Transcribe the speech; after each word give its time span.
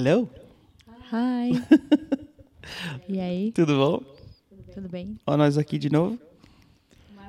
Hello? 0.00 0.30
Hi. 1.10 1.50
e 3.08 3.18
aí, 3.18 3.50
Tudo 3.50 3.76
bom? 3.76 4.00
tudo 4.72 4.88
bem? 4.88 5.18
Ó, 5.26 5.36
nós 5.36 5.58
aqui 5.58 5.76
de 5.76 5.90
novo. 5.90 6.16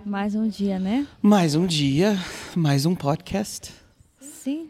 Mais 0.05 0.35
um 0.35 0.47
dia, 0.47 0.77
né? 0.77 1.07
Mais 1.20 1.55
um 1.55 1.66
dia, 1.66 2.16
mais 2.55 2.85
um 2.85 2.93
podcast. 2.93 3.73
Sim. 4.21 4.70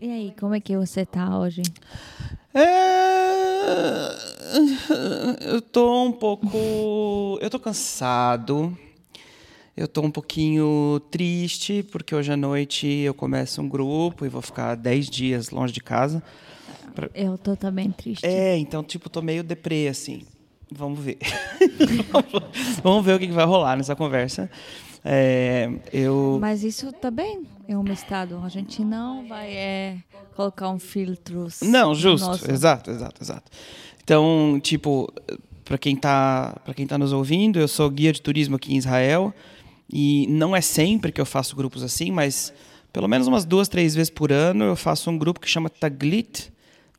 E 0.00 0.10
aí, 0.10 0.34
como 0.40 0.52
é 0.52 0.58
que 0.58 0.76
você 0.76 1.06
tá 1.06 1.38
hoje? 1.38 1.62
É... 2.52 2.64
Eu 5.42 5.62
tô 5.62 6.06
um 6.06 6.10
pouco. 6.10 7.38
Eu 7.40 7.48
tô 7.48 7.60
cansado. 7.60 8.76
Eu 9.76 9.86
tô 9.86 10.00
um 10.02 10.10
pouquinho 10.10 11.00
triste, 11.08 11.84
porque 11.84 12.16
hoje 12.16 12.32
à 12.32 12.36
noite 12.36 12.88
eu 12.88 13.14
começo 13.14 13.62
um 13.62 13.68
grupo 13.68 14.26
e 14.26 14.28
vou 14.28 14.42
ficar 14.42 14.74
10 14.74 15.08
dias 15.08 15.50
longe 15.50 15.72
de 15.72 15.80
casa. 15.80 16.20
Eu 17.14 17.36
tô 17.38 17.56
também 17.56 17.90
triste. 17.90 18.24
É, 18.26 18.56
então, 18.56 18.82
tipo, 18.82 19.08
tô 19.08 19.20
meio 19.22 19.42
deprê, 19.42 19.88
assim. 19.88 20.22
Vamos 20.70 20.98
ver. 21.00 21.18
Vamos 22.82 23.04
ver 23.04 23.14
o 23.14 23.18
que 23.18 23.26
vai 23.28 23.44
rolar 23.44 23.76
nessa 23.76 23.96
conversa. 23.96 24.50
É, 25.04 25.70
eu. 25.92 26.38
Mas 26.40 26.62
isso 26.62 26.92
também 26.92 27.42
é 27.66 27.76
um 27.76 27.90
estado. 27.92 28.40
A 28.44 28.48
gente 28.48 28.84
não 28.84 29.26
vai 29.26 29.52
é, 29.52 29.98
colocar 30.34 30.68
um 30.70 30.78
filtro. 30.78 31.46
Não, 31.62 31.94
justo. 31.94 32.26
nosso- 32.26 32.50
Exato, 32.50 32.90
exato, 32.90 33.22
exato. 33.22 33.50
Então, 34.02 34.58
tipo, 34.62 35.12
para 35.64 35.78
quem 35.78 35.94
tá, 35.96 36.58
para 36.64 36.74
quem 36.74 36.86
tá 36.86 36.98
nos 36.98 37.12
ouvindo, 37.12 37.58
eu 37.58 37.68
sou 37.68 37.88
guia 37.90 38.12
de 38.12 38.20
turismo 38.20 38.56
aqui 38.56 38.74
em 38.74 38.76
Israel 38.78 39.32
e 39.90 40.26
não 40.28 40.54
é 40.56 40.60
sempre 40.60 41.12
que 41.12 41.20
eu 41.20 41.26
faço 41.26 41.54
grupos 41.56 41.82
assim, 41.82 42.10
mas 42.10 42.52
pelo 42.92 43.06
menos 43.08 43.26
umas 43.26 43.44
duas, 43.44 43.68
três 43.68 43.94
vezes 43.94 44.10
por 44.10 44.32
ano 44.32 44.64
eu 44.64 44.76
faço 44.76 45.10
um 45.10 45.16
grupo 45.18 45.38
que 45.40 45.48
chama 45.48 45.68
Taglit, 45.68 46.50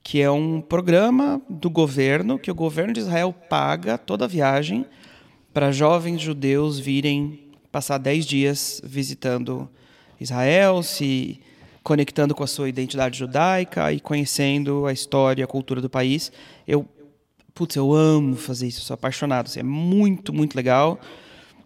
que 0.03 0.22
é 0.22 0.31
um 0.31 0.61
programa 0.61 1.42
do 1.50 1.69
governo 1.69 2.39
que 2.39 2.50
o 2.50 2.55
governo 2.55 2.94
de 2.94 3.00
Israel 3.00 3.33
paga 3.33 3.97
toda 3.97 4.25
a 4.25 4.28
viagem 4.28 4.86
para 5.53 5.72
jovens 5.72 6.22
judeus 6.22 6.80
virem 6.80 7.39
passar 7.72 7.97
10 7.97 8.25
dias 8.25 8.81
visitando 8.83 9.69
Israel, 10.19 10.81
se 10.83 11.39
conectando 11.83 12.36
com 12.36 12.44
a 12.44 12.47
sua 12.47 12.69
identidade 12.69 13.17
judaica 13.17 13.91
e 13.91 14.00
conhecendo 14.00 14.86
a 14.86 14.94
história 14.94 15.41
e 15.41 15.44
a 15.44 15.47
cultura 15.47 15.81
do 15.81 15.89
país. 15.89 16.31
Eu, 16.67 16.86
putz, 17.53 17.75
eu 17.75 17.94
amo 17.94 18.36
fazer 18.36 18.67
isso, 18.67 18.81
sou 18.81 18.94
apaixonado. 18.94 19.47
assim, 19.47 19.59
é 19.59 19.63
muito, 19.63 20.34
muito 20.34 20.56
legal. 20.56 21.00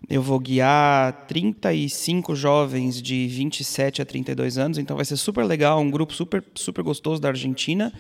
Eu 0.09 0.21
vou 0.21 0.39
guiar 0.39 1.25
35 1.27 2.35
jovens 2.35 3.01
de 3.01 3.27
27 3.27 4.01
a 4.01 4.05
32 4.05 4.57
anos, 4.57 4.77
então 4.77 4.95
vai 4.95 5.05
ser 5.05 5.15
super 5.15 5.45
legal, 5.45 5.79
um 5.79 5.89
grupo 5.89 6.13
super, 6.13 6.43
super 6.55 6.83
gostoso 6.83 7.21
da 7.21 7.29
Argentina. 7.29 7.91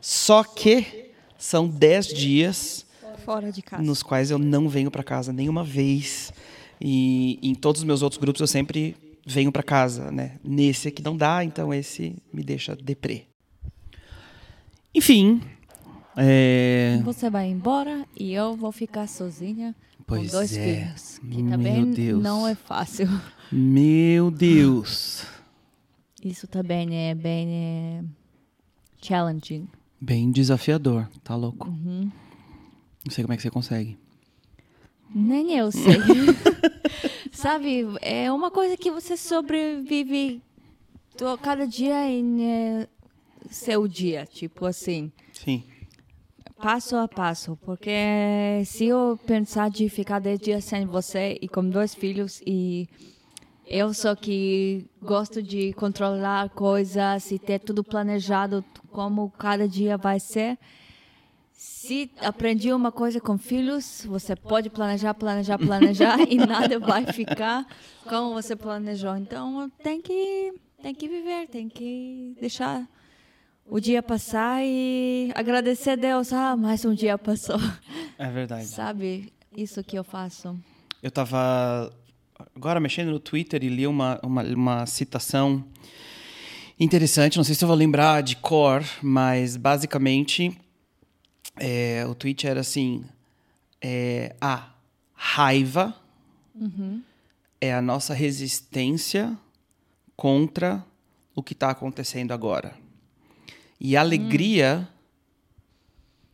Só 0.00 0.42
que 0.44 1.10
são 1.38 1.68
10 1.68 2.06
dias 2.08 2.86
Fora 3.24 3.50
de 3.50 3.62
casa. 3.62 3.82
nos 3.82 4.02
quais 4.02 4.30
eu 4.30 4.38
não 4.38 4.68
venho 4.68 4.90
para 4.90 5.02
casa 5.02 5.32
nenhuma 5.32 5.64
vez. 5.64 6.32
E 6.80 7.38
em 7.42 7.54
todos 7.54 7.80
os 7.80 7.84
meus 7.86 8.02
outros 8.02 8.20
grupos 8.20 8.40
eu 8.40 8.46
sempre 8.46 8.96
venho 9.26 9.50
para 9.50 9.62
casa, 9.62 10.10
né? 10.12 10.38
Nesse 10.44 10.88
aqui 10.88 11.02
não 11.02 11.16
dá, 11.16 11.42
então 11.42 11.72
esse 11.74 12.16
me 12.32 12.42
deixa 12.44 12.76
deprê. 12.76 13.24
Enfim, 14.94 15.40
é... 16.16 16.98
Você 17.04 17.28
vai 17.28 17.46
embora 17.48 18.06
e 18.18 18.32
eu 18.32 18.56
vou 18.56 18.72
ficar 18.72 19.06
sozinha 19.06 19.74
Pois 20.06 20.30
com 20.30 20.36
dois 20.38 20.56
é. 20.56 20.62
filhos. 20.86 21.18
Que 21.18 21.42
Meu 21.42 21.50
também 21.50 21.90
Deus. 21.92 22.22
não 22.22 22.46
é 22.48 22.54
fácil. 22.54 23.06
meu 23.52 24.30
Deus, 24.30 25.26
Isso 26.24 26.46
também 26.46 27.08
é 27.10 27.14
bem 27.14 27.48
é, 27.50 28.04
challenging. 29.02 29.68
Bem 30.06 30.30
desafiador, 30.30 31.08
tá 31.24 31.34
louco? 31.34 31.68
Uhum. 31.68 32.08
Não 33.04 33.10
sei 33.12 33.24
como 33.24 33.34
é 33.34 33.36
que 33.36 33.42
você 33.42 33.50
consegue. 33.50 33.98
Nem 35.12 35.52
eu 35.58 35.70
sei. 35.74 35.98
Sabe, 37.32 37.84
é 38.00 38.30
uma 38.30 38.48
coisa 38.48 38.76
que 38.76 38.88
você 38.88 39.16
sobrevive 39.16 40.40
cada 41.42 41.66
dia 41.66 42.08
em 42.08 42.44
é, 42.44 42.88
seu 43.50 43.88
dia, 43.88 44.24
tipo 44.26 44.64
assim, 44.64 45.10
Sim. 45.32 45.64
passo 46.56 46.94
a 46.94 47.08
passo. 47.08 47.58
Porque 47.64 47.90
se 48.64 48.84
eu 48.86 49.18
pensar 49.26 49.70
de 49.70 49.88
ficar 49.88 50.20
10 50.20 50.38
dias 50.38 50.64
sem 50.64 50.86
você 50.86 51.36
e 51.42 51.48
com 51.48 51.68
dois 51.68 51.96
filhos 51.96 52.40
e 52.46 52.88
eu 53.66 53.92
só 53.92 54.14
que 54.14 54.86
gosto 55.02 55.42
de 55.42 55.72
controlar 55.72 56.50
coisas 56.50 57.30
e 57.32 57.38
ter 57.38 57.58
tudo 57.58 57.82
planejado 57.82 58.64
como 58.92 59.28
cada 59.30 59.68
dia 59.68 59.96
vai 59.96 60.20
ser. 60.20 60.56
Se 61.52 62.10
aprendi 62.20 62.72
uma 62.72 62.92
coisa 62.92 63.20
com 63.20 63.36
filhos, 63.36 64.04
você 64.06 64.36
pode 64.36 64.70
planejar, 64.70 65.14
planejar, 65.14 65.58
planejar 65.58 66.18
e 66.30 66.36
nada 66.36 66.78
vai 66.78 67.06
ficar 67.06 67.66
como 68.08 68.34
você 68.34 68.54
planejou. 68.54 69.16
Então 69.16 69.70
tem 69.82 70.00
que 70.00 70.52
tem 70.80 70.94
que 70.94 71.08
viver, 71.08 71.48
tem 71.48 71.68
que 71.68 72.36
deixar 72.40 72.86
o 73.68 73.80
dia 73.80 74.02
passar 74.02 74.62
e 74.64 75.32
agradecer 75.34 75.90
a 75.90 75.96
Deus. 75.96 76.32
Ah, 76.32 76.56
mais 76.56 76.84
um 76.84 76.94
dia 76.94 77.18
passou. 77.18 77.58
É 78.16 78.30
verdade. 78.30 78.66
Sabe? 78.68 79.32
Isso 79.56 79.82
que 79.82 79.98
eu 79.98 80.04
faço. 80.04 80.56
Eu 81.02 81.10
tava 81.10 81.92
agora 82.56 82.80
mexendo 82.80 83.10
no 83.10 83.20
Twitter 83.20 83.62
e 83.62 83.68
li 83.68 83.86
uma, 83.86 84.18
uma, 84.22 84.42
uma 84.42 84.86
citação 84.86 85.62
interessante. 86.80 87.36
Não 87.36 87.44
sei 87.44 87.54
se 87.54 87.62
eu 87.62 87.68
vou 87.68 87.76
lembrar 87.76 88.22
de 88.22 88.34
cor, 88.36 88.82
mas 89.02 89.58
basicamente 89.58 90.58
é, 91.56 92.04
o 92.08 92.14
tweet 92.14 92.46
era 92.46 92.60
assim: 92.60 93.04
é, 93.80 94.34
a 94.40 94.70
raiva 95.12 95.94
é 97.60 97.74
a 97.74 97.82
nossa 97.82 98.14
resistência 98.14 99.36
contra 100.16 100.82
o 101.34 101.42
que 101.42 101.52
está 101.52 101.70
acontecendo 101.70 102.32
agora. 102.32 102.74
E 103.78 103.98
alegria, 103.98 104.88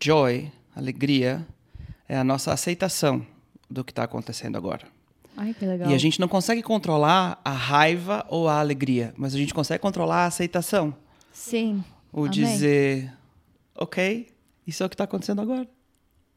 joy, 0.00 0.53
alegria, 0.77 1.44
é 2.09 2.16
a 2.16 2.22
nossa 2.22 2.53
aceitação 2.53 3.27
do 3.69 3.82
que 3.82 3.91
está 3.91 4.05
acontecendo 4.05 4.56
agora. 4.56 4.87
Ai, 5.37 5.54
que 5.54 5.65
legal. 5.65 5.91
E 5.91 5.94
a 5.94 5.98
gente 5.98 6.20
não 6.20 6.28
consegue 6.28 6.62
controlar 6.62 7.41
a 7.44 7.50
raiva 7.50 8.25
ou 8.28 8.48
a 8.48 8.60
alegria, 8.60 9.15
mas 9.16 9.34
a 9.34 9.38
gente 9.38 9.54
consegue 9.54 9.81
controlar 9.81 10.25
a 10.25 10.26
aceitação. 10.26 10.94
Sim. 11.32 11.82
O 12.12 12.20
Amém. 12.20 12.31
dizer, 12.31 13.12
ok, 13.75 14.28
isso 14.66 14.82
é 14.82 14.87
o 14.87 14.88
que 14.88 14.94
está 14.94 15.04
acontecendo 15.04 15.41
agora. 15.41 15.66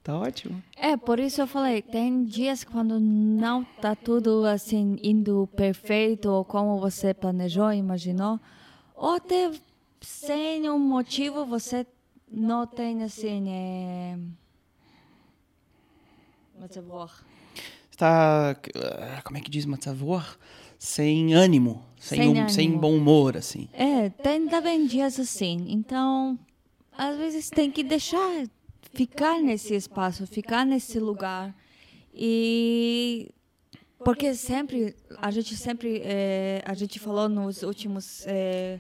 Tá 0.01 0.17
ótimo. 0.17 0.63
É, 0.77 0.95
por 0.95 1.19
isso 1.19 1.41
eu 1.41 1.47
falei, 1.47 1.81
tem 1.81 2.23
dias 2.25 2.63
quando 2.63 2.99
não 2.99 3.63
tá 3.63 3.95
tudo 3.95 4.45
assim 4.45 4.99
indo 5.01 5.49
perfeito 5.55 6.29
ou 6.29 6.45
como 6.45 6.79
você 6.79 7.11
planejou, 7.13 7.73
imaginou, 7.73 8.39
ou 8.95 9.15
até 9.15 9.51
sem 9.99 10.69
um 10.69 10.77
motivo 10.77 11.43
você 11.45 11.87
não 12.31 12.67
tem 12.67 13.01
assim, 13.01 13.49
é... 13.49 14.17
Matzavor. 16.59 17.11
Está, 17.95 18.51
ah, 18.75 19.21
como 19.23 19.37
é 19.37 19.41
que 19.41 19.49
diz 19.49 19.65
Matzavor? 19.65 20.37
Sem 20.77 21.33
ânimo, 21.33 21.81
sem, 21.97 22.17
Sem 22.19 22.27
um- 22.27 22.49
sem 22.49 22.67
ânimo. 22.67 22.81
bom 22.81 22.93
humor, 22.97 23.37
assim. 23.37 23.69
É, 23.71 24.09
tem 24.09 24.45
também 24.49 24.85
dias 24.85 25.17
assim. 25.17 25.65
Então, 25.69 26.37
às 26.91 27.17
vezes 27.17 27.49
tem 27.49 27.71
que 27.71 27.81
deixar 27.83 28.43
ficar 28.93 29.41
nesse 29.41 29.73
espaço, 29.73 30.27
ficar 30.27 30.65
nesse 30.65 30.99
lugar. 30.99 31.55
E 32.13 33.29
porque 34.03 34.35
sempre 34.35 34.93
a 35.17 35.31
gente 35.31 35.55
sempre 35.55 36.01
eh, 36.03 36.61
a 36.65 36.73
gente 36.73 36.99
falou 36.99 37.29
nos 37.29 37.63
últimos 37.63 38.25
eh, 38.27 38.77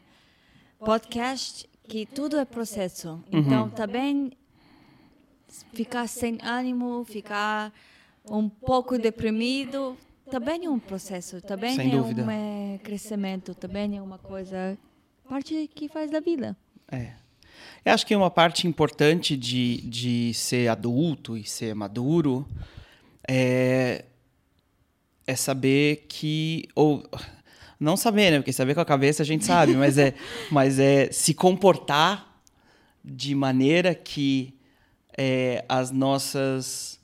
podcasts 0.79 1.65
que 1.87 2.05
tudo 2.05 2.37
é 2.37 2.43
processo. 2.43 3.23
Então, 3.31 3.69
também 3.69 4.31
ficar 5.73 6.05
sem 6.09 6.37
ânimo, 6.43 7.05
ficar 7.05 7.71
um 8.29 8.49
pouco 8.49 8.97
deprimido, 8.97 9.97
também 10.29 10.65
é 10.65 10.69
um 10.69 10.79
processo, 10.79 11.41
também 11.41 11.75
Sem 11.75 11.87
é 11.87 11.91
dúvida. 11.91 12.23
um 12.23 12.31
eh, 12.31 12.79
crescimento, 12.83 13.53
também 13.53 13.97
é 13.97 14.01
uma 14.01 14.17
coisa 14.17 14.77
parte 15.27 15.69
que 15.73 15.87
faz 15.87 16.09
da 16.09 16.19
vida. 16.19 16.55
É. 16.91 17.13
Eu 17.83 17.93
acho 17.93 18.05
que 18.05 18.15
uma 18.15 18.31
parte 18.31 18.67
importante 18.67 19.37
de, 19.37 19.77
de 19.81 20.33
ser 20.33 20.67
adulto 20.67 21.37
e 21.37 21.43
ser 21.43 21.75
maduro 21.75 22.45
é, 23.27 24.05
é 25.27 25.35
saber 25.35 26.05
que. 26.07 26.67
Ou. 26.75 27.07
Não 27.79 27.97
saber, 27.97 28.31
né? 28.31 28.37
Porque 28.37 28.53
saber 28.53 28.73
com 28.73 28.81
a 28.81 28.85
cabeça 28.85 29.21
a 29.21 29.25
gente 29.25 29.45
sabe, 29.45 29.75
mas 29.75 29.97
é, 29.97 30.13
mas 30.49 30.79
é 30.79 31.11
se 31.11 31.33
comportar 31.33 32.41
de 33.03 33.35
maneira 33.35 33.93
que 33.93 34.55
é, 35.15 35.63
as 35.67 35.91
nossas 35.91 36.99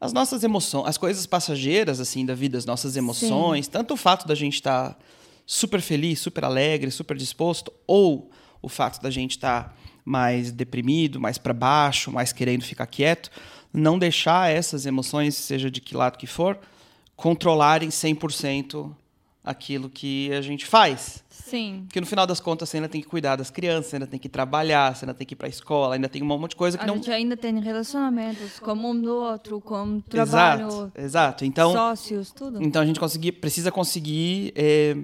as 0.00 0.12
nossas 0.12 0.42
emoções, 0.42 0.86
as 0.86 0.96
coisas 0.96 1.26
passageiras 1.26 2.00
assim 2.00 2.24
da 2.24 2.34
vida, 2.34 2.56
as 2.56 2.64
nossas 2.64 2.96
emoções, 2.96 3.68
tanto 3.68 3.94
o 3.94 3.96
fato 3.96 4.26
da 4.26 4.34
gente 4.34 4.54
estar 4.54 4.98
super 5.44 5.80
feliz, 5.80 6.20
super 6.20 6.44
alegre, 6.44 6.90
super 6.90 7.16
disposto, 7.16 7.72
ou 7.86 8.30
o 8.62 8.68
fato 8.68 9.02
da 9.02 9.10
gente 9.10 9.32
estar 9.32 9.76
mais 10.04 10.52
deprimido, 10.52 11.20
mais 11.20 11.36
para 11.36 11.52
baixo, 11.52 12.10
mais 12.10 12.32
querendo 12.32 12.62
ficar 12.62 12.86
quieto, 12.86 13.30
não 13.72 13.98
deixar 13.98 14.50
essas 14.50 14.86
emoções, 14.86 15.34
seja 15.34 15.70
de 15.70 15.80
que 15.80 15.94
lado 15.94 16.16
que 16.16 16.26
for, 16.26 16.58
controlarem 17.14 17.90
100% 17.90 18.94
aquilo 19.44 19.88
que 19.88 20.32
a 20.32 20.40
gente 20.40 20.66
faz. 20.66 21.24
Sim. 21.30 21.84
Porque 21.86 22.00
no 22.00 22.06
final 22.06 22.26
das 22.26 22.38
contas 22.38 22.68
você 22.68 22.76
ainda 22.76 22.88
tem 22.88 23.00
que 23.00 23.08
cuidar 23.08 23.36
das 23.36 23.50
crianças, 23.50 23.86
você 23.86 23.96
ainda 23.96 24.06
tem 24.06 24.20
que 24.20 24.28
trabalhar, 24.28 24.94
você 24.94 25.04
ainda 25.04 25.14
tem 25.14 25.26
que 25.26 25.34
ir 25.34 25.36
para 25.36 25.46
a 25.46 25.50
escola, 25.50 25.94
ainda 25.94 26.08
tem 26.08 26.22
um 26.22 26.26
monte 26.26 26.50
de 26.50 26.56
coisa 26.56 26.78
que 26.78 26.84
a 26.84 26.86
não. 26.86 26.96
gente 26.96 27.10
ainda 27.10 27.36
tem 27.36 27.58
relacionamentos 27.58 28.60
com 28.60 28.72
um 28.72 29.00
do 29.00 29.14
outro, 29.14 29.60
com 29.60 30.00
trabalho, 30.00 30.66
Exato, 30.66 30.92
exato. 30.96 31.44
Então, 31.44 31.72
sócios, 31.72 32.30
tudo. 32.30 32.62
então 32.62 32.80
a 32.82 32.86
gente 32.86 33.00
conseguir, 33.00 33.32
precisa 33.32 33.72
conseguir, 33.72 34.52
é, 34.54 34.96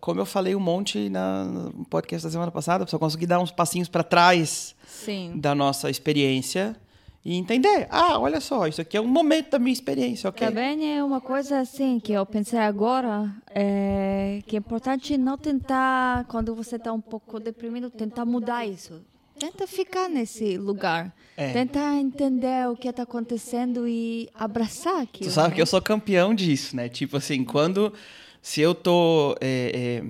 como 0.00 0.20
eu 0.20 0.26
falei 0.26 0.54
um 0.54 0.60
monte 0.60 1.08
na, 1.08 1.44
no 1.44 1.84
podcast 1.86 2.26
da 2.26 2.30
semana 2.30 2.50
passada, 2.50 2.84
precisa 2.84 2.98
conseguir 2.98 3.26
dar 3.26 3.38
uns 3.38 3.50
passinhos 3.50 3.88
para 3.88 4.02
trás 4.02 4.74
Sim. 4.86 5.32
da 5.36 5.54
nossa 5.54 5.88
experiência 5.88 6.76
e 7.24 7.36
entender. 7.36 7.86
Ah, 7.88 8.18
olha 8.18 8.40
só, 8.40 8.66
isso 8.66 8.80
aqui 8.80 8.96
é 8.96 9.00
um 9.00 9.06
momento 9.06 9.50
da 9.50 9.58
minha 9.58 9.72
experiência, 9.72 10.28
ok? 10.28 10.46
Também 10.46 10.96
é 10.96 11.04
uma 11.04 11.20
coisa 11.20 11.60
assim 11.60 12.00
que 12.00 12.12
eu 12.12 12.26
pensei 12.26 12.58
agora, 12.58 13.32
é, 13.54 14.42
que 14.46 14.56
é 14.56 14.58
importante 14.58 15.16
não 15.16 15.38
tentar, 15.38 16.24
quando 16.24 16.54
você 16.54 16.76
está 16.76 16.92
um 16.92 17.00
pouco 17.00 17.38
deprimido, 17.38 17.90
tentar 17.90 18.24
mudar 18.24 18.66
isso. 18.66 19.00
Tenta 19.38 19.66
ficar 19.66 20.08
nesse 20.08 20.56
lugar. 20.56 21.14
É. 21.36 21.52
Tenta 21.52 21.80
entender 21.94 22.68
o 22.68 22.76
que 22.76 22.88
está 22.88 23.04
acontecendo 23.04 23.88
e 23.88 24.28
abraçar 24.34 25.00
aquilo. 25.00 25.30
Tu 25.30 25.32
sabe 25.32 25.50
né? 25.50 25.54
que 25.56 25.62
eu 25.62 25.66
sou 25.66 25.80
campeão 25.80 26.34
disso, 26.34 26.76
né? 26.76 26.88
Tipo 26.88 27.16
assim, 27.16 27.44
quando. 27.44 27.92
Se 28.40 28.60
eu 28.60 28.74
tô 28.74 29.36
é, 29.40 30.02
é, 30.02 30.04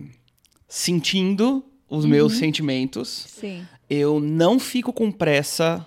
sentindo 0.66 1.62
os 1.88 2.06
meus 2.06 2.34
sentimentos, 2.38 3.26
Sim. 3.28 3.66
eu 3.90 4.18
não 4.20 4.58
fico 4.58 4.90
com 4.90 5.12
pressa 5.12 5.86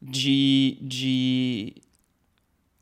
de, 0.00 0.78
de 0.80 1.74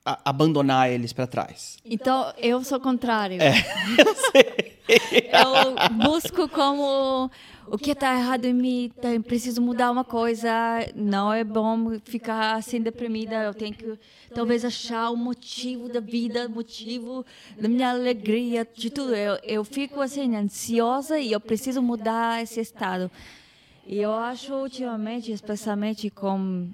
abandonar 0.04 0.90
eles 0.90 1.12
para 1.12 1.26
trás. 1.26 1.78
Então, 1.84 2.32
eu 2.38 2.62
sou 2.62 2.78
o 2.78 2.80
contrário. 2.80 3.38
É. 3.42 3.52
eu 4.88 5.98
busco 6.06 6.48
como 6.48 7.30
o 7.68 7.76
que 7.76 7.90
está 7.90 8.14
errado 8.16 8.44
em 8.44 8.54
mim, 8.54 8.92
tá, 9.00 9.12
eu 9.12 9.22
preciso 9.22 9.60
mudar 9.60 9.90
uma 9.90 10.04
coisa, 10.04 10.48
não 10.94 11.32
é 11.32 11.42
bom 11.42 11.98
ficar 12.04 12.54
assim 12.54 12.80
deprimida, 12.80 13.42
eu 13.42 13.52
tenho 13.52 13.74
que 13.74 13.98
talvez 14.32 14.64
achar 14.64 15.10
o 15.10 15.16
motivo 15.16 15.88
da 15.88 15.98
vida, 15.98 16.48
motivo 16.48 17.26
da 17.60 17.68
minha 17.68 17.90
alegria, 17.90 18.66
de 18.72 18.90
tudo. 18.90 19.14
Eu, 19.14 19.38
eu 19.42 19.64
fico 19.64 20.00
assim 20.00 20.36
ansiosa 20.36 21.18
e 21.18 21.32
eu 21.32 21.40
preciso 21.40 21.82
mudar 21.82 22.42
esse 22.42 22.60
estado. 22.60 23.10
E 23.84 23.98
eu 23.98 24.12
acho 24.12 24.54
ultimamente, 24.54 25.32
especialmente 25.32 26.10
com 26.10 26.68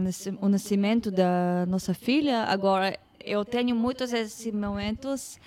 nasci- 0.00 0.36
o 0.40 0.48
nascimento 0.48 1.10
da 1.10 1.64
nossa 1.68 1.92
filha, 1.94 2.44
agora 2.44 2.98
eu 3.24 3.44
tenho 3.44 3.74
muitos 3.74 4.12
esses 4.12 4.52
momentos 4.52 5.38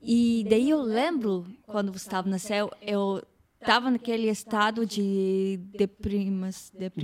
e 0.00 0.44
daí 0.48 0.70
eu 0.70 0.80
lembro 0.82 1.46
quando 1.66 1.92
Gustavo 1.92 2.28
nasceu, 2.28 2.70
eu 2.82 3.22
estava 3.60 3.90
naquele 3.90 4.28
estado 4.28 4.84
de 4.84 5.58
deprimas, 5.76 6.72
Depri- 6.74 7.02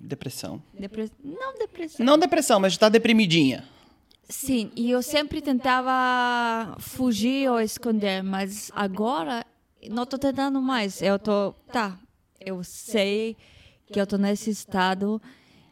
depressão, 0.00 0.62
depre- 0.74 1.10
não 1.24 1.54
depressão. 1.58 2.04
Não 2.06 2.18
depressão, 2.18 2.60
mas 2.60 2.72
estar 2.74 2.88
deprimidinha. 2.88 3.64
Sim, 4.28 4.70
e 4.74 4.90
eu 4.90 5.02
sempre 5.02 5.40
tentava 5.40 6.76
fugir 6.80 7.48
ou 7.48 7.60
esconder, 7.60 8.22
mas 8.22 8.70
agora 8.74 9.46
não 9.88 10.02
estou 10.02 10.18
tentando 10.18 10.60
mais. 10.60 11.00
Eu 11.00 11.16
tô, 11.18 11.52
tá, 11.72 11.96
eu 12.40 12.62
sei 12.64 13.36
que 13.92 13.98
eu 14.00 14.04
estou 14.04 14.18
nesse 14.18 14.50
estado 14.50 15.20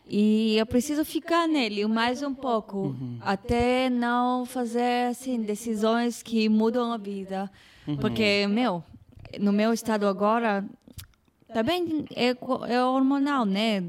e 0.09 0.57
eu 0.57 0.67
preciso 0.67 1.05
ficar 1.05 1.49
nele 1.49 1.87
mais 1.87 2.23
um 2.23 2.35
pouco, 2.35 2.95
até 3.21 3.89
não 3.91 4.45
fazer 4.47 5.09
assim 5.11 5.41
decisões 5.43 6.23
que 6.23 6.49
mudam 6.49 6.93
a 6.93 6.97
vida, 6.99 7.51
porque 8.01 8.47
meu, 8.49 8.83
no 9.41 9.53
meu 9.53 9.73
estado 9.73 10.07
agora 10.07 10.65
também 11.53 12.05
é, 12.15 12.35
co- 12.35 12.65
é 12.67 12.83
hormonal, 12.85 13.45
né? 13.45 13.85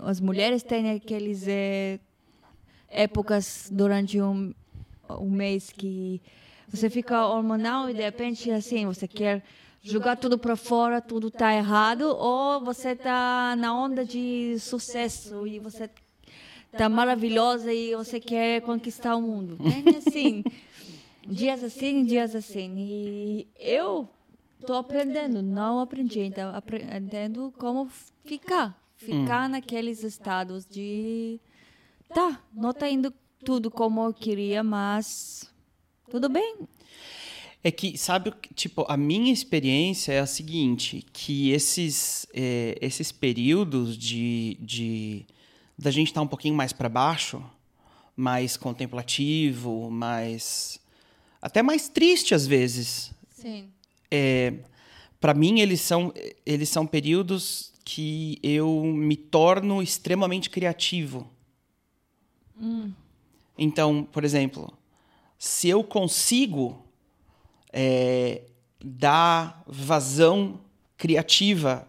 As 0.00 0.20
mulheres 0.20 0.62
têm 0.62 0.90
aqueles 0.90 1.46
eh, 1.46 1.98
épocas 2.88 3.68
durante 3.72 4.20
um, 4.20 4.52
um 5.10 5.30
mês 5.30 5.70
que 5.70 6.20
você 6.68 6.88
fica 6.88 7.26
hormonal 7.26 7.88
e 7.90 7.94
de 7.94 8.02
repente 8.02 8.50
assim 8.50 8.86
você 8.86 9.06
quer 9.06 9.42
jogar 9.82 10.16
tudo 10.16 10.38
para 10.38 10.54
fora, 10.54 11.00
tudo 11.00 11.30
tá 11.30 11.52
errado, 11.52 12.02
ou 12.02 12.64
você 12.64 12.94
tá 12.94 13.54
na 13.58 13.74
onda 13.74 14.04
de 14.04 14.56
sucesso 14.60 15.46
e 15.46 15.58
você 15.58 15.90
tá 16.70 16.88
maravilhosa 16.88 17.72
e 17.72 17.94
você 17.94 18.20
quer 18.20 18.62
conquistar 18.62 19.16
o 19.16 19.20
mundo. 19.20 19.58
Tem 19.58 19.96
assim, 19.96 20.44
dias 21.26 21.64
assim, 21.64 22.04
dias 22.04 22.34
assim. 22.34 22.76
E 22.78 23.48
eu 23.58 24.08
tô 24.64 24.74
aprendendo, 24.74 25.42
não 25.42 25.80
aprendi, 25.80 26.20
então 26.20 26.54
aprendendo 26.54 27.52
como 27.58 27.90
ficar, 28.24 28.80
ficar 28.96 29.48
naqueles 29.48 30.04
estados 30.04 30.64
de 30.64 31.40
tá, 32.14 32.40
não 32.54 32.72
tá 32.72 32.88
indo 32.88 33.12
tudo 33.44 33.70
como 33.70 34.04
eu 34.04 34.14
queria, 34.14 34.62
mas 34.62 35.52
tudo 36.08 36.28
bem. 36.28 36.56
É 37.64 37.70
que, 37.70 37.96
sabe, 37.96 38.32
tipo, 38.54 38.84
a 38.88 38.96
minha 38.96 39.32
experiência 39.32 40.12
é 40.12 40.18
a 40.18 40.26
seguinte, 40.26 41.06
que 41.12 41.50
esses, 41.50 42.26
é, 42.34 42.76
esses 42.80 43.12
períodos 43.12 43.96
de, 43.96 44.56
de 44.60 45.24
da 45.78 45.90
gente 45.90 46.08
estar 46.08 46.22
um 46.22 46.26
pouquinho 46.26 46.54
mais 46.54 46.72
para 46.72 46.88
baixo, 46.88 47.42
mais 48.16 48.56
contemplativo, 48.56 49.90
mais 49.90 50.80
até 51.40 51.62
mais 51.62 51.88
triste 51.88 52.34
às 52.34 52.46
vezes. 52.46 53.12
Sim. 53.30 53.68
É, 54.10 54.54
para 55.20 55.32
mim 55.34 55.60
eles 55.60 55.80
são 55.80 56.12
eles 56.44 56.68
são 56.68 56.86
períodos 56.86 57.72
que 57.84 58.38
eu 58.42 58.84
me 58.84 59.16
torno 59.16 59.82
extremamente 59.82 60.50
criativo. 60.50 61.28
Então, 63.58 64.04
por 64.04 64.24
exemplo, 64.24 64.72
se 65.38 65.68
eu 65.68 65.82
consigo 65.82 66.84
é, 67.72 68.42
dar 68.84 69.62
vazão 69.66 70.60
criativa 70.96 71.86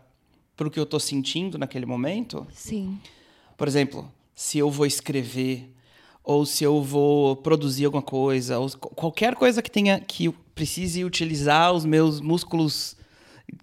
para 0.56 0.68
o 0.68 0.72
que 0.72 0.80
eu 0.80 0.84
estou 0.84 1.00
sentindo 1.00 1.58
naquele 1.58 1.86
momento, 1.86 2.46
Sim. 2.54 3.00
por 3.58 3.68
exemplo, 3.68 4.12
se 4.36 4.58
eu 4.58 4.70
vou 4.72 4.86
escrever 4.86 5.70
ou 6.24 6.46
se 6.46 6.63
eu 6.63 6.82
vou 6.82 7.36
produzir 7.36 7.86
alguma 7.86 8.02
coisa, 8.04 8.58
ou 8.60 8.70
qu- 8.70 8.90
qualquer 8.96 9.36
coisa 9.36 9.62
que 9.62 9.70
tenha 9.70 10.00
que 10.00 10.30
precise 10.56 11.04
utilizar 11.04 11.74
os 11.74 11.84
meus 11.86 12.22
músculos 12.22 12.96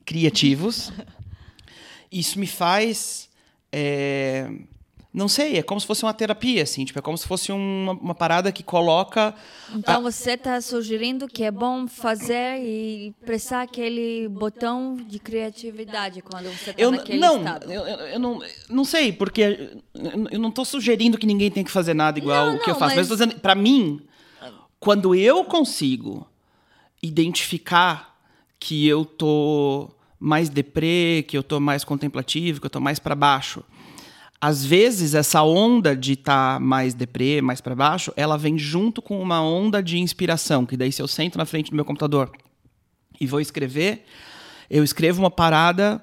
criativos, 0.05 0.93
isso 2.13 2.39
me 2.39 2.47
faz 2.47 3.29
é, 3.73 4.51
não 5.13 5.27
sei, 5.29 5.57
é 5.59 5.63
como 5.63 5.81
se 5.81 5.87
fosse 5.89 6.05
uma 6.05 6.15
terapia, 6.15 6.63
assim, 6.63 6.85
tipo, 6.85 6.97
é 6.99 7.03
como 7.03 7.19
se 7.19 7.27
fosse 7.27 7.51
uma, 7.51 7.93
uma 7.93 8.15
parada 8.15 8.53
que 8.53 8.63
coloca 8.63 9.35
Então 9.75 10.03
você 10.03 10.33
está 10.35 10.61
sugerindo 10.61 11.27
que 11.27 11.43
é 11.43 11.51
bom 11.51 11.89
fazer 11.89 12.61
e 12.63 13.13
pressar 13.27 13.63
aquele 13.63 14.29
botão 14.29 14.97
de 14.97 15.19
criatividade 15.19 16.23
quando 16.23 16.45
você 16.45 16.71
está 16.71 16.91
naquele 16.93 17.19
não, 17.19 17.39
estado. 17.39 17.73
eu, 17.73 17.83
eu, 17.87 17.99
eu 18.07 18.19
não, 18.21 18.41
não 18.69 18.85
sei, 18.85 19.13
porque 19.13 19.83
eu- 19.95 20.39
não 20.39 20.49
estou 20.51 20.65
sugerindo 20.65 21.19
que 21.19 21.27
ninguém 21.27 21.51
tem 21.51 21.65
que 21.65 21.71
fazer 21.73 21.93
nada 21.95 22.17
igual 22.19 22.47
Não, 22.47 22.55
o 22.57 22.59
que 22.61 22.71
eu 22.71 22.75
faço. 22.77 22.95
Mas, 22.95 23.09
mas- 23.09 23.19
dizendo, 23.19 23.41
para 23.41 23.57
mim, 23.57 24.01
quando 24.79 25.13
eu 25.15 25.45
consigo 25.45 26.25
identificar 27.03 28.17
que 28.59 28.87
eu 28.87 29.05
tô 29.05 29.91
mais 30.19 30.49
deprê, 30.49 31.25
que 31.27 31.37
eu 31.37 31.43
tô 31.43 31.59
mais 31.59 31.83
contemplativo, 31.83 32.61
que 32.61 32.67
eu 32.67 32.71
tô 32.71 32.79
mais 32.81 32.99
para 32.99 33.15
baixo, 33.15 33.65
às 34.41 34.65
vezes 34.65 35.15
essa 35.15 35.43
onda 35.43 35.95
de 35.95 36.13
estar 36.13 36.59
mais 36.59 36.95
deprê, 36.95 37.43
mais 37.43 37.61
para 37.61 37.75
baixo, 37.75 38.13
ela 38.17 38.39
vem 38.39 38.57
junto 38.57 39.03
com 39.03 39.21
uma 39.21 39.43
onda 39.43 39.83
de 39.83 39.99
inspiração, 39.99 40.65
que 40.65 40.77
daí 40.77 40.91
se 40.91 41.03
eu 41.03 41.09
sento 41.09 41.37
na 41.37 41.45
frente 41.45 41.71
do 41.71 41.77
meu 41.77 41.85
computador 41.85 42.33
e 43.21 43.27
vou 43.27 43.41
escrever, 43.41 44.05
eu 44.71 44.83
escrevo 44.83 45.21
uma 45.21 45.31
parada 45.31 46.03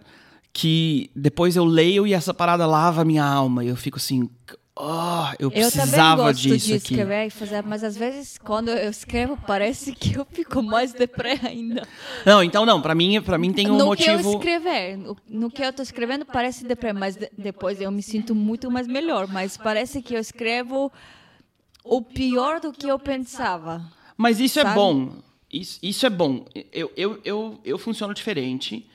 que 0.54 1.10
depois 1.16 1.56
eu 1.56 1.66
leio 1.66 2.06
e 2.06 2.14
essa 2.14 2.34
parada 2.34 2.66
lava 2.66 3.02
a 3.02 3.06
minha 3.06 3.24
alma. 3.24 3.64
E 3.64 3.68
eu 3.68 3.76
fico 3.76 3.98
assim, 3.98 4.30
oh, 4.80 5.34
eu 5.40 5.50
Eu 5.52 5.52
precisava 5.72 6.24
gosto 6.24 6.42
disso 6.42 6.68
de 6.68 6.74
aqui. 6.76 6.84
escrever 6.94 7.28
e 7.28 7.30
fazer, 7.30 7.64
mas 7.64 7.84
às 7.84 7.98
vezes 7.98 8.38
quando 8.38 8.70
eu 8.70 8.90
escrevo 8.90 9.38
parece 9.48 9.94
que 9.94 10.14
eu 10.18 10.26
fico 10.32 10.62
mais 10.62 10.94
deprê 10.94 11.40
ainda. 11.44 11.88
Não, 12.26 12.44
então 12.44 12.66
não, 12.66 12.82
pra 12.82 12.94
mim, 12.96 13.22
para 13.22 13.38
mim 13.38 13.52
tem 13.54 13.70
um 13.70 13.78
no 13.78 13.96
que 13.96 14.06
eu 14.10 14.14
motivo. 14.14 14.34
escrever, 14.38 14.98
no, 14.98 15.18
no 15.28 15.50
que 15.52 15.62
eu 15.62 15.70
estou 15.70 15.84
escrevendo 15.84 16.26
parece 16.26 16.64
deprê, 16.66 16.94
mas 16.94 17.16
de- 17.16 17.30
depois 17.38 17.82
eu 17.82 17.92
me 17.92 18.02
sinto 18.04 18.34
muito 18.36 18.70
mais 18.72 18.88
melhor. 18.88 19.28
Mas 19.28 19.58
parece 19.58 20.02
que 20.02 20.14
eu 20.14 20.20
escrevo 20.20 20.92
o 21.84 22.02
pior 22.02 22.60
do 22.60 22.72
que 22.72 22.88
eu 22.88 23.00
pensava. 23.00 23.84
Mas 24.16 24.40
isso 24.40 24.60
é 24.60 24.64
sabe? 24.64 24.76
bom. 24.76 25.12
Isso, 25.52 25.80
isso 25.82 26.06
é 26.06 26.10
bom. 26.10 26.46
Eu, 26.74 26.92
eu, 26.98 27.20
eu, 27.24 27.60
eu 27.64 27.78
funciono 27.78 28.14
diferente. 28.14 28.86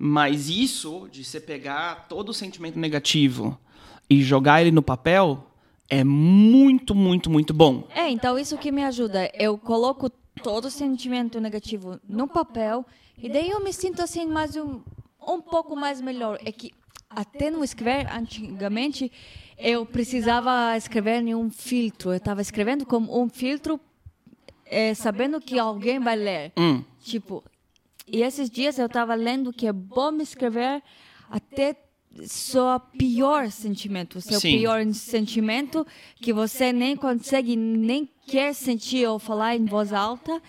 Mas 0.00 0.48
isso 0.48 1.08
de 1.10 1.24
você 1.24 1.40
pegar 1.40 2.06
todo 2.08 2.28
o 2.28 2.34
sentimento 2.34 2.78
negativo 2.78 3.58
e 4.08 4.22
jogar 4.22 4.60
ele 4.60 4.70
no 4.70 4.82
papel 4.82 5.44
é 5.88 6.04
muito, 6.04 6.94
muito, 6.94 7.30
muito 7.30 7.54
bom. 7.54 7.86
É, 7.94 8.08
então 8.10 8.38
isso 8.38 8.58
que 8.58 8.70
me 8.70 8.84
ajuda. 8.84 9.30
Eu 9.34 9.56
coloco 9.56 10.10
todo 10.42 10.66
o 10.66 10.70
sentimento 10.70 11.40
negativo 11.40 11.98
no 12.08 12.28
papel 12.28 12.84
e 13.16 13.28
daí 13.28 13.50
eu 13.50 13.62
me 13.62 13.72
sinto 13.72 14.02
assim 14.02 14.26
mais 14.26 14.54
um, 14.54 14.80
um 15.26 15.40
pouco 15.40 15.74
mais 15.74 16.00
melhor. 16.00 16.38
É 16.44 16.52
que 16.52 16.72
até 17.10 17.50
no 17.50 17.64
escrever, 17.64 18.06
antigamente, 18.12 19.10
eu 19.56 19.86
precisava 19.86 20.76
escrever 20.76 21.22
em 21.22 21.34
um 21.34 21.50
filtro. 21.50 22.10
Eu 22.10 22.18
estava 22.18 22.42
escrevendo 22.42 22.84
como 22.84 23.20
um 23.20 23.28
filtro, 23.28 23.80
é, 24.66 24.94
sabendo 24.94 25.40
que 25.40 25.58
alguém 25.58 25.98
vai 25.98 26.16
ler. 26.16 26.52
Hum. 26.56 26.84
Tipo, 27.00 27.42
e 28.06 28.22
esses 28.22 28.50
dias 28.50 28.78
eu 28.78 28.86
estava 28.86 29.14
lendo 29.14 29.52
que 29.52 29.66
é 29.66 29.72
bom 29.72 30.16
escrever 30.18 30.82
até 31.30 31.74
só 32.24 32.78
pior 32.78 33.50
sentimento, 33.50 34.18
o 34.18 34.20
seu 34.20 34.40
Sim. 34.40 34.58
pior 34.58 34.84
sentimento 34.92 35.86
que 36.16 36.32
você 36.32 36.72
nem 36.72 36.96
consegue 36.96 37.56
nem 37.56 38.08
quer 38.26 38.54
sentir 38.54 39.06
ou 39.06 39.18
falar 39.18 39.56
em 39.56 39.64
voz 39.64 39.92
alta. 39.92 40.42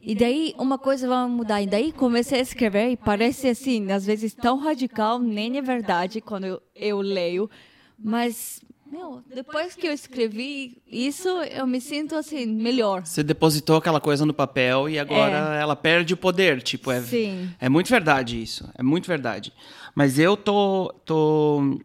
E 0.00 0.14
daí 0.14 0.54
uma 0.56 0.78
coisa 0.78 1.08
vai 1.08 1.28
mudar. 1.28 1.60
E 1.60 1.66
daí 1.66 1.92
comecei 1.92 2.38
a 2.38 2.42
escrever 2.42 2.90
e 2.90 2.96
parece 2.96 3.48
assim, 3.48 3.90
às 3.90 4.06
vezes 4.06 4.32
tão 4.32 4.58
radical, 4.58 5.18
nem 5.18 5.58
é 5.58 5.62
verdade 5.62 6.20
quando 6.20 6.44
eu, 6.44 6.62
eu 6.74 7.00
leio. 7.00 7.50
Mas, 7.98 8.60
meu, 8.90 9.22
depois 9.34 9.74
que 9.74 9.86
eu 9.86 9.92
escrevi 9.92 10.82
isso, 10.86 11.28
eu 11.28 11.66
me 11.66 11.80
sinto 11.80 12.14
assim, 12.14 12.46
melhor. 12.46 13.04
Você 13.04 13.22
depositou 13.22 13.76
aquela 13.76 14.00
coisa 14.00 14.24
no 14.24 14.32
papel 14.32 14.88
e 14.88 14.98
agora 14.98 15.56
ela 15.56 15.76
perde 15.76 16.14
o 16.14 16.16
poder. 16.16 16.62
Tipo, 16.62 16.90
é, 16.90 17.00
Sim. 17.02 17.50
é 17.60 17.68
muito 17.68 17.88
verdade 17.90 18.40
isso. 18.40 18.68
É 18.76 18.82
muito 18.82 19.06
verdade. 19.06 19.52
Mas 19.94 20.18
eu 20.18 20.36
tô. 20.36 20.94
tô 21.04 21.78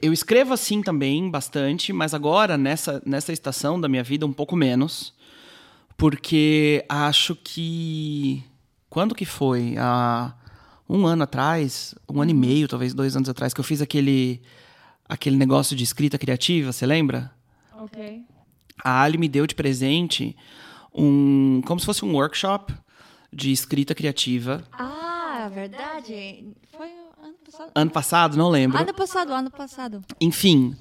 eu 0.00 0.12
escrevo 0.12 0.54
assim 0.54 0.80
também 0.80 1.28
bastante, 1.28 1.92
mas 1.92 2.14
agora, 2.14 2.56
nessa, 2.56 3.02
nessa 3.04 3.32
estação 3.32 3.80
da 3.80 3.88
minha 3.88 4.04
vida, 4.04 4.24
um 4.24 4.32
pouco 4.32 4.56
menos. 4.56 5.12
Porque 5.96 6.84
acho 6.88 7.36
que. 7.36 8.42
Quando 8.88 9.14
que 9.14 9.24
foi? 9.24 9.74
Há 9.78 10.34
um 10.88 11.06
ano 11.06 11.22
atrás, 11.22 11.94
um 12.08 12.20
ano 12.20 12.30
e 12.30 12.34
meio, 12.34 12.68
talvez 12.68 12.92
dois 12.92 13.16
anos 13.16 13.28
atrás, 13.28 13.54
que 13.54 13.60
eu 13.60 13.64
fiz 13.64 13.80
aquele, 13.80 14.42
aquele 15.12 15.36
negócio 15.36 15.76
de 15.76 15.84
escrita 15.84 16.18
criativa, 16.18 16.72
você 16.72 16.86
lembra? 16.86 17.30
Ok. 17.78 18.22
a 18.82 19.02
Ali 19.02 19.18
me 19.18 19.28
deu 19.28 19.46
de 19.46 19.54
presente 19.54 20.34
um. 20.94 21.60
como 21.66 21.78
se 21.78 21.86
fosse 21.86 22.04
um 22.04 22.14
workshop 22.14 22.74
de 23.32 23.52
escrita 23.52 23.94
criativa. 23.94 24.64
Ah, 24.72 25.50
verdade. 25.52 26.46
Foi 26.76 26.88
ano 27.22 27.34
passado. 27.44 27.70
Ano 27.74 27.90
passado, 27.90 28.36
não 28.36 28.48
lembro. 28.48 28.78
Ano 28.78 28.94
passado, 28.94 29.32
ano 29.32 29.50
passado. 29.50 30.02
Enfim. 30.20 30.74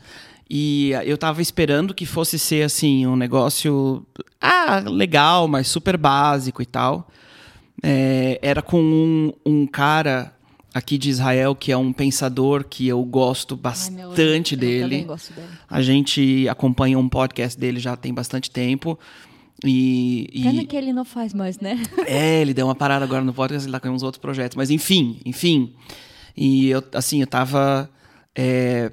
E 0.50 0.92
eu 1.06 1.18
tava 1.18 1.42
esperando 1.42 1.94
que 1.94 2.06
fosse 2.06 2.38
ser 2.40 2.64
assim, 2.64 3.06
um 3.08 3.16
negócio. 3.16 4.06
Ah, 4.40 4.80
legal, 4.86 5.48
mas 5.48 5.68
super 5.68 5.98
básico 5.98 6.62
e 6.62 6.66
tal. 6.66 7.10
É, 7.84 8.40
era 8.42 8.62
com 8.62 8.82
um, 8.82 9.34
um 9.46 9.66
cara 9.66 10.34
aqui 10.74 10.98
de 10.98 11.10
Israel 11.10 11.54
que 11.56 11.72
é 11.72 11.78
um 11.78 11.92
pensador 11.92 12.64
que 12.64 12.88
eu 12.88 13.04
gosto 13.04 13.60
Ai, 13.64 13.90
meu, 13.92 14.10
bastante 14.10 14.54
eu 14.56 14.60
dele. 14.60 14.82
também 14.84 15.06
gosto 15.06 15.34
dele. 15.34 15.48
A 15.70 15.82
gente 15.82 16.48
acompanha 16.50 16.98
um 16.98 17.10
podcast 17.10 17.60
dele 17.60 17.80
já 17.80 17.96
tem 17.96 18.14
bastante 18.14 18.50
tempo. 18.50 18.98
E, 19.64 20.28
e- 20.34 20.44
Pena 20.44 20.66
que 20.66 20.76
ele 20.76 20.92
não 20.94 21.06
faz 21.06 21.34
mais, 21.34 21.60
né? 21.60 21.82
é, 22.08 22.42
ele 22.42 22.54
deu 22.54 22.66
uma 22.66 22.76
parada 22.76 23.06
agora 23.06 23.24
no 23.24 23.34
podcast, 23.34 23.66
ele 23.68 23.72
tá 23.74 23.80
com 23.80 23.90
uns 23.90 24.04
outros 24.04 24.22
projetos. 24.22 24.56
Mas 24.56 24.70
enfim, 24.72 25.20
enfim. 25.26 25.74
E 26.36 26.70
eu, 26.70 26.84
assim, 26.94 27.22
eu 27.22 27.28
tava 27.28 27.90
é, 28.34 28.92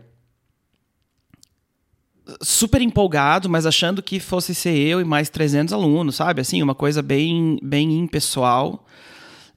super 2.42 2.82
empolgado, 2.82 3.48
mas 3.48 3.64
achando 3.64 4.02
que 4.02 4.20
fosse 4.20 4.54
ser 4.54 4.76
eu 4.76 5.00
e 5.00 5.04
mais 5.04 5.30
300 5.30 5.72
alunos, 5.72 6.16
sabe? 6.16 6.40
Assim, 6.40 6.62
uma 6.62 6.74
coisa 6.74 7.00
bem, 7.00 7.58
bem 7.62 7.98
impessoal. 7.98 8.84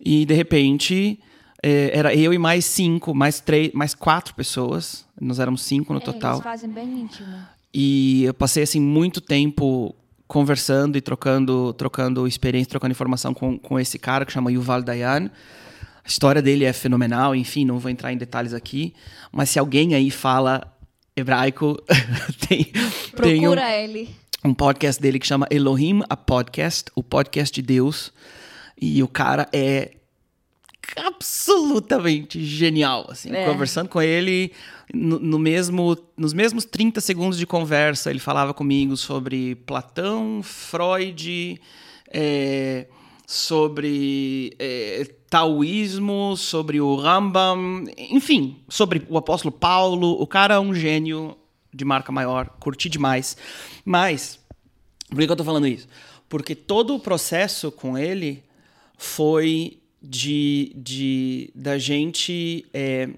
E, 0.03 0.25
de 0.25 0.33
repente, 0.33 1.19
era 1.63 2.15
eu 2.15 2.33
e 2.33 2.37
mais 2.37 2.65
cinco, 2.65 3.13
mais 3.13 3.39
três, 3.39 3.71
mais 3.73 3.93
quatro 3.93 4.33
pessoas. 4.33 5.05
Nós 5.19 5.39
éramos 5.39 5.61
cinco 5.61 5.93
no 5.93 5.99
total. 6.01 6.33
Eles 6.33 6.43
fazem 6.43 6.69
bem 6.69 7.01
íntimo. 7.01 7.27
E 7.73 8.23
eu 8.23 8.33
passei 8.33 8.63
assim 8.63 8.81
muito 8.81 9.21
tempo 9.21 9.95
conversando 10.27 10.97
e 10.97 11.01
trocando, 11.01 11.73
trocando 11.73 12.27
experiência, 12.27 12.69
trocando 12.69 12.91
informação 12.91 13.33
com, 13.33 13.57
com 13.59 13.79
esse 13.79 13.99
cara 13.99 14.25
que 14.25 14.31
chama 14.31 14.51
Yuval 14.51 14.81
Dayan. 14.81 15.29
A 16.03 16.07
história 16.07 16.41
dele 16.41 16.65
é 16.65 16.73
fenomenal, 16.73 17.35
enfim, 17.35 17.63
não 17.65 17.77
vou 17.77 17.91
entrar 17.91 18.11
em 18.11 18.17
detalhes 18.17 18.53
aqui, 18.53 18.93
mas 19.31 19.49
se 19.49 19.59
alguém 19.59 19.93
aí 19.93 20.09
fala 20.09 20.63
hebraico, 21.15 21.77
tem, 22.47 22.63
tem 23.21 23.47
um, 23.47 23.51
Procura 23.51 23.71
ele. 23.77 24.09
um 24.43 24.53
podcast 24.53 25.01
dele 25.01 25.19
que 25.19 25.27
chama 25.27 25.47
Elohim, 25.51 26.01
a 26.09 26.17
podcast, 26.17 26.85
o 26.95 27.03
podcast 27.03 27.53
de 27.53 27.61
Deus. 27.61 28.11
E 28.81 29.03
o 29.03 29.07
cara 29.07 29.47
é 29.53 29.91
absolutamente 30.95 32.43
genial, 32.43 33.07
assim, 33.09 33.31
É. 33.31 33.45
conversando 33.45 33.87
com 33.89 34.01
ele 34.01 34.51
no, 34.93 35.19
no 35.19 35.39
mesmo 35.39 35.97
nos 36.17 36.33
mesmos 36.33 36.65
30 36.65 36.99
segundos 37.01 37.37
de 37.37 37.45
conversa, 37.45 38.09
ele 38.09 38.19
falava 38.19 38.53
comigo 38.53 38.97
sobre 38.97 39.55
Platão, 39.55 40.41
Freud, 40.43 41.59
é, 42.11 42.87
sobre 43.25 44.53
é, 44.59 45.07
taoísmo, 45.29 46.35
sobre 46.35 46.81
o 46.81 46.95
Rambam, 46.95 47.85
enfim, 47.97 48.57
sobre 48.67 49.05
o 49.09 49.17
apóstolo 49.17 49.51
Paulo. 49.51 50.21
O 50.21 50.27
cara 50.27 50.55
é 50.55 50.59
um 50.59 50.73
gênio 50.73 51.37
de 51.73 51.85
marca 51.85 52.11
maior, 52.11 52.49
curti 52.59 52.89
demais. 52.89 53.37
Mas, 53.85 54.39
por 55.09 55.17
que 55.17 55.25
que 55.25 55.31
eu 55.31 55.37
tô 55.37 55.43
falando 55.45 55.67
isso? 55.67 55.87
Porque 56.27 56.53
todo 56.53 56.95
o 56.95 56.99
processo 56.99 57.71
com 57.71 57.97
ele 57.97 58.43
foi 58.97 59.80
de, 60.01 60.73
de 60.75 61.51
da 61.53 61.77
gente 61.77 62.65
é, 62.73 63.09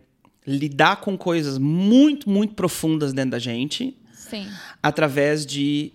lidar 0.45 0.97
com 0.97 1.17
coisas 1.17 1.57
muito, 1.57 2.29
muito 2.29 2.53
profundas 2.55 3.13
dentro 3.13 3.31
da 3.31 3.39
gente 3.39 3.95
Sim. 4.13 4.47
através 4.81 5.45
de 5.45 5.93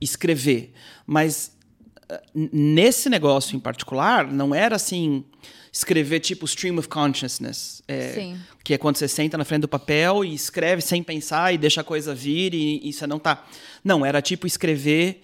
escrever. 0.00 0.72
Mas 1.06 1.56
n- 2.34 2.50
nesse 2.52 3.08
negócio 3.08 3.56
em 3.56 3.60
particular, 3.60 4.30
não 4.30 4.54
era 4.54 4.76
assim 4.76 5.24
escrever 5.72 6.20
tipo 6.20 6.44
stream 6.44 6.76
of 6.78 6.86
consciousness. 6.88 7.82
é. 7.88 8.36
Que 8.62 8.74
é 8.74 8.78
quando 8.78 8.96
você 8.96 9.08
senta 9.08 9.36
na 9.36 9.44
frente 9.44 9.62
do 9.62 9.68
papel 9.68 10.24
e 10.24 10.34
escreve 10.34 10.82
sem 10.82 11.02
pensar 11.02 11.52
e 11.52 11.58
deixa 11.58 11.80
a 11.80 11.84
coisa 11.84 12.14
vir 12.14 12.54
e, 12.54 12.80
e 12.88 12.92
você 12.92 13.06
não 13.08 13.18
tá. 13.18 13.44
Não, 13.82 14.06
era 14.06 14.22
tipo 14.22 14.46
escrever 14.46 15.22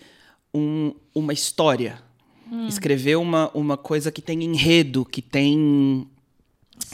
um- 0.53 0.93
uma 1.15 1.33
história. 1.33 2.03
Escrever 2.69 3.17
uma, 3.17 3.51
uma 3.55 3.77
coisa 3.77 4.11
que 4.11 4.23
tem 4.23 4.43
enredo, 4.43 5.05
que 5.05 5.21
tem. 5.23 6.07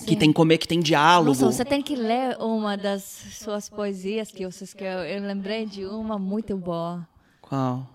Que 0.04 0.11
Sim. 0.12 0.16
tem 0.16 0.32
comer, 0.32 0.58
que 0.58 0.66
tem 0.66 0.80
diálogo. 0.80 1.28
Nossa, 1.28 1.44
você 1.52 1.64
tem 1.64 1.80
que 1.82 1.94
ler 1.94 2.37
uma 2.40 2.76
das 2.76 3.02
suas 3.32 3.68
poesias 3.68 4.30
que 4.30 4.44
você 4.46 4.64
escreveu. 4.64 5.00
Eu 5.04 5.23
lembrei 5.23 5.66
de 5.66 5.84
uma 5.84 6.18
muito 6.18 6.56
boa. 6.56 7.06
Qual? 7.42 7.87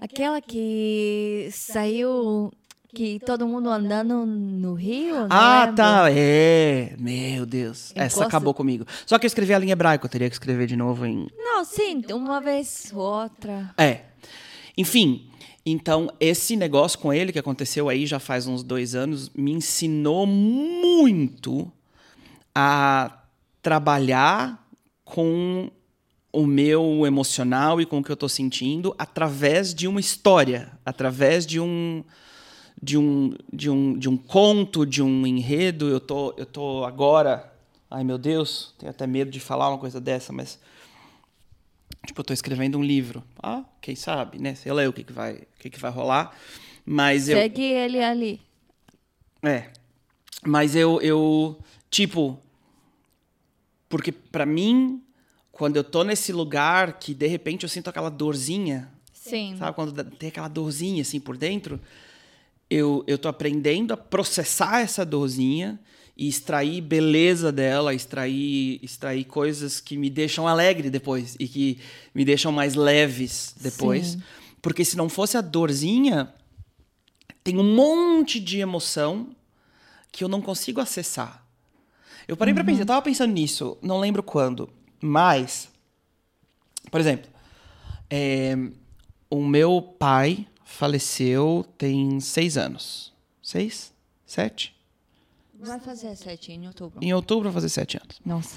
Aquela 0.00 0.40
que 0.40 1.48
saiu, 1.52 2.52
que 2.94 3.18
todo 3.20 3.46
mundo 3.46 3.68
andando 3.68 4.24
no 4.24 4.74
rio. 4.74 5.26
Ah, 5.28 5.62
lembro. 5.66 5.76
tá. 5.76 6.06
É. 6.10 6.94
Meu 6.98 7.44
Deus. 7.44 7.92
Eu 7.94 8.02
Essa 8.02 8.16
gosto- 8.20 8.28
acabou 8.28 8.54
comigo. 8.54 8.86
Só 9.04 9.18
que 9.18 9.26
eu 9.26 9.28
escrevi 9.28 9.52
a 9.52 9.58
linha 9.58 9.72
hebraica, 9.72 10.06
eu 10.06 10.10
teria 10.10 10.28
que 10.28 10.34
escrever 10.36 10.66
de 10.66 10.76
novo 10.76 11.04
em. 11.04 11.26
Não, 11.36 11.64
sim, 11.64 12.02
uma 12.12 12.40
vez 12.40 12.92
ou 12.94 13.00
outra. 13.02 13.74
É. 13.76 14.02
Enfim. 14.78 15.28
Então, 15.66 16.10
esse 16.20 16.56
negócio 16.56 16.98
com 16.98 17.12
ele 17.12 17.32
que 17.32 17.38
aconteceu 17.38 17.88
aí 17.88 18.04
já 18.04 18.18
faz 18.18 18.46
uns 18.46 18.62
dois 18.62 18.94
anos 18.94 19.30
me 19.30 19.52
ensinou 19.52 20.26
muito 20.26 21.72
a 22.54 23.22
trabalhar 23.62 24.68
com 25.04 25.70
o 26.30 26.46
meu 26.46 27.06
emocional 27.06 27.80
e 27.80 27.86
com 27.86 27.98
o 27.98 28.02
que 28.02 28.10
eu 28.12 28.16
tô 28.16 28.28
sentindo 28.28 28.94
através 28.98 29.72
de 29.72 29.88
uma 29.88 30.00
história, 30.00 30.72
através 30.84 31.46
de 31.46 31.58
um 31.58 32.04
de 32.82 32.98
um 32.98 33.34
de 33.50 33.70
um 33.70 33.96
de 33.96 34.08
um 34.08 34.16
conto, 34.16 34.84
de 34.84 35.02
um 35.02 35.26
enredo. 35.26 35.88
Eu 35.88 36.00
tô 36.00 36.34
eu 36.36 36.44
tô 36.44 36.84
agora, 36.84 37.52
ai 37.90 38.04
meu 38.04 38.18
Deus, 38.18 38.74
tenho 38.78 38.90
até 38.90 39.06
medo 39.06 39.30
de 39.30 39.40
falar 39.40 39.70
uma 39.70 39.78
coisa 39.78 40.00
dessa, 40.00 40.32
mas 40.32 40.58
tipo, 42.06 42.20
eu 42.20 42.24
tô 42.24 42.32
escrevendo 42.32 42.78
um 42.78 42.82
livro. 42.82 43.22
Ah, 43.42 43.64
quem 43.80 43.94
sabe, 43.96 44.38
né? 44.38 44.54
Sei 44.54 44.72
lá 44.72 44.88
o 44.88 44.92
que 44.92 45.04
que 45.04 45.12
vai, 45.12 45.34
o 45.34 45.58
que 45.58 45.70
que 45.70 45.78
vai 45.78 45.90
rolar. 45.90 46.36
Mas 46.84 47.28
eu 47.28 47.38
Segue 47.38 47.62
ele 47.62 48.02
ali. 48.02 48.40
é. 49.42 49.70
Mas 50.46 50.76
eu, 50.76 51.00
eu 51.00 51.58
tipo, 51.90 52.38
porque 53.88 54.12
pra 54.12 54.44
mim, 54.44 55.02
quando 55.50 55.76
eu 55.76 55.84
tô 55.84 56.04
nesse 56.04 56.32
lugar 56.32 56.98
que 56.98 57.14
de 57.14 57.26
repente 57.26 57.62
eu 57.62 57.68
sinto 57.68 57.88
aquela 57.88 58.10
dorzinha, 58.10 58.90
Sim. 59.12 59.56
sabe? 59.58 59.74
Quando 59.74 60.04
tem 60.16 60.28
aquela 60.28 60.48
dorzinha 60.48 61.00
assim 61.00 61.18
por 61.18 61.36
dentro, 61.36 61.80
eu, 62.68 63.02
eu 63.06 63.16
tô 63.16 63.28
aprendendo 63.28 63.94
a 63.94 63.96
processar 63.96 64.80
essa 64.80 65.04
dorzinha 65.04 65.80
e 66.16 66.28
extrair 66.28 66.80
beleza 66.80 67.50
dela, 67.50 67.94
extrair, 67.94 68.78
extrair 68.82 69.24
coisas 69.24 69.80
que 69.80 69.96
me 69.96 70.08
deixam 70.08 70.46
alegre 70.46 70.88
depois 70.88 71.36
e 71.40 71.48
que 71.48 71.78
me 72.14 72.24
deixam 72.24 72.52
mais 72.52 72.74
leves 72.74 73.54
depois. 73.60 74.08
Sim. 74.08 74.22
Porque 74.62 74.84
se 74.84 74.96
não 74.96 75.08
fosse 75.08 75.36
a 75.36 75.40
dorzinha, 75.40 76.32
tem 77.42 77.58
um 77.58 77.74
monte 77.74 78.38
de 78.38 78.60
emoção 78.60 79.34
que 80.10 80.22
eu 80.22 80.28
não 80.28 80.40
consigo 80.40 80.80
acessar. 80.80 81.44
Eu 82.26 82.36
parei 82.36 82.54
pra 82.54 82.64
pensar, 82.64 82.82
eu 82.82 82.86
tava 82.86 83.02
pensando 83.02 83.32
nisso, 83.32 83.76
não 83.82 84.00
lembro 84.00 84.22
quando, 84.22 84.70
mas, 85.00 85.68
por 86.90 86.98
exemplo, 86.98 87.30
é, 88.08 88.56
o 89.28 89.44
meu 89.44 89.82
pai 89.82 90.46
faleceu 90.64 91.66
tem 91.76 92.18
seis 92.20 92.56
anos. 92.56 93.12
Seis? 93.42 93.92
Sete? 94.24 94.73
Vai 95.60 95.80
fazer 95.80 96.14
sete 96.16 96.52
em 96.52 96.66
outubro. 96.66 96.98
Em 97.02 97.12
outubro 97.14 97.44
vai 97.44 97.52
fazer 97.52 97.68
sete 97.68 97.96
anos. 97.96 98.20
Nossa. 98.24 98.54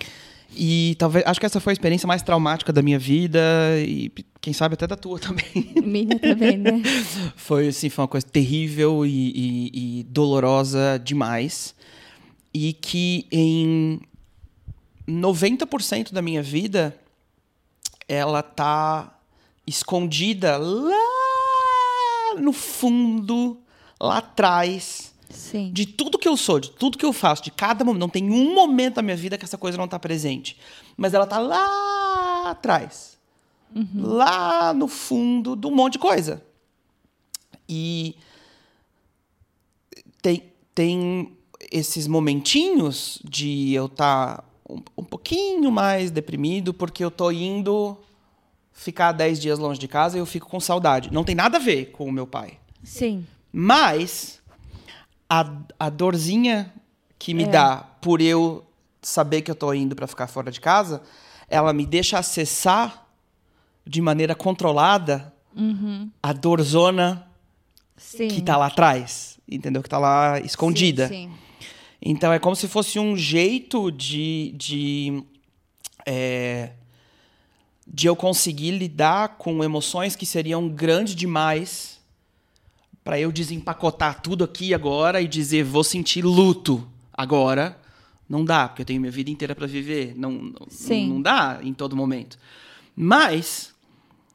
E 0.56 0.96
talvez, 0.98 1.26
acho 1.28 1.40
que 1.40 1.46
essa 1.46 1.60
foi 1.60 1.72
a 1.72 1.76
experiência 1.76 2.08
mais 2.08 2.22
traumática 2.22 2.72
da 2.72 2.82
minha 2.82 2.98
vida 2.98 3.40
e 3.80 4.10
quem 4.42 4.54
sabe 4.54 4.74
até 4.76 4.88
da 4.88 4.96
tua 4.96 5.20
também. 5.20 5.74
Minha 5.84 6.18
também, 6.20 6.58
né? 6.58 6.82
foi 7.36 7.68
assim, 7.68 7.90
foi 7.90 8.04
uma 8.04 8.08
coisa 8.08 8.26
terrível 8.26 9.06
e, 9.06 9.10
e- 9.36 10.00
e 10.00 10.04
dolorosa 10.04 11.00
demais. 11.04 11.76
E 12.54 12.74
que 12.74 13.28
em 13.32 14.00
90% 15.08 16.12
da 16.12 16.22
minha 16.22 16.42
vida 16.42 16.98
ela 18.08 18.42
tá 18.42 19.20
escondida 19.66 20.58
lá 20.58 20.96
no 22.40 22.54
fundo, 22.54 23.60
lá 24.00 24.20
atrás 24.20 25.07
Sim. 25.30 25.72
de 25.72 25.86
tudo 25.86 26.18
que 26.18 26.28
eu 26.28 26.38
sou, 26.38 26.60
de 26.60 26.72
tudo 26.72 26.98
que 26.98 27.06
eu 27.06 27.14
faço, 27.14 27.44
de 27.44 27.52
cada 27.52 27.84
momento. 27.84 28.00
Não 28.00 28.10
tem 28.10 28.30
um 28.30 28.54
momento 28.54 28.96
da 28.96 29.02
minha 29.02 29.16
vida 29.16 29.38
que 29.38 29.46
essa 29.46 29.58
coisa 29.58 29.78
não 29.78 29.88
tá 29.88 30.00
presente. 30.00 30.58
Mas 30.96 31.14
ela 31.14 31.26
tá 31.26 31.40
lá 31.40 32.50
atrás. 32.52 33.18
Lá 33.96 34.74
no 34.74 34.88
fundo 34.88 35.56
de 35.56 35.68
um 35.68 35.76
monte 35.76 35.94
de 35.94 36.00
coisa. 36.00 36.44
E 37.68 38.16
tem, 40.22 40.44
tem 40.74 41.38
esses 41.72 42.08
momentinhos 42.08 43.20
de 43.24 43.74
eu 43.74 43.88
estar 43.88 44.44
um, 44.70 44.82
um 44.98 45.04
pouquinho 45.04 45.72
mais 45.72 46.12
deprimido 46.12 46.74
porque 46.74 47.04
eu 47.04 47.12
tô 47.12 47.30
indo 47.32 47.98
ficar 48.72 49.12
10 49.12 49.40
dias 49.40 49.60
longe 49.60 49.80
de 49.80 49.88
casa 49.88 50.18
e 50.18 50.20
eu 50.20 50.26
fico 50.26 50.48
com 50.48 50.60
saudade. 50.60 51.12
Não 51.12 51.24
tem 51.24 51.36
nada 51.36 51.58
a 51.58 51.60
ver 51.60 51.88
com 51.88 52.06
o 52.06 52.12
meu 52.12 52.28
pai. 52.28 52.60
Sim. 52.84 53.26
Mas 53.52 54.37
a, 55.30 55.46
a 55.80 55.90
dorzinha 55.90 56.74
que 57.20 57.34
me 57.34 57.44
É. 57.44 57.48
dá 57.48 57.78
por 58.02 58.22
eu 58.22 58.66
saber 59.02 59.42
que 59.42 59.50
eu 59.52 59.56
tô 59.56 59.74
indo 59.74 59.96
para 59.96 60.08
ficar 60.08 60.28
fora 60.28 60.52
de 60.52 60.60
casa, 60.62 61.02
ela 61.50 61.72
me 61.74 61.86
deixa 61.86 62.20
acessar 62.20 63.06
de 63.86 64.02
maneira 64.02 64.36
controlada 64.36 65.34
a 66.22 66.34
dorzona 66.34 67.26
Sim. 67.96 68.28
que 68.28 68.42
tá 68.44 68.56
lá 68.58 68.68
atrás, 68.68 69.40
entendeu? 69.50 69.82
Que 69.82 69.90
tá 69.90 69.98
lá 69.98 70.40
escondida. 70.42 71.08
Sim, 71.08 71.30
sim. 71.32 71.68
Então 72.00 72.32
é 72.32 72.38
como 72.38 72.56
se 72.56 72.68
fosse 72.68 73.00
um 73.00 73.18
jeito 73.18 73.92
de, 73.92 74.54
de, 74.56 75.24
é, 76.06 76.72
de 77.88 78.06
eu 78.06 78.16
conseguir 78.16 78.72
lidar 78.72 79.38
com 79.38 79.64
emoções 79.64 80.16
que 80.16 80.26
seriam 80.28 80.70
grandes 80.70 81.16
demais 81.16 81.97
para 83.08 83.18
eu 83.18 83.32
desempacotar 83.32 84.22
tudo 84.22 84.44
aqui 84.44 84.74
agora 84.74 85.22
e 85.22 85.30
dizer 85.30 85.64
vou 85.64 85.82
sentir 85.82 86.26
luto 86.26 86.86
agora. 87.14 87.80
Não 88.28 88.44
dá, 88.44 88.68
porque 88.68 88.82
eu 88.82 88.86
tenho 88.86 89.00
minha 89.00 89.10
vida 89.10 89.30
inteira 89.30 89.56
para 89.56 89.66
viver. 89.66 90.14
Não, 90.14 90.30
não, 90.34 90.68
Sim. 90.70 91.08
não 91.08 91.22
dá 91.22 91.58
em 91.64 91.74
todo 91.74 91.96
momento. 91.96 92.38
Mas, 92.94 93.74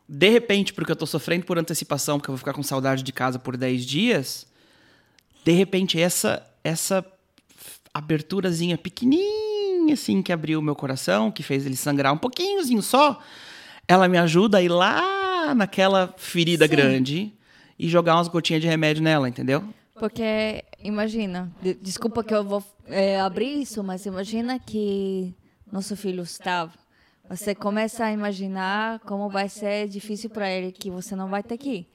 de 0.08 0.30
repente, 0.30 0.72
porque 0.72 0.90
eu 0.90 0.96
tô 0.96 1.04
sofrendo 1.04 1.44
por 1.44 1.58
antecipação, 1.58 2.18
porque 2.18 2.30
eu 2.30 2.32
vou 2.32 2.38
ficar 2.38 2.54
com 2.54 2.62
saudade 2.62 3.02
de 3.02 3.12
casa 3.12 3.38
por 3.38 3.58
10 3.58 3.84
dias, 3.84 4.46
de 5.44 5.52
repente 5.52 6.00
essa 6.00 6.42
essa 6.64 7.04
aberturazinha 7.92 8.78
pequenininha 8.78 9.92
assim 9.92 10.22
que 10.22 10.32
abriu 10.32 10.60
o 10.60 10.62
meu 10.62 10.74
coração, 10.74 11.30
que 11.30 11.42
fez 11.42 11.66
ele 11.66 11.76
sangrar 11.76 12.14
um 12.14 12.16
pouquinhozinho 12.16 12.80
só, 12.80 13.20
ela 13.86 14.08
me 14.08 14.16
ajuda 14.16 14.56
a 14.56 14.62
ir 14.62 14.70
lá 14.70 15.54
naquela 15.54 16.14
ferida 16.16 16.64
Sim. 16.66 16.70
grande 16.70 17.32
e 17.78 17.88
jogar 17.88 18.16
umas 18.16 18.28
gotinhas 18.28 18.62
de 18.62 18.68
remédio 18.68 19.02
nela, 19.02 19.28
entendeu? 19.28 19.62
Porque, 19.94 20.64
imagina, 20.82 21.50
de- 21.60 21.74
desculpa 21.74 22.24
que 22.24 22.34
eu 22.34 22.42
vou 22.44 22.62
é, 22.86 23.20
abrir 23.20 23.60
isso, 23.62 23.82
mas 23.84 24.06
imagina 24.06 24.58
que 24.58 25.34
nosso 25.70 25.96
filho 25.96 26.22
estava. 26.22 26.72
Você 27.28 27.54
começa 27.54 28.04
a 28.04 28.12
imaginar 28.12 28.98
como 29.00 29.28
vai 29.30 29.48
ser 29.48 29.88
difícil 29.88 30.28
para 30.28 30.50
ele 30.50 30.72
que 30.72 30.90
você 30.90 31.14
não 31.16 31.28
vai 31.28 31.42
ter 31.42 31.54
aqui. 31.54 31.86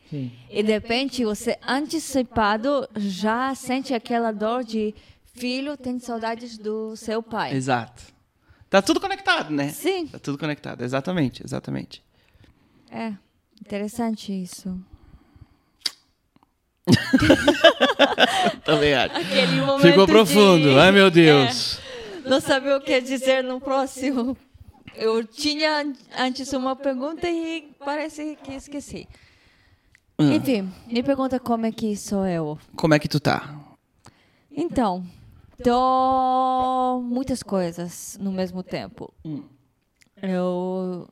E 0.49 0.63
de 0.63 0.71
repente, 0.71 1.23
você 1.25 1.57
antecipado 1.67 2.87
já 2.95 3.53
sente 3.53 3.93
aquela 3.93 4.31
dor 4.31 4.63
de 4.63 4.95
filho 5.35 5.75
tem 5.77 5.99
saudades 5.99 6.57
do 6.57 6.95
seu 6.95 7.21
pai. 7.21 7.53
Exato. 7.53 8.03
Tá 8.69 8.81
tudo 8.81 8.99
conectado, 8.99 9.51
né? 9.53 9.69
Sim. 9.69 10.07
Tá 10.07 10.17
tudo 10.17 10.37
conectado, 10.37 10.81
exatamente, 10.83 11.43
exatamente. 11.43 12.03
É, 12.89 13.13
interessante 13.61 14.31
isso. 14.33 14.79
Também 18.63 18.93
acho. 18.93 19.13
Ficou 19.81 20.05
de- 20.05 20.11
profundo. 20.11 20.79
Ai, 20.79 20.91
meu 20.91 21.09
Deus. 21.11 21.79
É, 22.25 22.29
não 22.29 22.39
sabia 22.41 22.77
o 22.77 22.81
que 22.81 22.99
dizer 23.01 23.43
no 23.43 23.59
próximo. 23.59 24.37
Eu 24.95 25.23
tinha 25.23 25.93
antes 26.17 26.51
uma 26.53 26.75
pergunta 26.75 27.29
e 27.29 27.69
parece 27.79 28.37
que 28.43 28.53
esqueci. 28.53 29.07
Hum. 30.19 30.31
Enfim, 30.33 30.71
me 30.87 31.03
pergunta 31.03 31.39
como 31.39 31.65
é 31.65 31.71
que 31.71 31.95
sou 31.95 32.25
eu. 32.25 32.57
Como 32.75 32.93
é 32.93 32.99
que 32.99 33.07
tu 33.07 33.19
tá? 33.19 33.53
Então, 34.51 35.05
tô 35.63 36.99
muitas 37.03 37.43
coisas 37.43 38.17
no 38.19 38.31
mesmo 38.31 38.63
tempo. 38.63 39.13
Hum. 39.23 39.43
Eu 40.19 41.07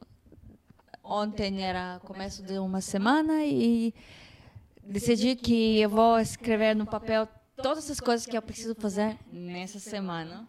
ontem 1.04 1.62
era 1.64 2.00
começo 2.04 2.42
de 2.42 2.58
uma 2.58 2.82
semana 2.82 3.46
e 3.46 3.94
decidi 4.86 5.36
que 5.36 5.80
eu 5.80 5.90
vou 5.90 6.20
escrever 6.20 6.76
no 6.76 6.86
papel 6.86 7.28
todas 7.62 7.90
as 7.90 8.00
coisas 8.00 8.26
que 8.26 8.38
eu 8.38 8.42
preciso 8.42 8.76
fazer 8.76 9.18
nessa 9.32 9.80
semana. 9.80 10.48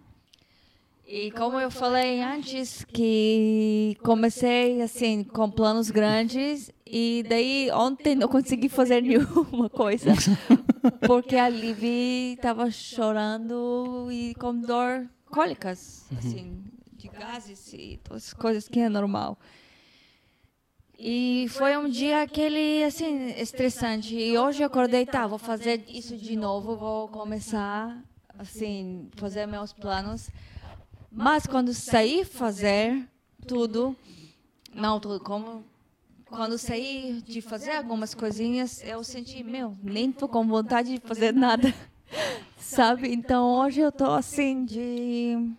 E 1.06 1.30
como 1.30 1.60
eu 1.60 1.70
falei 1.70 2.20
antes, 2.20 2.84
que 2.84 3.96
comecei 4.02 4.82
assim 4.82 5.22
com 5.22 5.48
planos 5.48 5.88
grandes 5.88 6.70
e 6.84 7.24
daí 7.28 7.70
ontem 7.72 8.16
não 8.16 8.26
consegui 8.26 8.68
fazer 8.68 9.00
nenhuma 9.02 9.70
coisa 9.70 10.12
porque 11.06 11.36
a 11.36 11.48
Livi 11.48 12.34
estava 12.34 12.70
chorando 12.70 14.08
e 14.10 14.34
com 14.34 14.54
dor 14.54 15.08
cólicas, 15.26 16.06
assim, 16.16 16.64
de 16.92 17.08
gases 17.08 17.72
e 17.72 18.00
todas 18.02 18.26
as 18.28 18.34
coisas 18.34 18.68
que 18.68 18.80
é 18.80 18.88
normal. 18.88 19.38
E 20.98 21.46
foi 21.50 21.76
um 21.76 21.88
dia 21.88 22.22
aquele, 22.22 22.82
assim, 22.82 23.28
estressante. 23.38 24.14
E 24.14 24.38
hoje 24.38 24.62
eu 24.62 24.66
acordei, 24.66 25.04
tá, 25.04 25.26
vou 25.26 25.38
fazer 25.38 25.84
isso 25.88 26.16
de 26.16 26.34
novo, 26.36 26.74
vou 26.74 27.08
começar, 27.08 28.02
assim, 28.38 29.10
fazer 29.16 29.46
meus 29.46 29.74
planos. 29.74 30.30
Mas 31.12 31.46
quando 31.46 31.74
saí 31.74 32.24
fazer 32.24 33.06
tudo, 33.46 33.94
não 34.74 34.98
tudo, 34.98 35.20
como 35.20 35.64
quando 36.30 36.58
saí 36.58 37.22
de 37.24 37.40
fazer 37.40 37.72
algumas 37.72 38.14
coisinhas, 38.14 38.82
eu 38.82 39.04
senti, 39.04 39.44
meu, 39.44 39.76
nem 39.82 40.10
tô 40.10 40.26
com 40.26 40.46
vontade 40.46 40.98
de 40.98 41.06
fazer 41.06 41.32
nada, 41.32 41.72
sabe? 42.58 43.12
Então 43.12 43.54
hoje 43.54 43.80
eu 43.80 43.92
tô 43.92 44.06
assim 44.06 44.64
de 44.64 45.54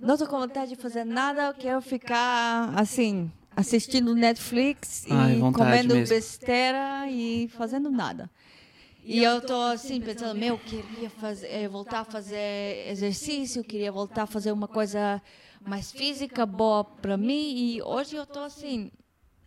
não 0.00 0.16
tô 0.16 0.26
com 0.26 0.38
vontade 0.38 0.74
de 0.74 0.80
fazer 0.80 1.04
nada, 1.04 1.48
eu 1.48 1.54
quero 1.54 1.82
ficar 1.82 2.72
assim 2.78 3.30
assistindo 3.56 4.14
Netflix 4.14 5.04
e 5.06 5.12
Ai, 5.12 5.38
comendo 5.52 5.94
mesmo. 5.94 6.14
besteira 6.14 7.06
e 7.10 7.48
fazendo 7.48 7.90
nada. 7.90 8.30
E 9.02 9.22
eu 9.22 9.40
tô 9.40 9.54
assim 9.62 10.00
pensando, 10.00 10.38
meu, 10.38 10.58
queria 10.58 11.08
fazer, 11.10 11.46
eh, 11.48 11.68
voltar 11.68 12.00
a 12.00 12.04
fazer 12.04 12.86
exercício, 12.88 13.64
queria 13.64 13.90
voltar 13.90 14.24
a 14.24 14.26
fazer 14.26 14.52
uma 14.52 14.68
coisa 14.68 15.20
mais 15.66 15.90
física 15.90 16.44
boa 16.46 16.84
para 16.84 17.16
mim 17.16 17.54
e 17.56 17.82
hoje 17.82 18.16
eu 18.16 18.24
tô 18.26 18.40
assim 18.40 18.90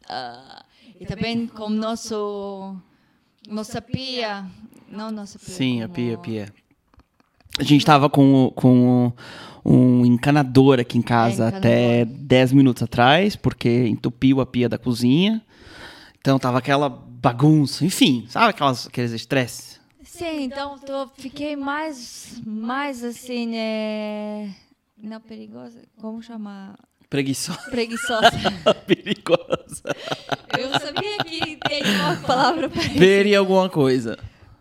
ah, 0.09 0.65
e 0.99 1.05
também 1.05 1.47
com 1.47 1.69
nosso 1.69 2.75
nossa 3.47 3.81
pia, 3.81 4.45
não 4.87 5.11
nossa 5.11 5.37
pia. 5.39 5.47
Sim, 5.53 5.81
a 5.83 5.89
pia, 5.89 6.15
a 6.15 6.17
pia. 6.17 6.53
A 7.59 7.63
gente 7.63 7.85
tava 7.85 8.09
com, 8.09 8.45
o- 8.47 8.51
com 8.51 9.07
o- 9.07 9.13
um 9.65 10.06
encanador 10.06 10.80
aqui 10.80 10.97
em 10.97 11.02
casa 11.02 11.45
É, 11.45 11.47
até 11.47 12.06
10 12.06 12.54
minutos 12.54 12.84
atrás, 12.84 13.36
porque 13.36 13.88
entupiu 13.88 14.41
a 14.41 14.45
pia 14.45 14.67
da 14.67 14.78
cozinha. 14.78 15.41
Então 16.19 16.38
tava 16.39 16.58
aquela 16.58 16.89
bagunça, 16.89 17.86
enfim, 17.86 18.26
sabe 18.30 18.47
aquelas, 18.49 18.88
aqueles 18.88 19.12
estresses? 19.12 19.80
Sim, 20.04 20.43
então 20.43 20.78
tô, 20.78 21.08
fiquei 21.17 21.56
mais, 21.56 22.41
mais 22.45 23.04
assim, 23.04 23.56
é... 23.56 24.49
não 25.02 25.19
perigosa, 25.19 25.82
como 25.99 26.21
chamar? 26.21 26.76
Preguiçosa. 27.10 27.60
Preguiçosa. 27.69 28.32
Perigosa. 28.88 29.84
Eu 30.58 30.69
sabia 30.80 31.17
que 31.26 31.58
tem 31.58 31.84
uma 32.02 32.15
palavra 32.17 32.69
para 32.69 32.82
isso. 32.82 32.97
Peri 32.97 33.36
alguma 33.36 33.69
coisa. 33.69 34.17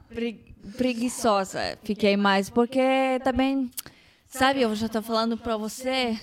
Pre- 0.09 0.39
preguiçosa. 0.77 1.79
Fiquei 1.83 2.17
mais, 2.17 2.51
porque 2.51 2.81
também, 3.25 3.71
sabe, 4.33 4.63
eu 4.63 4.75
já 4.75 4.89
tô 4.89 5.03
falando 5.03 5.37
para 5.37 5.57
você 5.57 6.19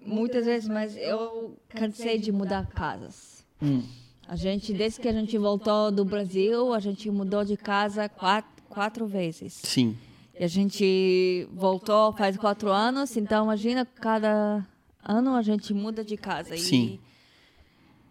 muitas 0.00 0.46
vezes, 0.46 0.68
mas 0.68 0.96
eu 0.96 1.56
cansei 1.68 2.18
de 2.18 2.32
mudar 2.32 2.66
casas. 2.66 3.44
Hum. 3.62 3.82
A 4.26 4.34
gente, 4.34 4.72
desde 4.72 5.00
que 5.00 5.08
a 5.08 5.12
gente 5.12 5.36
voltou 5.36 5.90
do 5.90 6.04
Brasil, 6.04 6.72
a 6.72 6.80
gente 6.80 7.10
mudou 7.10 7.44
de 7.44 7.56
casa 7.56 8.08
quatro, 8.08 8.50
quatro 8.68 9.06
vezes. 9.06 9.54
Sim. 9.62 9.96
E 10.38 10.42
a 10.42 10.48
gente 10.48 11.46
voltou 11.52 12.12
faz 12.14 12.36
quatro 12.36 12.70
anos, 12.70 13.16
então 13.16 13.44
imagina 13.44 13.84
cada 13.84 14.66
ano 15.04 15.34
a 15.34 15.42
gente 15.42 15.74
muda 15.74 16.02
de 16.02 16.16
casa. 16.16 16.56
Sim. 16.56 16.98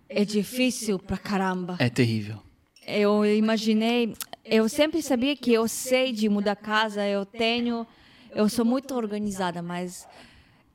É 0.08 0.24
difícil 0.24 1.00
pra 1.00 1.18
caramba. 1.18 1.76
É 1.80 1.90
terrível. 1.90 2.40
Eu 2.86 3.26
imaginei, 3.26 4.14
eu 4.46 4.70
sempre 4.70 5.02
sabia 5.02 5.36
que 5.36 5.52
eu 5.54 5.68
sei 5.68 6.12
de 6.12 6.28
mudar 6.30 6.56
casa, 6.56 7.06
eu 7.08 7.26
tenho, 7.26 7.86
eu 8.34 8.48
sou 8.50 8.66
muito 8.66 8.94
organizada, 8.96 9.62
mas 9.62 10.08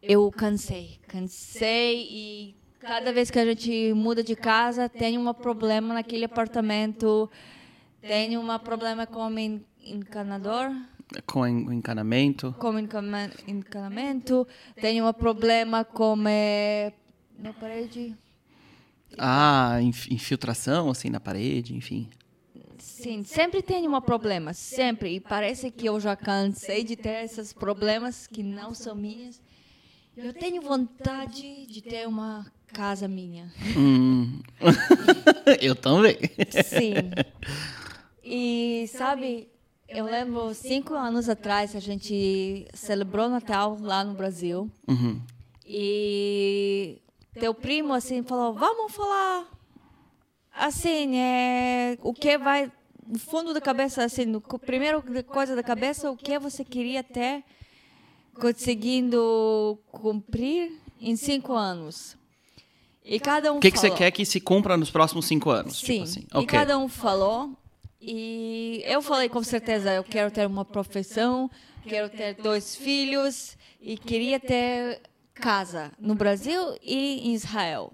eu 0.02 0.30
cansei, 0.30 0.98
cansei 1.08 2.06
e 2.10 2.56
cada 2.80 3.12
vez 3.12 3.30
que 3.30 3.38
a 3.38 3.44
gente 3.46 3.92
muda 3.94 4.22
de 4.22 4.36
casa 4.36 4.88
tem 4.88 5.16
um 5.18 5.32
problema 5.32 5.94
naquele 5.94 6.24
apartamento, 6.26 7.30
tem 8.00 8.36
um 8.36 8.58
problema 8.58 9.06
com 9.06 9.26
o 9.26 9.38
en- 9.38 9.64
encanador, 9.84 10.70
Com 11.26 11.40
o 11.42 11.72
encanamento. 11.72 12.54
com 12.58 12.78
encanamento, 12.78 14.46
tem 14.80 15.00
um 15.02 15.12
problema 15.12 15.84
com 15.84 16.16
eh, 16.28 16.92
na 17.38 17.52
parede. 17.52 18.14
Ah, 19.18 19.78
inf- 19.80 20.10
infiltração, 20.10 20.90
assim, 20.90 21.08
na 21.08 21.20
parede, 21.20 21.74
enfim. 21.76 22.08
Sim, 23.04 23.22
sempre 23.22 23.60
tem 23.60 23.86
um 23.86 24.00
problema, 24.00 24.54
sempre. 24.54 25.16
E 25.16 25.20
parece 25.20 25.70
que 25.70 25.84
eu 25.84 26.00
já 26.00 26.16
cansei 26.16 26.82
de 26.82 26.96
ter 26.96 27.22
esses 27.22 27.52
problemas 27.52 28.26
que 28.26 28.42
não 28.42 28.72
são 28.72 28.94
minhas. 28.94 29.42
Eu 30.16 30.32
tenho 30.32 30.62
vontade 30.62 31.66
de 31.66 31.82
ter 31.82 32.08
uma 32.08 32.50
casa 32.72 33.06
minha. 33.06 33.52
Hum. 33.76 34.40
Eu 35.60 35.76
também. 35.76 36.16
Sim. 36.64 36.94
E, 38.24 38.86
sabe, 38.88 39.50
eu 39.86 40.06
lembro 40.06 40.54
cinco 40.54 40.94
anos 40.94 41.28
atrás, 41.28 41.76
a 41.76 41.80
gente 41.80 42.66
celebrou 42.72 43.28
Natal 43.28 43.76
lá 43.78 44.02
no 44.02 44.14
Brasil. 44.14 44.70
Uhum. 44.88 45.20
E 45.66 47.02
teu 47.38 47.52
primo, 47.52 47.92
assim, 47.92 48.22
falou, 48.22 48.54
vamos 48.54 48.94
falar, 48.94 49.46
assim, 50.54 51.18
é, 51.18 51.98
o 52.00 52.14
que 52.14 52.38
vai, 52.38 52.72
no 53.06 53.18
fundo 53.18 53.52
da 53.54 53.60
cabeça, 53.60 54.04
assim, 54.04 54.24
no 54.24 54.40
primeiro 54.40 55.02
coisa 55.24 55.54
da 55.54 55.62
cabeça, 55.62 56.10
o 56.10 56.16
que 56.16 56.38
você 56.38 56.64
queria 56.64 57.02
ter 57.02 57.44
conseguindo 58.34 59.78
cumprir 59.90 60.72
em 61.00 61.16
cinco 61.16 61.52
anos. 61.52 62.16
E 63.04 63.20
cada 63.20 63.52
um 63.52 63.58
O 63.58 63.60
que, 63.60 63.70
que 63.70 63.78
você 63.78 63.90
quer 63.90 64.10
que 64.10 64.24
se 64.24 64.40
cumpra 64.40 64.76
nos 64.76 64.90
próximos 64.90 65.26
cinco 65.26 65.50
anos? 65.50 65.78
Sim. 65.78 65.84
Tipo 65.84 66.04
assim. 66.04 66.20
E 66.20 66.38
Ok. 66.38 66.46
cada 66.46 66.78
um 66.78 66.88
falou. 66.88 67.50
E 68.00 68.82
eu 68.84 69.00
falei 69.00 69.28
com 69.28 69.42
certeza, 69.42 69.92
eu 69.92 70.04
quero 70.04 70.30
ter 70.30 70.46
uma 70.46 70.64
profissão, 70.64 71.50
quero 71.86 72.10
ter 72.10 72.34
dois 72.34 72.76
filhos 72.76 73.56
e 73.80 73.96
queria 73.96 74.38
ter 74.38 75.00
casa 75.32 75.90
no 75.98 76.14
Brasil 76.14 76.76
e 76.82 77.28
em 77.28 77.34
Israel. 77.34 77.92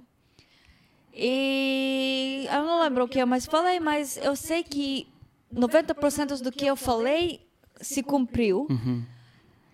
E 1.15 2.47
eu 2.53 2.65
não 2.65 2.83
lembro 2.83 3.05
o 3.05 3.09
que 3.09 3.19
eu 3.19 3.27
mais 3.27 3.47
falei, 3.47 3.81
mas 3.81 4.17
eu 4.17 4.37
sei 4.37 4.63
que 4.63 5.07
90% 5.55 6.41
do 6.41 6.53
que 6.53 6.67
eu 6.67 6.77
falei 6.77 7.41
se 7.81 8.03
cumpriu. 8.03 8.67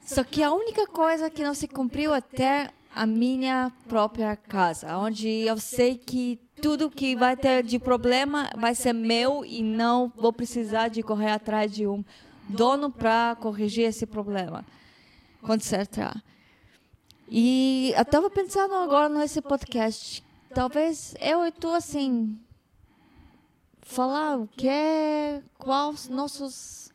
Só 0.04 0.22
que 0.22 0.42
a 0.42 0.52
única 0.52 0.86
coisa 0.86 1.28
que 1.28 1.42
não 1.42 1.52
se 1.54 1.66
cumpriu 1.66 2.14
é 2.14 2.20
ter 2.20 2.72
a 2.94 3.04
minha 3.04 3.70
própria 3.88 4.34
casa, 4.36 4.96
onde 4.96 5.28
eu 5.28 5.58
sei 5.58 5.98
que 5.98 6.40
tudo 6.62 6.90
que 6.90 7.14
vai 7.14 7.36
ter 7.36 7.62
de 7.62 7.78
problema 7.78 8.50
vai 8.56 8.74
ser 8.74 8.94
meu 8.94 9.44
e 9.44 9.62
não 9.62 10.10
vou 10.16 10.32
precisar 10.32 10.88
de 10.88 11.02
correr 11.02 11.30
atrás 11.32 11.70
de 11.70 11.86
um 11.86 12.02
dono 12.48 12.90
para 12.90 13.36
corrigir 13.36 13.84
esse 13.84 14.06
problema, 14.06 14.64
consertar. 15.42 16.22
E 17.28 17.92
eu 17.94 18.02
estava 18.02 18.30
pensando 18.30 18.74
agora 18.74 19.08
nesse 19.08 19.42
podcast, 19.42 20.24
talvez 20.56 21.14
eu 21.20 21.46
e 21.46 21.52
tu 21.52 21.68
assim 21.68 22.34
falar 23.82 24.38
o 24.38 24.46
que 24.48 24.66
é, 24.66 25.42
quais 25.58 26.08
nossos 26.08 26.90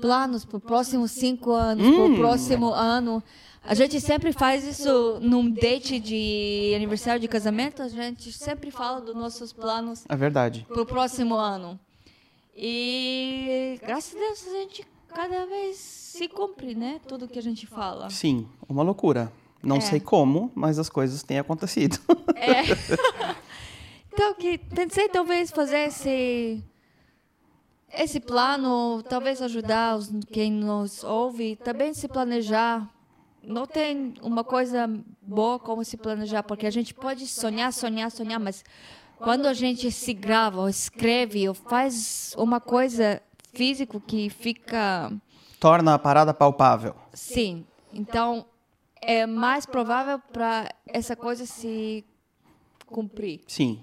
planos 0.00 0.44
para 0.44 0.56
os 0.56 0.62
próximos 0.64 1.12
cinco 1.12 1.52
anos, 1.52 1.86
para 1.86 2.04
o 2.04 2.16
próximo 2.16 2.72
ano. 2.74 3.22
A 3.62 3.74
gente 3.74 4.00
sempre 4.00 4.32
faz 4.32 4.64
isso 4.64 5.20
num 5.20 5.48
date 5.48 6.00
de 6.00 6.72
aniversário 6.74 7.20
de 7.20 7.28
casamento, 7.28 7.80
a 7.80 7.88
gente 7.88 8.32
sempre 8.32 8.72
fala 8.72 9.00
dos 9.00 9.14
nossos 9.14 9.52
planos 9.52 10.04
É 10.08 10.16
verdade. 10.16 10.66
para 10.68 10.82
o 10.82 10.86
próximo 10.86 11.36
ano. 11.36 11.78
E 12.56 13.78
graças 13.86 14.16
a 14.16 14.18
Deus 14.18 14.46
a 14.48 14.50
gente 14.50 14.84
cada 15.14 15.46
vez 15.46 15.76
se 15.76 16.26
cumpre, 16.26 16.74
né? 16.74 17.00
Tudo 17.06 17.28
que 17.28 17.38
a 17.38 17.42
gente 17.42 17.68
fala. 17.68 18.10
Sim, 18.10 18.48
uma 18.68 18.82
loucura. 18.82 19.32
Não 19.62 19.76
É. 19.76 19.80
sei 19.80 20.00
como, 20.00 20.50
mas 20.54 20.78
as 20.78 20.88
coisas 20.88 21.22
têm 21.22 21.38
acontecido. 21.38 21.98
Então, 24.12 24.34
que 24.34 24.56
pensei 24.56 25.10
talvez 25.10 25.50
fazer 25.50 25.88
esse 25.88 26.64
esse 27.92 28.18
plano, 28.18 29.02
talvez 29.02 29.40
ajudar 29.42 29.96
os, 29.96 30.10
quem 30.32 30.50
nos 30.50 31.04
ouve, 31.04 31.56
também 31.56 31.92
se 31.94 32.08
planejar. 32.08 32.88
Não 33.42 33.66
tem 33.66 34.14
uma 34.22 34.42
coisa 34.42 34.88
boa 35.22 35.58
como 35.58 35.84
se 35.84 35.96
planejar, 35.98 36.42
porque 36.42 36.66
a 36.66 36.70
gente 36.70 36.94
pode 36.94 37.26
sonhar, 37.26 37.72
sonhar, 37.72 38.10
sonhar, 38.10 38.40
mas 38.40 38.64
quando 39.18 39.46
a 39.46 39.52
gente 39.54 39.90
se 39.92 40.12
grava, 40.14 40.62
ou 40.62 40.68
escreve, 40.68 41.46
ou 41.48 41.54
faz 41.54 42.34
uma 42.36 42.58
coisa 42.60 43.20
físico 43.52 44.00
que 44.00 44.28
fica 44.30 45.12
Torna 45.60 45.94
a 45.94 45.98
parada 45.98 46.32
palpável. 46.34 46.94
Sim. 47.12 47.64
Então, 47.92 48.46
é 49.06 49.24
mais 49.26 49.64
provável 49.64 50.18
para 50.32 50.68
essa 50.88 51.14
coisa 51.14 51.46
se 51.46 52.04
cumprir. 52.86 53.40
Sim. 53.46 53.80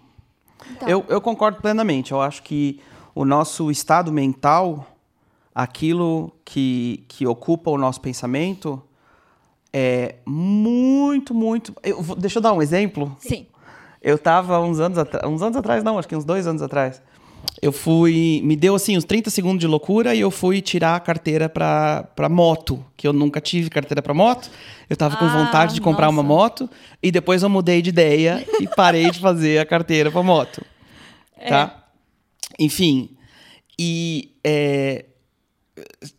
Então, 0.72 0.88
Eu, 0.90 1.06
eu 1.08 1.22
concordo 1.22 1.62
plenamente. 1.62 2.12
Eu 2.12 2.22
acho 2.22 2.44
que 2.44 2.80
o 3.16 3.24
nosso 3.26 3.72
estado 3.72 4.12
mental, 4.12 4.86
aquilo 5.56 6.32
que, 6.44 7.04
que 7.08 7.26
ocupa 7.26 7.72
o 7.72 7.78
nosso 7.78 8.02
pensamento, 8.02 8.82
é 9.72 10.16
muito, 10.26 11.34
muito. 11.34 11.74
Eu 11.82 12.02
vou- 12.02 12.16
deixa 12.16 12.38
eu 12.40 12.42
dar 12.42 12.54
um 12.54 12.62
exemplo. 12.62 13.16
Sim. 13.20 13.48
Eu 14.02 14.18
tava 14.20 14.60
uns 14.60 14.80
anos 14.80 14.98
atrás, 14.98 15.26
uns 15.26 15.42
anos 15.42 15.56
atrás 15.58 15.84
não, 15.84 15.98
acho 15.98 16.08
que 16.08 16.16
uns 16.16 16.26
dois 16.26 16.46
anos 16.46 16.62
atrás. 16.62 17.02
Eu 17.62 17.72
fui, 17.72 18.42
me 18.44 18.56
deu 18.56 18.76
assim 18.76 18.98
uns 18.98 19.06
30 19.06 19.30
segundos 19.30 19.60
de 19.60 19.68
loucura 19.68 20.14
e 20.14 20.20
eu 20.20 20.30
fui 20.30 20.62
tirar 20.62 20.96
a 20.96 21.00
carteira 21.00 21.48
pra, 21.48 22.04
pra 22.16 22.28
moto, 22.28 22.84
que 22.98 23.08
eu 23.08 23.14
nunca 23.14 23.40
tive 23.40 23.70
carteira 23.70 24.02
pra 24.02 24.14
moto. 24.14 24.50
Eu 24.90 24.98
tava 24.98 25.16
com 25.16 25.26
Ah, 25.26 25.46
vontade 25.46 25.74
de 25.74 25.82
comprar 25.82 26.10
uma 26.10 26.22
nossa. 26.22 26.28
moto 26.36 26.70
e 27.02 27.10
depois 27.12 27.42
eu 27.42 27.50
mudei 27.50 27.82
de 27.82 27.90
ideia 27.90 28.46
e 28.60 28.68
parei 28.76 29.10
de 29.12 29.20
fazer 29.20 29.60
a 29.60 29.66
carteira 29.66 30.12
pra 30.12 30.22
moto. 30.22 30.62
Tá? 31.48 31.86
Enfim, 32.60 33.10
e 33.80 34.32
é, 34.44 35.06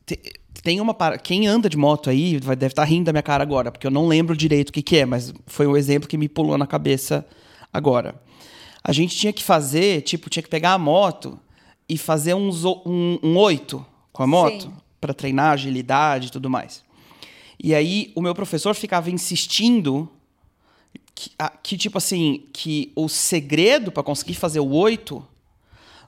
te- 0.07 0.21
tem 0.63 0.81
uma 0.81 0.95
para- 0.95 1.19
quem 1.19 1.47
anda 1.47 1.69
de 1.69 1.77
moto 1.77 2.09
aí 2.11 2.39
vai 2.39 2.57
deve 2.57 2.73
estar 2.73 2.85
rindo 2.85 3.05
da 3.05 3.13
minha 3.13 3.23
cara 3.23 3.43
agora, 3.43 3.71
porque 3.71 3.87
eu 3.87 3.91
não 3.91 4.07
lembro 4.09 4.35
direito 4.37 4.71
o 4.71 4.73
que, 4.73 4.83
que 4.83 4.97
é, 4.99 5.05
mas 5.07 5.33
foi 5.47 5.67
um 5.67 5.77
exemplo 5.77 6.09
que 6.09 6.17
me 6.17 6.29
pulou 6.29 6.57
na 6.59 6.67
cabeça 6.67 7.25
agora. 7.73 8.15
A 8.85 8.93
gente 8.93 9.17
tinha 9.17 9.33
que 9.33 9.43
fazer, 9.43 10.03
tipo, 10.03 10.29
tinha 10.29 10.43
que 10.43 10.49
pegar 10.49 10.73
a 10.75 10.79
moto 10.79 11.39
e 11.89 11.97
fazer 11.97 12.35
uns, 12.35 12.65
um, 12.65 13.19
um 13.23 13.37
oito 13.39 13.85
com 14.13 14.23
a 14.23 14.27
moto 14.27 14.73
para 15.01 15.15
treinar 15.15 15.53
agilidade 15.53 16.29
e 16.29 16.31
tudo 16.31 16.51
mais. 16.51 16.85
E 17.63 17.75
aí 17.75 18.13
o 18.15 18.21
meu 18.21 18.35
professor 18.35 18.75
ficava 18.75 19.11
insistindo 19.11 20.09
que, 21.15 21.31
a- 21.39 21.49
que, 21.63 21.77
tipo 21.79 21.97
assim, 21.99 22.45
que 22.53 22.93
o 22.95 23.09
segredo 23.09 23.91
para 23.91 24.03
conseguir 24.03 24.35
fazer 24.35 24.61
o 24.61 24.71
oito 24.71 25.25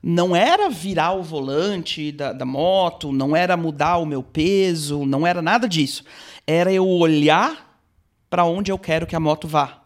não 0.03 0.37
era 0.37 0.69
virar 0.69 1.13
o 1.13 1.23
volante 1.23 2.13
da, 2.13 2.33
da 2.33 2.45
moto, 2.45 3.11
não 3.11 3.35
era 3.35 3.57
mudar 3.57 3.97
o 3.97 4.07
meu 4.07 4.23
peso, 4.23 5.05
não 5.07 5.27
era 5.27 5.41
nada 5.41 5.69
disso. 5.69 6.05
Era 6.47 6.73
eu 6.73 6.87
olhar 6.87 7.81
para 8.29 8.45
onde 8.45 8.71
eu 8.71 8.79
quero 8.79 9.07
que 9.07 9.17
a 9.17 9.21
moto 9.21 9.49
vá. 9.49 9.83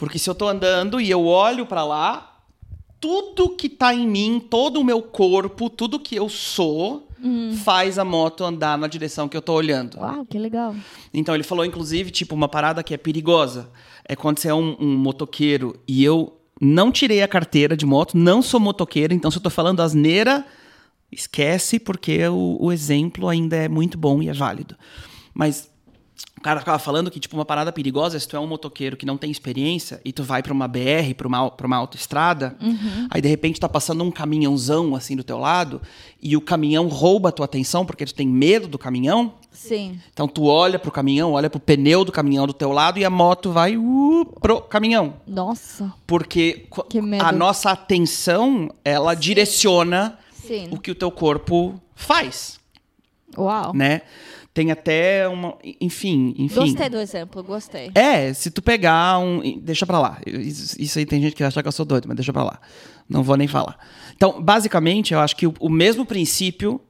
Porque 0.00 0.18
se 0.18 0.30
eu 0.30 0.34
tô 0.34 0.48
andando 0.48 0.98
e 0.98 1.10
eu 1.10 1.26
olho 1.26 1.66
para 1.66 1.84
lá, 1.84 2.38
tudo 2.98 3.50
que 3.50 3.68
tá 3.68 3.94
em 3.94 4.08
mim, 4.08 4.40
todo 4.40 4.80
o 4.80 4.84
meu 4.84 5.02
corpo, 5.02 5.68
tudo 5.68 6.00
que 6.00 6.16
eu 6.16 6.26
sou, 6.30 7.06
faz 7.62 7.98
a 7.98 8.04
moto 8.04 8.42
andar 8.42 8.78
na 8.78 8.86
direção 8.86 9.28
que 9.28 9.36
eu 9.36 9.42
tô 9.42 9.52
olhando. 9.52 9.98
Uau, 9.98 10.24
que 10.24 10.38
legal. 10.38 10.74
Então 11.12 11.34
ele 11.34 11.44
falou, 11.44 11.66
inclusive, 11.66 12.10
tipo, 12.10 12.34
uma 12.34 12.48
parada 12.48 12.82
que 12.82 12.94
é 12.94 12.96
perigosa. 12.96 13.68
É 14.08 14.16
quando 14.16 14.38
você 14.38 14.48
é 14.48 14.54
um, 14.54 14.74
um 14.80 14.96
motoqueiro 14.96 15.78
e 15.86 16.02
eu 16.02 16.34
não 16.58 16.90
tirei 16.90 17.22
a 17.22 17.28
carteira 17.28 17.76
de 17.76 17.84
moto, 17.84 18.16
não 18.16 18.40
sou 18.40 18.58
motoqueiro, 18.58 19.12
então 19.12 19.30
se 19.30 19.36
eu 19.36 19.42
tô 19.42 19.50
falando 19.50 19.80
asneira, 19.80 20.46
esquece, 21.12 21.78
porque 21.78 22.26
o, 22.26 22.56
o 22.58 22.72
exemplo 22.72 23.28
ainda 23.28 23.54
é 23.54 23.68
muito 23.68 23.98
bom 23.98 24.22
e 24.22 24.30
é 24.30 24.32
válido. 24.32 24.76
Mas 25.34 25.69
o 26.40 26.42
cara 26.42 26.58
ficava 26.58 26.78
falando 26.78 27.10
que, 27.10 27.20
tipo, 27.20 27.36
uma 27.36 27.44
parada 27.44 27.70
perigosa 27.70 28.16
é 28.16 28.20
se 28.20 28.26
tu 28.26 28.34
é 28.34 28.40
um 28.40 28.46
motoqueiro 28.46 28.96
que 28.96 29.04
não 29.04 29.18
tem 29.18 29.30
experiência 29.30 30.00
e 30.02 30.10
tu 30.10 30.24
vai 30.24 30.42
pra 30.42 30.54
uma 30.54 30.66
BR, 30.66 31.12
pra 31.14 31.28
uma, 31.28 31.50
pra 31.50 31.66
uma 31.66 31.76
autoestrada, 31.76 32.56
aí 33.10 33.20
de 33.20 33.28
repente 33.28 33.60
tá 33.60 33.68
passando 33.68 34.02
um 34.02 34.10
caminhãozão 34.10 34.96
assim 34.96 35.14
do 35.14 35.22
teu 35.22 35.36
lado 35.36 35.82
e 36.22 36.34
o 36.38 36.40
caminhão 36.40 36.88
rouba 36.88 37.28
a 37.28 37.32
tua 37.32 37.44
atenção 37.44 37.84
porque 37.84 38.06
tu 38.06 38.14
tem 38.14 38.26
medo 38.26 38.68
do 38.68 38.78
caminhão. 38.78 39.34
Sim. 39.52 40.00
Então 40.10 40.26
tu 40.26 40.46
olha 40.46 40.78
pro 40.78 40.90
caminhão, 40.90 41.32
olha 41.32 41.50
pro 41.50 41.60
pneu 41.60 42.06
do 42.06 42.12
caminhão 42.12 42.46
do 42.46 42.54
teu 42.54 42.72
lado 42.72 42.98
e 42.98 43.04
a 43.04 43.10
moto 43.10 43.52
vai 43.52 43.76
uh, 43.76 44.24
pro 44.40 44.62
caminhão. 44.62 45.16
Nossa. 45.26 45.92
Porque 46.06 46.66
a 47.20 47.32
nossa 47.32 47.70
atenção, 47.70 48.74
ela 48.82 49.12
direciona 49.12 50.18
Sim. 50.32 50.68
o 50.70 50.78
que 50.78 50.90
o 50.90 50.94
teu 50.94 51.10
corpo 51.10 51.78
faz, 51.94 52.58
Uau. 53.36 53.74
né? 53.74 54.00
Tem 54.52 54.72
até 54.72 55.28
uma, 55.28 55.56
enfim, 55.80 56.34
enfim. 56.36 56.54
Gostei 56.54 56.88
do 56.88 56.98
exemplo, 56.98 57.42
gostei. 57.42 57.90
É, 57.94 58.32
se 58.32 58.50
tu 58.50 58.60
pegar 58.60 59.18
um. 59.18 59.60
Deixa 59.60 59.86
pra 59.86 60.00
lá. 60.00 60.18
Isso, 60.26 60.98
aí 60.98 61.06
tem 61.06 61.20
gente 61.22 61.36
que 61.36 61.44
acha 61.44 61.62
que 61.62 61.68
eu 61.68 61.72
sou 61.72 61.86
doido, 61.86 62.08
mas 62.08 62.16
deixa 62.16 62.32
pra 62.32 62.42
lá. 62.42 62.60
Não 63.08 63.22
vou 63.22 63.36
nem 63.36 63.46
falar. 63.46 63.78
Então, 64.16 64.42
basicamente, 64.42 65.14
eu 65.14 65.20
acho 65.20 65.36
que 65.36 65.46
o, 65.46 65.54
o 65.60 65.68
mesmo 65.68 66.04
princípio 66.04 66.80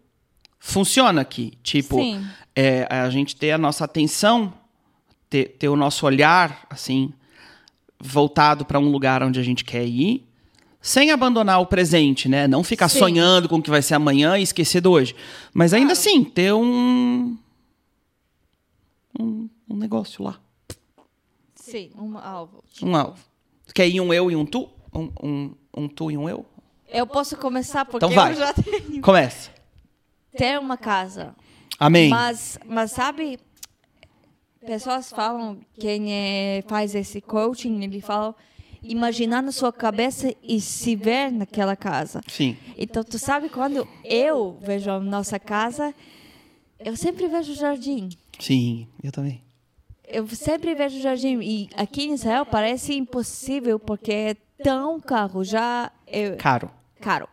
funciona 0.58 1.20
aqui. 1.20 1.52
Tipo, 1.62 1.96
Sim. 1.96 2.24
é, 2.56 2.86
a 2.90 3.10
gente 3.10 3.36
ter 3.36 3.50
a 3.52 3.58
nossa 3.58 3.84
atenção, 3.84 4.52
ter, 5.28 5.56
ter 5.58 5.68
o 5.68 5.76
nosso 5.76 6.06
olhar, 6.06 6.66
assim, 6.70 7.12
voltado 8.00 8.64
pra 8.64 8.78
um 8.78 8.90
lugar 8.90 9.22
onde 9.22 9.38
a 9.38 9.42
gente 9.42 9.64
quer 9.64 9.84
ir, 9.84 10.26
sem 10.80 11.10
abandonar 11.10 11.60
o 11.60 11.66
presente, 11.66 12.28
né? 12.28 12.48
Não 12.48 12.64
ficar 12.64 12.88
Sim. 12.88 12.98
sonhando 12.98 13.48
com 13.48 13.56
o 13.56 13.62
que 13.62 13.70
vai 13.70 13.82
ser 13.82 13.94
amanhã 13.94 14.38
e 14.38 14.42
esquecer 14.42 14.80
do 14.80 14.90
hoje. 14.90 15.14
Mas 15.52 15.74
ainda 15.74 15.92
assim, 15.92 16.24
ter 16.24 16.52
um. 16.54 17.36
Um, 19.20 19.48
um 19.68 19.76
negócio 19.76 20.24
lá. 20.24 20.40
Sim, 21.54 21.90
um 21.96 22.16
alvo. 22.16 22.64
Um 22.82 22.96
alvo. 22.96 23.22
Quer 23.74 23.88
ir 23.88 24.00
um 24.00 24.12
eu 24.12 24.30
e 24.30 24.36
um 24.36 24.46
tu? 24.46 24.68
Um, 24.94 25.10
um, 25.22 25.54
um 25.76 25.88
tu 25.88 26.10
e 26.10 26.16
um 26.16 26.28
eu? 26.28 26.44
Eu 26.88 27.06
posso 27.06 27.36
começar 27.36 27.84
porque 27.84 28.04
Então 28.04 28.10
vai. 28.10 28.32
eu 28.32 28.36
já 28.36 28.52
tenho. 28.52 29.00
Começa. 29.02 29.50
Ter 30.36 30.58
uma 30.58 30.76
casa. 30.76 31.34
Amém. 31.78 32.08
Mas, 32.08 32.58
mas 32.66 32.92
sabe, 32.92 33.38
pessoas 34.66 35.10
falam, 35.10 35.58
quem 35.78 36.12
é, 36.12 36.64
faz 36.66 36.94
esse 36.94 37.20
coaching, 37.20 37.82
ele 37.82 38.00
fala, 38.00 38.34
imaginar 38.82 39.42
na 39.42 39.52
sua 39.52 39.72
cabeça 39.72 40.34
e 40.42 40.60
se 40.60 40.96
ver 40.96 41.30
naquela 41.30 41.76
casa. 41.76 42.20
Sim. 42.26 42.56
Então, 42.76 43.04
tu 43.04 43.18
sabe, 43.18 43.48
quando 43.48 43.86
eu 44.04 44.58
vejo 44.60 44.90
a 44.90 44.98
nossa 44.98 45.38
casa, 45.38 45.94
eu 46.78 46.96
sempre 46.96 47.28
vejo 47.28 47.52
o 47.52 47.56
jardim. 47.56 48.08
Sim, 48.40 48.88
eu 49.02 49.12
também. 49.12 49.42
Eu 50.06 50.26
sempre 50.28 50.74
vejo 50.74 50.98
o 50.98 51.00
jardim. 51.00 51.38
E 51.40 51.68
aqui 51.76 52.04
em 52.04 52.14
Israel 52.14 52.44
parece 52.44 52.94
impossível, 52.96 53.78
porque 53.78 54.12
é 54.12 54.34
tão 54.62 54.98
caro. 55.00 55.44
Já 55.44 55.92
é 56.06 56.30
Caro. 56.32 56.70
caro. 57.00 57.28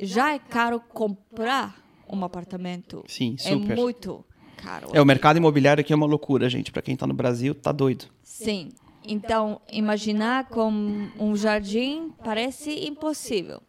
Já 0.00 0.32
é 0.34 0.38
caro 0.38 0.80
comprar 0.80 1.76
um 2.10 2.24
apartamento. 2.24 3.04
Sim, 3.06 3.36
É 3.38 3.50
super. 3.50 3.76
muito 3.76 4.24
caro. 4.56 4.88
É, 4.94 5.00
o 5.00 5.04
mercado 5.04 5.36
imobiliário 5.36 5.80
aqui 5.82 5.92
é 5.92 5.96
uma 5.96 6.06
loucura, 6.06 6.48
gente. 6.48 6.72
Pra 6.72 6.80
quem 6.82 6.96
tá 6.96 7.06
no 7.06 7.14
Brasil, 7.14 7.54
tá 7.54 7.72
doido. 7.72 8.06
Sim. 8.22 8.70
Então, 9.08 9.60
imaginar 9.70 10.48
com 10.48 10.70
um 11.18 11.36
jardim 11.36 12.12
parece 12.24 12.86
impossível. 12.88 13.60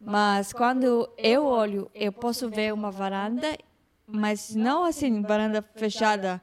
Mas 0.00 0.52
quando 0.52 1.08
eu 1.18 1.44
olho, 1.44 1.90
eu 1.94 2.12
posso 2.12 2.48
ver 2.48 2.72
uma 2.72 2.90
varanda, 2.90 3.56
mas 4.06 4.54
não 4.54 4.84
assim, 4.84 5.22
varanda 5.22 5.62
fechada. 5.74 6.40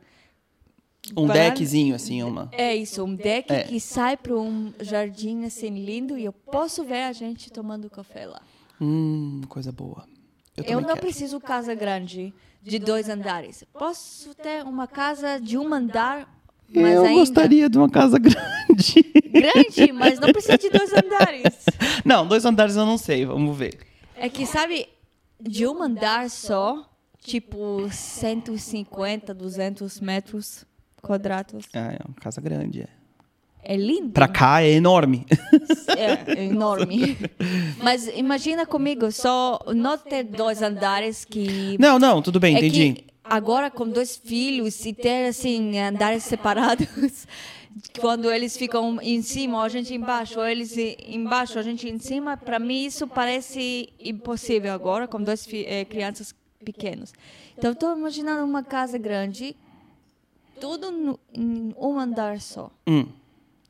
Um 1.18 1.28
Varanda- 1.28 1.50
deckzinho, 1.50 1.94
assim, 1.96 2.24
uma. 2.24 2.48
É 2.54 2.74
isso, 2.76 3.04
um 3.04 3.14
deck 3.14 3.52
É. 3.52 3.64
que 3.64 3.80
sai 3.80 4.16
para 4.16 4.36
um 4.36 4.74
jardim 4.80 5.44
assim 5.44 5.70
lindo 5.84 6.18
e 6.18 6.24
eu 6.24 6.32
posso 6.32 6.84
ver 6.84 7.04
a 7.04 7.12
gente 7.12 7.52
tomando 7.52 7.90
café 7.90 8.26
lá. 8.26 8.42
Hum, 8.80 9.42
coisa 9.50 9.72
boa. 9.72 10.06
Eu, 10.56 10.64
Eu, 10.66 10.82
não 10.82 10.90
quero. 10.90 11.02
preciso 11.02 11.40
casa 11.42 11.74
grande 11.76 12.34
de 12.62 12.80
dois 12.80 13.10
andares. 13.10 13.66
Posso 13.74 14.34
ter 14.36 14.64
uma 14.64 14.88
casa 14.88 15.40
de 15.42 15.58
um 15.58 15.74
andar, 15.74 16.28
mas 16.74 16.94
eu 16.96 17.04
ainda 17.04 17.20
gostaria 17.20 17.70
de 17.70 17.78
uma 17.78 17.90
casa 17.90 18.18
grande. 18.20 19.04
grande, 19.30 19.92
mas 19.92 20.20
não 20.20 20.32
precisa 20.32 20.58
de 20.58 20.70
dois 20.70 20.94
andares. 20.94 21.44
não, 22.06 22.26
dois 22.26 22.46
andares 22.46 22.76
eu 22.78 22.86
não 22.86 22.98
sei, 22.98 23.26
vamos 23.26 23.58
ver. 23.58 23.78
É 24.16 24.30
que, 24.30 24.46
sabe, 24.46 24.88
de 25.42 25.68
um 25.68 25.82
andar 25.84 26.30
só, 26.30 26.90
tipo 27.24 27.88
150, 27.90 29.34
200 29.34 30.00
metros 30.00 30.66
quadrados. 31.02 31.66
Ah, 31.74 31.94
é 31.94 32.00
uma 32.06 32.16
casa 32.16 32.42
grande, 32.42 32.82
é. 32.82 32.88
É 33.66 33.78
lindo. 33.78 34.12
Pra 34.12 34.28
cá 34.28 34.62
é 34.62 34.72
enorme. 34.72 35.26
É, 35.96 36.40
é 36.40 36.46
enorme. 36.46 37.16
Mas 37.82 38.08
imagina 38.08 38.66
comigo, 38.66 39.12
só 39.12 39.60
não 39.76 39.98
ter 39.98 40.24
dois 40.24 40.62
andares 40.62 41.24
que... 41.24 41.78
não, 41.80 42.00
não, 42.00 42.22
tudo 42.22 42.40
bem, 42.40 42.56
é 42.56 42.58
entendi. 42.58 43.06
agora 43.24 43.70
com 43.70 43.88
dois 43.88 44.18
filhos 44.18 44.84
e 44.86 44.94
ter, 44.94 45.28
assim, 45.28 45.80
andares 45.80 46.24
separados... 46.24 46.88
Quando 48.00 48.32
eles 48.32 48.56
ficam 48.56 49.00
em 49.02 49.24
cima, 49.24 49.64
a 49.64 49.68
gente 49.68 49.96
embaixo, 49.96 50.40
ou 50.40 50.46
eles 50.46 50.76
embaixo, 51.08 51.58
a 51.58 51.64
gente 51.64 51.90
em 51.90 51.98
cima, 51.98 52.38
para 52.38 52.60
mim 52.60 52.86
isso 52.86 53.08
parece 53.08 53.90
impossível 54.00 54.72
agora, 54.72 55.08
com 55.08 55.20
duas 55.20 55.48
eh, 55.52 55.84
crianças 55.86 56.36
pequenas. 56.64 57.14
Então, 57.58 57.72
estou 57.74 57.96
imaginando 57.96 58.44
uma 58.46 58.64
casa 58.64 58.98
grande, 58.98 59.56
tudo 60.60 60.92
no, 60.92 61.20
em 61.34 61.74
um 61.78 62.00
andar 62.00 62.40
só, 62.42 62.72
Hum, 62.88 63.06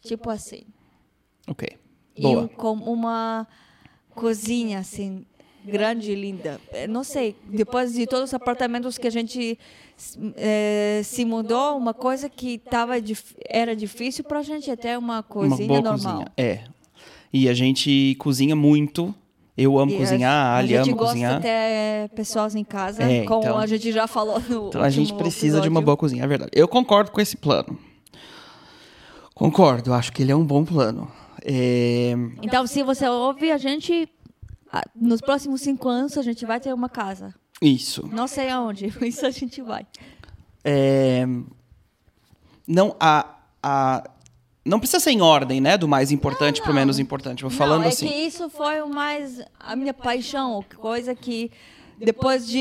tipo 0.02 0.30
assim. 0.30 0.64
ok. 1.48 1.68
E 2.16 2.22
Boa. 2.22 2.48
com 2.48 2.74
uma 2.74 3.48
cozinha 4.14 4.78
assim 4.80 5.26
grande 5.66 6.12
e 6.12 6.16
linda. 6.16 6.60
Eh, 6.72 6.88
Não 6.88 7.04
sei, 7.04 7.36
depois 7.46 7.94
de 7.94 8.06
todos 8.06 8.30
os 8.30 8.34
apartamentos 8.34 8.98
que 8.98 9.08
a 9.08 9.10
gente 9.10 9.58
eh, 10.36 11.02
se 11.04 11.24
mudou, 11.26 11.78
uma 11.78 11.94
coisa 11.94 12.30
que 12.30 12.58
tava 12.58 12.96
era 13.50 13.76
difícil 13.76 14.24
para 14.26 14.40
a 14.40 14.44
gente 14.44 14.70
é 14.70 14.76
ter 14.76 14.98
uma 14.98 15.16
Uma 15.16 15.24
cozinha 15.24 15.68
boa 15.68 15.82
normal. 15.82 16.14
cozinha. 16.18 16.32
É. 16.38 16.66
E 17.32 17.50
a 17.50 17.54
gente 17.54 18.16
cozinha 18.20 18.56
muito. 18.56 19.16
Eu 19.56 19.78
amo 19.78 19.92
E 19.92 19.98
cozinhar, 19.98 20.32
a 20.34 20.56
a, 20.56 20.58
Ali 20.58 20.70
gente 20.70 20.90
ama 20.90 20.98
gosta 20.98 21.06
cozinhar. 21.14 21.36
de 21.36 21.42
ter 21.44 22.10
pessoas 22.16 22.56
em 22.56 22.64
casa, 22.64 23.04
É, 23.04 23.24
como 23.24 23.42
então- 23.44 23.58
a 23.58 23.68
gente 23.68 23.92
já 23.92 24.08
falou 24.08 24.40
no 24.50 24.68
Então 24.70 24.82
a 24.82 24.90
gente 24.90 25.14
precisa 25.14 25.62
de 25.62 25.68
uma 25.70 25.80
episódio. 25.80 25.86
boa 25.86 25.98
cozinha, 25.98 26.24
é 26.24 26.28
verdade. 26.28 26.52
Eu 26.54 26.68
concordo 26.68 27.12
com 27.12 27.22
esse 27.22 27.38
plano. 27.38 27.78
Concordo, 29.36 29.94
acho 29.94 30.12
que 30.12 30.22
ele 30.24 30.32
é 30.32 30.36
um 30.36 30.46
bom 30.46 30.64
plano. 30.64 31.12
É, 31.44 32.14
Então, 32.42 32.66
se 32.68 32.84
você 32.84 33.08
ouve 33.08 33.52
a 33.52 33.58
gente, 33.58 34.08
nos 34.96 35.22
próximos 35.22 35.62
cinco 35.62 35.88
anos 35.90 36.18
a 36.18 36.22
gente 36.22 36.46
vai 36.46 36.60
ter 36.60 36.74
uma 36.74 36.90
casa. 36.90 37.34
Isso. 37.62 38.08
Não 38.12 38.28
sei 38.28 38.50
aonde, 38.50 38.92
mas 39.02 39.24
a 39.24 39.30
gente 39.30 39.62
vai. 39.62 39.86
É, 40.64 41.26
não, 42.68 42.96
a, 43.00 43.36
a, 43.62 44.04
não 44.66 44.80
precisa 44.80 45.00
ser 45.00 45.12
em 45.12 45.22
ordem, 45.22 45.60
né? 45.60 45.78
Do 45.78 45.88
mais 45.88 46.12
importante 46.12 46.62
pro 46.62 46.70
não. 46.72 46.80
menos 46.80 47.00
importante. 47.00 47.42
Vou 47.42 47.52
falando 47.52 47.80
Não, 47.82 47.86
é 47.86 47.90
assim. 47.90 48.08
que 48.08 48.14
isso 48.14 48.50
foi 48.50 48.82
o 48.82 48.88
mais 48.90 49.42
a 49.60 49.76
minha 49.76 49.94
paixão, 49.94 50.64
coisa 50.78 51.14
que 51.14 51.52
depois 52.00 52.48
de 52.48 52.60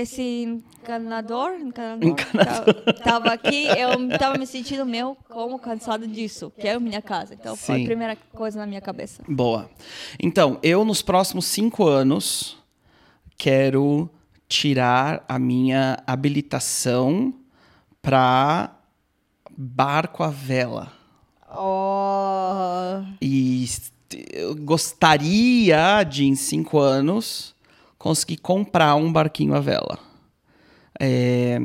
esse 0.00 0.62
encanador, 0.82 1.52
encanador, 1.60 2.14
ta- 2.14 2.92
tava 3.04 3.32
aqui, 3.32 3.66
eu 3.68 4.18
tava 4.18 4.36
me 4.36 4.46
sentindo 4.46 4.84
meu 4.84 5.16
como 5.28 5.58
cansado 5.58 6.06
disso, 6.06 6.52
que 6.58 6.66
é 6.66 6.72
a 6.74 6.80
minha 6.80 7.00
casa. 7.00 7.34
Então 7.34 7.56
foi 7.56 7.76
Sim. 7.76 7.82
a 7.82 7.86
primeira 7.86 8.16
coisa 8.32 8.58
na 8.58 8.66
minha 8.66 8.80
cabeça. 8.80 9.22
Boa. 9.28 9.70
Então, 10.20 10.58
eu 10.62 10.84
nos 10.84 11.02
próximos 11.02 11.46
cinco 11.46 11.86
anos 11.86 12.56
quero 13.38 14.10
tirar 14.48 15.24
a 15.28 15.38
minha 15.38 15.98
habilitação 16.06 17.32
para 18.02 18.74
barco 19.56 20.22
à 20.22 20.28
vela. 20.30 20.92
Oh, 21.56 23.02
E 23.20 23.66
eu 24.32 24.54
gostaria 24.56 26.02
de, 26.04 26.24
em 26.24 26.34
cinco 26.34 26.78
anos, 26.78 27.54
conseguir 27.98 28.36
comprar 28.38 28.94
um 28.96 29.12
barquinho 29.12 29.54
à 29.54 29.60
vela. 29.60 29.98
É, 31.00 31.58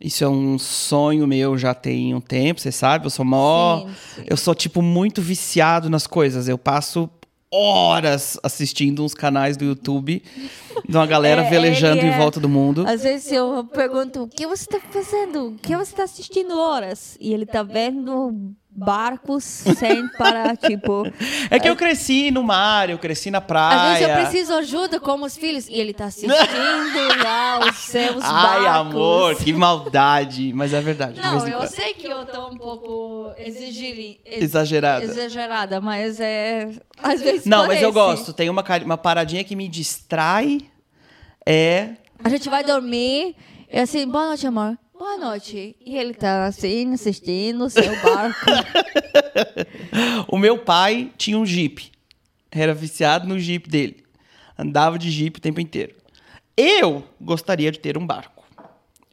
isso 0.00 0.22
é 0.22 0.28
um 0.28 0.58
sonho 0.58 1.26
meu 1.26 1.56
já 1.58 1.74
tem 1.74 2.14
um 2.14 2.20
tempo, 2.20 2.60
você 2.60 2.70
sabe? 2.70 3.06
Eu 3.06 3.10
sou 3.10 3.24
mó. 3.24 3.80
Sim, 3.80 3.94
sim. 4.16 4.24
Eu 4.26 4.36
sou, 4.36 4.54
tipo, 4.54 4.82
muito 4.82 5.20
viciado 5.22 5.88
nas 5.90 6.06
coisas. 6.06 6.46
Eu 6.48 6.58
passo 6.58 7.08
horas 7.50 8.38
assistindo 8.42 9.04
uns 9.04 9.14
canais 9.14 9.56
do 9.56 9.64
YouTube 9.64 10.22
de 10.88 10.96
uma 10.96 11.06
galera 11.06 11.42
É, 11.46 11.48
velejando 11.48 12.00
ele 12.00 12.08
em 12.08 12.10
é- 12.10 12.18
volta 12.18 12.40
do 12.40 12.48
mundo. 12.48 12.84
Às 12.86 13.02
vezes 13.02 13.30
eu 13.32 13.64
pergunto, 13.64 14.24
o 14.24 14.28
que 14.28 14.46
você 14.46 14.64
está 14.64 14.80
fazendo? 14.80 15.48
O 15.48 15.54
que 15.54 15.76
você 15.76 15.92
está 15.92 16.02
assistindo 16.02 16.58
horas? 16.58 17.16
E 17.20 17.32
ele 17.32 17.46
tá 17.46 17.62
vendo 17.62 18.52
barcos 18.76 19.44
sem 19.44 20.08
parar, 20.18 20.56
tipo... 20.56 21.04
É 21.50 21.60
que 21.60 21.68
eu 21.68 21.76
cresci 21.76 22.30
no 22.30 22.42
mar, 22.42 22.90
eu 22.90 22.98
cresci 22.98 23.30
na 23.30 23.40
praia. 23.40 23.92
Às 23.92 23.98
vezes 23.98 24.08
eu 24.08 24.14
preciso 24.16 24.52
ajuda 24.54 24.98
com 25.00 25.22
os 25.22 25.36
filhos. 25.36 25.68
E 25.68 25.74
ele 25.74 25.92
tá 25.94 26.06
assistindo 26.06 26.32
lá 27.22 27.60
os 27.60 27.76
seus 27.76 28.22
Ai, 28.24 28.62
barcos. 28.64 28.66
amor, 28.92 29.36
que 29.36 29.52
maldade. 29.52 30.52
Mas 30.52 30.72
é 30.72 30.80
verdade. 30.80 31.14
de 31.14 31.20
Não, 31.20 31.46
eu 31.46 31.66
sei 31.68 31.94
que 31.94 32.06
eu 32.06 32.26
tô 32.26 32.48
um 32.48 32.56
pouco 32.56 33.32
exigir, 33.38 34.18
ex- 34.24 34.42
Exagerada. 34.44 35.04
exagerada, 35.04 35.80
mas 35.80 36.18
é... 36.20 36.70
Às 37.02 37.20
vezes 37.22 37.46
Não, 37.46 37.66
mas 37.66 37.80
eu 37.80 37.92
parece. 37.92 38.16
gosto. 38.16 38.32
Tem 38.32 38.50
uma, 38.50 38.64
uma 38.84 38.98
paradinha 38.98 39.44
que 39.44 39.54
me 39.54 39.68
distrai. 39.68 40.60
É. 41.46 41.90
A 42.22 42.28
gente 42.28 42.48
vai 42.48 42.64
dormir 42.64 43.36
e 43.72 43.78
assim, 43.78 44.06
boa 44.08 44.26
noite, 44.28 44.46
amor. 44.46 44.78
Boa 45.04 45.18
noite. 45.18 45.76
E 45.84 45.98
ele 45.98 46.14
tá 46.14 46.46
assim, 46.46 46.94
assistindo 46.94 47.66
o 47.66 47.68
seu 47.68 47.94
barco. 48.02 48.46
O 50.28 50.38
meu 50.38 50.58
pai 50.58 51.12
tinha 51.18 51.38
um 51.38 51.44
Jeep. 51.44 51.92
Era 52.50 52.72
viciado 52.72 53.28
no 53.28 53.38
Jeep 53.38 53.68
dele. 53.68 54.02
Andava 54.58 54.98
de 54.98 55.10
Jeep 55.10 55.38
o 55.38 55.42
tempo 55.42 55.60
inteiro. 55.60 55.94
Eu 56.56 57.04
gostaria 57.20 57.70
de 57.70 57.78
ter 57.78 57.98
um 57.98 58.06
barco. 58.06 58.44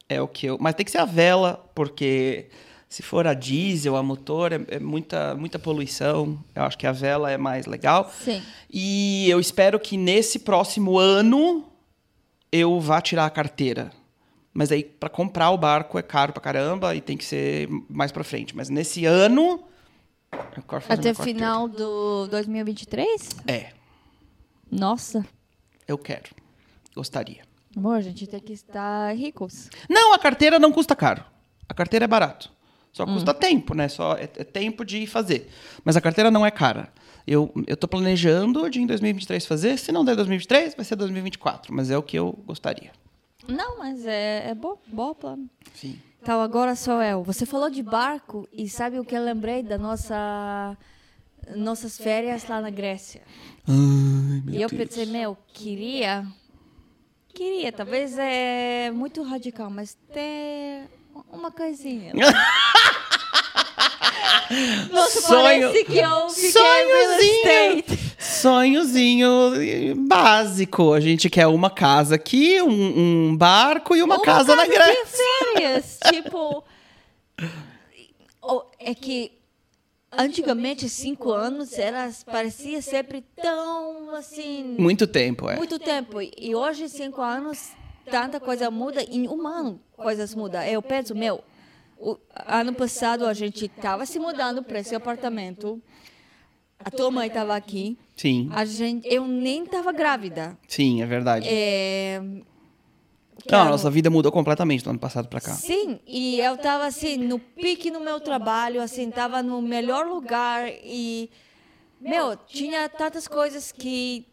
É 0.07 0.21
o 0.21 0.29
que 0.29 0.45
eu. 0.45 0.57
Mas 0.61 0.75
tem 0.75 0.85
que 0.85 0.91
ser 0.91 0.99
a 0.99 1.05
vela, 1.05 1.69
porque 1.75 2.47
se 2.87 3.03
for 3.03 3.27
a 3.27 3.33
diesel, 3.33 3.97
a 3.97 4.01
motor, 4.01 4.53
é, 4.53 4.61
é 4.69 4.79
muita, 4.79 5.35
muita 5.35 5.59
poluição. 5.59 6.41
Eu 6.55 6.63
acho 6.63 6.77
que 6.77 6.87
a 6.87 6.93
vela 6.93 7.29
é 7.29 7.37
mais 7.37 7.65
legal. 7.65 8.09
Sim. 8.23 8.41
E 8.71 9.29
eu 9.29 9.41
espero 9.41 9.77
que 9.77 9.97
nesse 9.97 10.39
próximo 10.39 10.97
ano 10.97 11.67
eu 12.49 12.79
vá 12.79 13.01
tirar 13.01 13.25
a 13.25 13.29
carteira. 13.29 13.91
Mas 14.53 14.71
aí, 14.71 14.83
para 14.83 15.09
comprar 15.09 15.49
o 15.51 15.57
barco 15.57 15.97
é 15.97 16.01
caro 16.01 16.33
pra 16.33 16.41
caramba 16.41 16.95
e 16.95 17.01
tem 17.01 17.15
que 17.15 17.23
ser 17.23 17.69
mais 17.89 18.11
pra 18.11 18.23
frente. 18.23 18.55
Mas 18.55 18.69
nesse 18.69 19.05
ano. 19.05 19.63
Até 20.31 20.61
carteira. 20.61 21.13
final 21.15 21.67
do 21.67 22.27
2023? 22.27 23.29
É, 23.47 23.71
Nossa. 24.71 25.25
eu 25.87 25.97
quero. 25.97 26.29
Gostaria. 26.95 27.41
Amor, 27.75 27.95
a 27.95 28.01
gente 28.01 28.27
tem 28.27 28.39
que 28.39 28.53
estar 28.53 29.15
ricos. 29.15 29.69
Não, 29.89 30.13
a 30.13 30.19
carteira 30.19 30.59
não 30.59 30.71
custa 30.71 30.95
caro. 30.95 31.23
A 31.67 31.73
carteira 31.73 32.05
é 32.05 32.07
barato. 32.07 32.51
Só 32.91 33.05
custa 33.05 33.33
tempo, 33.33 33.73
né? 33.73 33.87
Só 33.87 34.15
é, 34.15 34.23
é 34.23 34.43
tempo 34.43 34.83
de 34.83 35.07
fazer. 35.07 35.49
Mas 35.83 35.95
a 35.95 36.01
carteira 36.01 36.29
não 36.29 36.45
é 36.45 36.51
cara. 36.51 36.91
Eu, 37.25 37.51
eu 37.65 37.77
tô 37.77 37.87
planejando 37.87 38.69
de 38.69 38.81
em 38.81 38.85
2023 38.85 39.45
fazer. 39.45 39.77
Se 39.77 39.91
não 39.91 40.03
der 40.03 40.15
2023, 40.15 40.75
vai 40.75 40.83
ser 40.83 40.97
2024. 40.97 41.73
Mas 41.73 41.89
é 41.89 41.97
o 41.97 42.03
que 42.03 42.17
eu 42.17 42.37
gostaria. 42.45 42.91
Não, 43.47 43.77
mas 43.79 44.05
é, 44.05 44.49
é 44.49 44.55
bom, 44.55 44.77
bom 44.87 45.13
plano. 45.13 45.49
Sim. 45.75 45.99
Então, 46.21 46.41
agora 46.41 46.75
sou 46.75 47.01
eu. 47.01 47.23
Você 47.23 47.45
falou 47.45 47.69
de 47.69 47.81
barco 47.81 48.47
e 48.53 48.69
sabe 48.69 48.99
o 48.99 49.03
que 49.05 49.15
eu 49.15 49.23
lembrei 49.23 49.63
da 49.63 49.77
nossa 49.77 50.77
nossas 51.55 51.97
férias 51.97 52.47
lá 52.47 52.61
na 52.61 52.69
Grécia? 52.69 53.21
Ai, 53.67 54.41
meu 54.45 54.53
e 54.53 54.61
eu 54.61 54.69
Deus. 54.69 54.71
pensei, 54.89 55.05
meu, 55.07 55.35
queria 55.51 56.25
queria, 57.33 57.71
talvez 57.71 58.17
é 58.17 58.91
muito 58.91 59.23
radical, 59.23 59.69
mas 59.69 59.97
ter 60.13 60.87
uma 61.31 61.51
coisinha. 61.51 62.13
Sonho- 65.09 65.71
que 65.85 65.97
eu 65.97 66.29
Sonhozinho. 66.29 67.83
Sonhozinho 68.19 69.95
básico. 70.07 70.93
A 70.93 70.99
gente 70.99 71.29
quer 71.29 71.47
uma 71.47 71.69
casa 71.69 72.15
aqui, 72.15 72.61
um, 72.61 73.29
um 73.29 73.37
barco 73.37 73.95
e 73.95 74.03
uma, 74.03 74.21
casa, 74.21 74.55
na 74.55 74.63
de 74.63 74.69
Grécia. 74.71 75.25
férias, 75.55 75.99
tipo... 76.11 76.63
É 78.79 78.93
que 78.95 79.31
antigamente, 80.11 80.89
cinco 80.89 81.31
anos, 81.31 81.77
era, 81.77 82.11
parecia 82.25 82.81
sempre 82.81 83.23
tão, 83.41 84.13
assim... 84.15 84.75
Muito 84.77 85.07
tempo, 85.07 85.49
é. 85.49 85.55
Muito 85.55 85.79
tempo. 85.79 86.19
E 86.21 86.53
hoje, 86.53 86.89
cinco 86.89 87.21
anos, 87.21 87.69
tanta 88.09 88.39
coisa 88.39 88.69
muda. 88.69 89.01
Em 89.03 89.27
um 89.27 89.47
ano, 89.47 89.79
coisas 89.95 90.35
mudam. 90.35 90.61
Eu 90.63 90.81
penso, 90.81 91.15
meu, 91.15 91.41
o 92.01 92.17
ano 92.47 92.73
passado 92.73 93.25
a 93.25 93.33
gente 93.33 93.65
estava 93.65 94.05
se 94.05 94.17
mudando 94.19 94.63
para 94.63 94.79
esse 94.79 94.95
apartamento. 94.95 95.81
A 96.83 96.89
tua 96.89 97.11
mãe 97.11 97.27
estava 97.27 97.55
aqui. 97.55 97.95
Sim, 98.17 98.49
A 98.51 98.65
gente, 98.65 99.07
eu 99.07 99.27
nem 99.27 99.63
estava 99.63 99.91
grávida. 99.91 100.57
sim, 100.67 101.01
é 101.01 101.05
verdade. 101.05 101.47
É, 101.47 102.19
Não, 103.49 103.61
a 103.61 103.69
nossa 103.69 103.89
vida 103.89 104.09
mudou 104.09 104.31
completamente 104.31 104.83
do 104.83 104.89
ano 104.89 104.99
passado 104.99 105.27
pra 105.27 105.39
cá. 105.39 105.53
Sim, 105.53 105.99
e 106.07 106.39
eu 106.39 106.55
estava 106.55 106.85
assim, 106.85 107.17
no 107.17 107.37
pique 107.39 107.91
no 107.91 107.99
meu 107.99 108.19
trabalho, 108.19 108.81
assim, 108.81 109.09
estava 109.09 109.41
no 109.43 109.61
melhor 109.61 110.05
lugar 110.07 110.67
e, 110.83 111.29
meu, 111.99 112.35
tinha 112.35 112.89
tantas 112.89 113.27
coisas 113.27 113.71
que, 113.71 114.25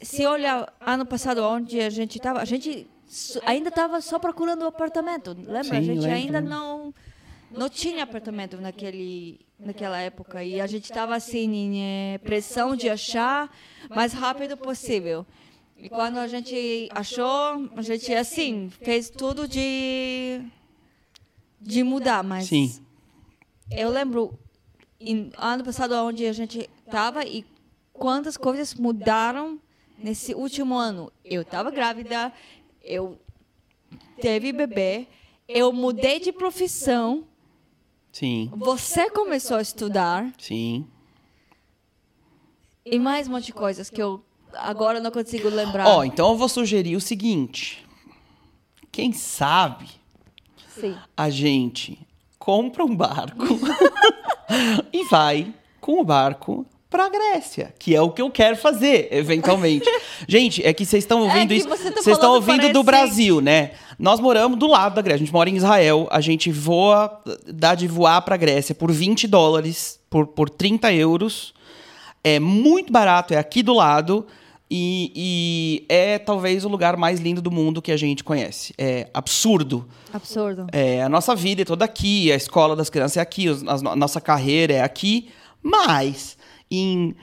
se 0.00 0.24
olhar 0.26 0.72
ano 0.80 1.04
passado 1.04 1.42
onde 1.42 1.80
a 1.80 1.90
gente 1.90 2.18
estava, 2.18 2.40
a 2.40 2.44
gente 2.44 2.86
ainda 3.44 3.68
estava 3.68 4.00
só 4.00 4.18
procurando 4.18 4.62
o 4.62 4.66
apartamento, 4.66 5.36
lembra? 5.38 5.64
Sim, 5.64 5.76
a 5.76 5.82
gente 5.82 6.00
lembro, 6.00 6.16
ainda 6.16 6.40
não 6.40 6.94
não 7.50 7.68
tinha 7.68 8.02
apartamento 8.04 8.58
naquele 8.58 9.40
naquela 9.58 9.98
época 9.98 10.44
e 10.44 10.60
a 10.60 10.66
gente 10.66 10.84
estava 10.84 11.16
assim 11.16 11.52
em 11.52 11.82
eh, 12.14 12.18
pressão 12.18 12.76
de 12.76 12.88
achar 12.88 13.50
mais 13.88 14.12
rápido 14.12 14.56
possível. 14.56 15.26
E 15.76 15.88
quando 15.88 16.18
a 16.18 16.26
gente 16.26 16.88
achou, 16.92 17.70
a 17.76 17.82
gente 17.82 18.12
assim 18.12 18.70
fez 18.82 19.10
tudo 19.10 19.48
de 19.48 20.42
de 21.60 21.82
mudar, 21.82 22.22
mas 22.22 22.46
Sim. 22.46 22.80
eu 23.70 23.88
lembro 23.90 24.38
em, 25.00 25.30
ano 25.36 25.64
passado 25.64 25.92
onde 25.94 26.26
a 26.26 26.32
gente 26.32 26.68
estava 26.86 27.24
e 27.24 27.44
quantas 27.92 28.36
coisas 28.36 28.74
mudaram 28.74 29.60
nesse 29.98 30.34
último 30.34 30.76
ano. 30.76 31.12
Eu 31.24 31.42
estava 31.42 31.70
grávida, 31.70 32.32
eu 32.88 33.18
teve 34.20 34.50
bebê, 34.50 35.06
eu 35.46 35.72
mudei 35.72 36.18
de 36.18 36.32
profissão, 36.32 37.24
Sim, 38.10 38.50
você 38.56 39.10
começou 39.10 39.58
a 39.58 39.62
estudar 39.62 40.32
sim. 40.38 40.86
e 42.84 42.98
mais 42.98 43.28
um 43.28 43.32
monte 43.32 43.46
de 43.46 43.52
coisas 43.52 43.90
que 43.90 44.02
eu 44.02 44.24
agora 44.54 44.98
não 44.98 45.10
consigo 45.10 45.48
lembrar. 45.50 45.86
Ó, 45.86 46.02
então 46.02 46.30
eu 46.30 46.36
vou 46.36 46.48
sugerir 46.48 46.96
o 46.96 47.00
seguinte. 47.00 47.86
Quem 48.90 49.12
sabe 49.12 49.86
Sim. 50.66 50.96
a 51.14 51.28
gente 51.28 51.98
compra 52.38 52.84
um 52.84 52.96
barco 52.96 53.44
e 54.90 55.04
vai 55.04 55.54
com 55.80 56.00
o 56.00 56.04
barco 56.04 56.66
pra 56.90 57.08
Grécia, 57.08 57.74
que 57.78 57.94
é 57.94 58.00
o 58.00 58.10
que 58.10 58.22
eu 58.22 58.30
quero 58.30 58.56
fazer, 58.56 59.08
eventualmente. 59.10 59.84
gente, 60.26 60.64
é 60.64 60.72
que 60.72 60.84
vocês 60.86 61.04
estão 61.04 61.20
ouvindo 61.22 61.48
que 61.48 61.54
isso, 61.56 61.68
tá 61.68 61.76
vocês 61.76 61.96
estão 61.96 62.16
falando, 62.16 62.34
ouvindo 62.34 62.72
do 62.72 62.84
parece- 62.84 63.06
Brasil, 63.06 63.40
né? 63.40 63.72
Nós 63.98 64.20
moramos 64.20 64.58
do 64.58 64.66
lado 64.66 64.94
da 64.94 65.02
Grécia, 65.02 65.16
a 65.16 65.24
gente 65.26 65.32
mora 65.32 65.50
em 65.50 65.56
Israel, 65.56 66.06
a 66.10 66.20
gente 66.20 66.50
voa, 66.50 67.20
dá 67.46 67.74
de 67.74 67.86
voar 67.88 68.22
pra 68.22 68.36
Grécia 68.36 68.74
por 68.74 68.90
20 68.92 69.26
dólares, 69.26 69.98
por, 70.08 70.26
por 70.28 70.48
30 70.48 70.92
euros. 70.92 71.52
É 72.24 72.38
muito 72.40 72.92
barato, 72.92 73.34
é 73.34 73.36
aqui 73.36 73.62
do 73.62 73.74
lado. 73.74 74.26
E, 74.70 75.10
e 75.16 75.86
é 75.88 76.18
talvez 76.18 76.64
o 76.64 76.68
lugar 76.68 76.96
mais 76.96 77.20
lindo 77.20 77.40
do 77.40 77.50
mundo 77.50 77.80
que 77.80 77.90
a 77.90 77.96
gente 77.96 78.22
conhece. 78.22 78.74
É 78.76 79.08
absurdo. 79.14 79.88
Absurdo. 80.12 80.66
É, 80.72 81.02
a 81.02 81.08
nossa 81.08 81.34
vida 81.34 81.62
é 81.62 81.64
toda 81.64 81.84
aqui, 81.86 82.30
a 82.30 82.36
escola 82.36 82.76
das 82.76 82.90
crianças 82.90 83.16
é 83.16 83.20
aqui, 83.20 83.46
a 83.48 83.96
nossa 83.96 84.20
carreira 84.20 84.74
é 84.74 84.82
aqui, 84.82 85.30
mas 85.62 86.36
em 86.70 87.14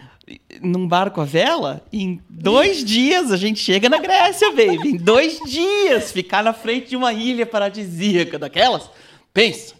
num 0.61 0.87
barco 0.87 1.21
a 1.21 1.25
vela, 1.25 1.85
em 1.93 2.19
dois 2.27 2.83
dias 2.83 3.31
a 3.31 3.37
gente 3.37 3.59
chega 3.59 3.87
na 3.87 3.99
Grécia, 3.99 4.49
baby. 4.49 4.89
Em 4.89 4.97
dois 4.97 5.39
dias, 5.45 6.11
ficar 6.11 6.43
na 6.43 6.51
frente 6.53 6.89
de 6.89 6.95
uma 6.95 7.13
ilha 7.13 7.45
paradisíaca 7.45 8.39
daquelas. 8.39 8.89
Pensa. 9.31 9.75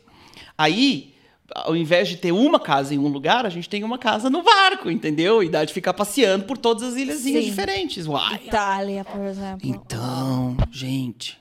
Aí, 0.56 1.16
ao 1.54 1.76
invés 1.76 2.08
de 2.08 2.18
ter 2.18 2.32
uma 2.32 2.60
casa 2.60 2.94
em 2.94 3.00
um 3.00 3.08
lugar, 3.08 3.46
a 3.46 3.50
gente 3.50 3.68
tem 3.68 3.84
uma 3.84 3.98
casa 3.98 4.30
no 4.30 4.44
barco, 4.44 4.90
entendeu? 4.90 5.42
E 5.42 5.50
dá 5.50 5.66
de 5.66 5.74
ficar 5.74 5.94
passeando 5.94 6.46
por 6.46 6.58
todas 6.58 6.84
as 6.84 6.96
ilhazinhas 6.96 7.44
Sim. 7.44 7.50
diferentes. 7.50 8.08
Uai. 8.08 8.36
Itália, 8.36 9.04
por 9.04 9.22
exemplo. 9.26 9.68
Então, 9.68 10.56
gente. 10.72 11.40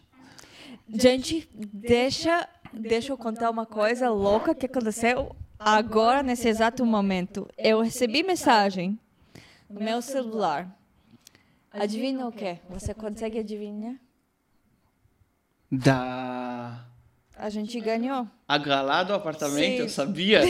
Gente, 0.89 1.49
deixa, 1.53 2.49
deixa 2.73 3.13
eu 3.13 3.19
contar 3.19 3.51
uma 3.51 3.67
coisa 3.67 4.09
louca 4.11 4.55
que 4.55 4.67
aconteceu 4.67 5.35
agora, 5.65 6.23
nesse 6.23 6.49
exato 6.49 6.85
momento. 6.85 7.49
Eu 7.57 7.81
recebi 7.81 8.23
mensagem 8.23 8.99
no 9.69 9.81
meu 9.81 10.03
celular. 10.03 10.69
Adivinha 11.73 12.27
o 12.27 12.33
quê? 12.33 12.59
Você 12.69 12.93
consegue 12.93 13.39
adivinhar? 13.39 13.97
Da. 15.71 16.85
A 17.37 17.49
gente 17.49 17.81
ganhou. 17.81 18.29
Agalado 18.47 19.13
o 19.13 19.17
apartamento, 19.17 19.77
Sim. 19.77 19.83
eu 19.83 19.89
sabia. 19.89 20.43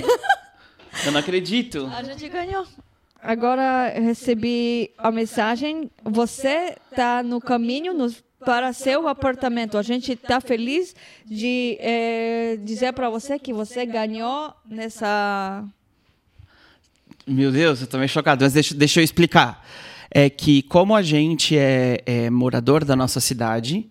eu 1.07 1.13
não 1.13 1.21
acredito. 1.21 1.87
A 1.87 2.03
gente 2.03 2.29
ganhou. 2.29 2.67
agora 3.23 3.89
recebi 3.89 4.93
a 4.99 5.11
mensagem. 5.11 5.91
Você 6.03 6.77
está 6.91 7.23
no 7.23 7.41
caminho 7.41 7.95
no, 7.95 8.15
para 8.45 8.73
seu 8.73 9.09
apartamento. 9.09 9.79
A 9.79 9.83
gente 9.83 10.13
está 10.13 10.41
feliz 10.41 10.95
de 11.25 11.77
é, 11.81 12.59
dizer 12.63 12.93
para 12.93 13.09
você 13.09 13.39
que 13.39 13.53
você 13.53 13.87
ganhou 13.87 14.53
nessa. 14.69 15.65
Meu 17.27 17.51
Deus, 17.51 17.81
eu 17.81 17.87
tô 17.87 17.97
meio 17.97 18.09
chocado, 18.09 18.45
mas 18.45 18.53
deixa, 18.53 18.75
deixa 18.75 19.01
eu 19.01 19.05
explicar. 19.05 19.67
É 20.11 20.31
que, 20.31 20.63
como 20.63 20.95
a 20.95 21.03
gente 21.03 21.57
é, 21.57 22.01
é 22.07 22.31
morador 22.31 22.85
da 22.85 22.95
nossa 22.95 23.19
cidade, 23.19 23.89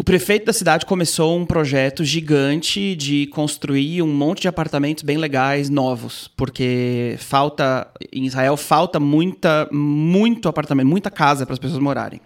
o 0.00 0.02
prefeito 0.02 0.46
da 0.46 0.52
cidade 0.54 0.86
começou 0.86 1.38
um 1.38 1.44
projeto 1.44 2.02
gigante 2.02 2.96
de 2.96 3.26
construir 3.26 4.00
um 4.00 4.10
monte 4.12 4.40
de 4.40 4.48
apartamentos 4.48 5.04
bem 5.04 5.18
legais, 5.18 5.68
novos, 5.68 6.26
porque 6.36 7.16
falta 7.18 7.86
em 8.10 8.24
Israel 8.24 8.56
falta 8.56 8.98
muita, 8.98 9.68
muito 9.70 10.48
apartamento, 10.48 10.88
muita 10.88 11.10
casa 11.10 11.44
para 11.44 11.52
as 11.52 11.58
pessoas 11.58 11.82
morarem. 11.82 12.18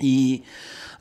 E 0.00 0.42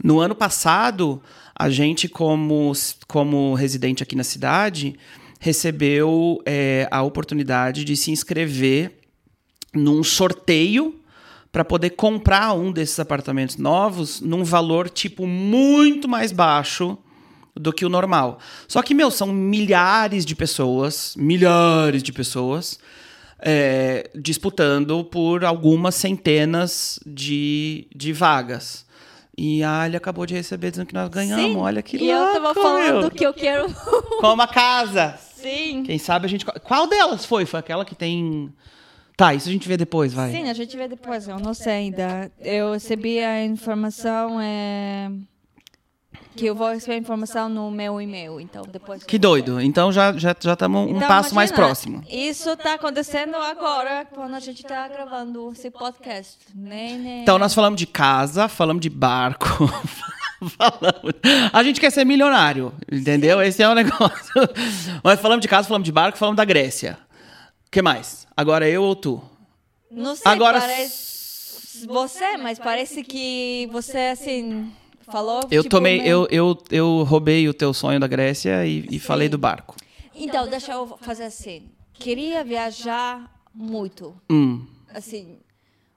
no 0.03 0.19
ano 0.19 0.35
passado, 0.35 1.21
a 1.55 1.69
gente 1.69 2.07
como 2.07 2.71
como 3.07 3.53
residente 3.53 4.03
aqui 4.03 4.15
na 4.15 4.23
cidade 4.23 4.95
recebeu 5.39 6.41
é, 6.45 6.87
a 6.91 7.01
oportunidade 7.01 7.85
de 7.85 7.95
se 7.95 8.11
inscrever 8.11 8.99
num 9.73 10.03
sorteio 10.03 10.95
para 11.51 11.65
poder 11.65 11.91
comprar 11.91 12.53
um 12.53 12.71
desses 12.71 12.99
apartamentos 12.99 13.57
novos 13.57 14.21
num 14.21 14.43
valor 14.43 14.89
tipo 14.89 15.25
muito 15.25 16.07
mais 16.07 16.31
baixo 16.31 16.97
do 17.55 17.73
que 17.73 17.85
o 17.85 17.89
normal. 17.89 18.39
Só 18.67 18.81
que, 18.81 18.93
meu, 18.93 19.09
são 19.11 19.27
milhares 19.27 20.25
de 20.25 20.35
pessoas, 20.35 21.15
milhares 21.17 22.03
de 22.03 22.13
pessoas 22.13 22.79
é, 23.41 24.09
disputando 24.15 25.03
por 25.05 25.45
algumas 25.45 25.95
centenas 25.95 26.99
de, 27.05 27.87
de 27.95 28.11
vagas. 28.13 28.85
E 29.37 29.63
a 29.63 29.81
Ali 29.81 29.95
acabou 29.95 30.25
de 30.25 30.33
receber 30.33 30.69
dizendo 30.71 30.87
que 30.87 30.93
nós 30.93 31.07
ganhamos. 31.09 31.45
Sim, 31.45 31.55
Olha 31.55 31.81
que 31.81 31.95
E 31.95 32.13
louco, 32.13 32.35
eu 32.35 32.41
tava 32.41 32.53
falando 32.53 32.99
meu. 33.01 33.11
que 33.11 33.25
eu 33.25 33.33
quero. 33.33 33.73
Como 34.19 34.41
a 34.41 34.47
casa. 34.47 35.17
Sim. 35.35 35.83
Quem 35.85 35.97
sabe 35.97 36.25
a 36.25 36.29
gente... 36.29 36.43
Qual 36.45 36.87
delas 36.87 37.25
foi? 37.25 37.45
Foi 37.45 37.59
aquela 37.59 37.85
que 37.85 37.95
tem... 37.95 38.53
Tá, 39.15 39.33
isso 39.33 39.47
a 39.49 39.51
gente 39.51 39.67
vê 39.67 39.75
depois, 39.77 40.13
vai. 40.13 40.31
Sim, 40.31 40.49
a 40.49 40.53
gente 40.53 40.75
vê 40.77 40.87
depois, 40.87 41.27
eu 41.27 41.39
não 41.39 41.53
sei 41.53 41.73
ainda. 41.73 42.31
Eu 42.39 42.71
recebi 42.73 43.19
a 43.19 43.43
informação 43.43 44.39
é, 44.39 45.09
que 46.39 46.45
eu 46.45 46.55
vou 46.55 46.71
receber 46.71 46.93
a 46.93 46.97
informação 46.97 47.49
no 47.49 47.69
meu 47.69 47.99
e-mail, 47.99 48.39
então 48.39 48.63
depois. 48.63 49.03
Que 49.03 49.19
doido. 49.19 49.59
Então 49.59 49.91
já 49.91 50.13
já 50.13 50.33
já 50.39 50.53
estamos 50.53 50.87
um 50.87 50.95
Então, 50.95 51.07
passo 51.07 51.35
mais 51.35 51.49
imagina, 51.49 51.67
próximo. 51.67 52.03
Isso 52.09 52.49
está 52.51 52.75
acontecendo 52.75 53.35
agora, 53.35 54.05
quando 54.05 54.35
a 54.35 54.39
gente 54.39 54.63
está 54.63 54.87
gravando 54.87 55.51
esse 55.51 55.69
podcast. 55.69 56.37
Nem, 56.55 56.97
nem... 56.97 57.21
Então 57.23 57.37
nós 57.37 57.53
falamos 57.53 57.77
de 57.77 57.85
casa, 57.85 58.47
falamos 58.47 58.81
de 58.81 58.89
barco. 58.89 59.45
falamos... 60.57 61.13
A 61.51 61.61
gente 61.63 61.81
quer 61.81 61.91
ser 61.91 62.05
milionário, 62.05 62.73
entendeu? 62.89 63.41
Esse 63.41 63.61
é 63.61 63.67
o 63.67 63.75
negócio. 63.75 64.33
Mas 65.03 65.19
falamos 65.19 65.41
de 65.41 65.47
casa, 65.49 65.67
falamos 65.67 65.85
de 65.85 65.91
barco, 65.91 66.17
falamos 66.17 66.37
da 66.37 66.45
Grécia. 66.45 66.97
O 67.67 67.71
que 67.71 67.81
mais? 67.81 68.25
Agora 68.35 68.67
eu 68.67 68.83
ou 68.83 68.95
tu? 68.95 69.21
Não 69.91 70.15
sei, 70.15 70.31
Agora- 70.31 70.59
parece 70.59 71.09
você, 71.85 72.35
mas 72.37 72.59
parece 72.59 73.03
que 73.03 73.69
você, 73.71 73.97
assim, 74.11 74.69
falou... 75.11 75.41
Eu 75.51 75.63
tipo, 75.63 75.69
tomei, 75.75 75.99
meio- 76.01 76.09
eu, 76.09 76.27
eu, 76.29 76.63
eu 76.71 77.03
roubei 77.03 77.47
o 77.47 77.53
teu 77.53 77.73
sonho 77.73 77.99
da 77.99 78.07
Grécia 78.07 78.65
e, 78.65 78.85
e 78.89 78.99
falei 78.99 79.27
do 79.29 79.37
barco. 79.37 79.75
Então, 80.15 80.47
deixa 80.47 80.73
eu 80.73 80.97
fazer 81.01 81.23
assim. 81.23 81.69
Queria 81.93 82.43
viajar 82.43 83.41
muito. 83.53 84.15
Hum. 84.29 84.65
Assim, 84.93 85.37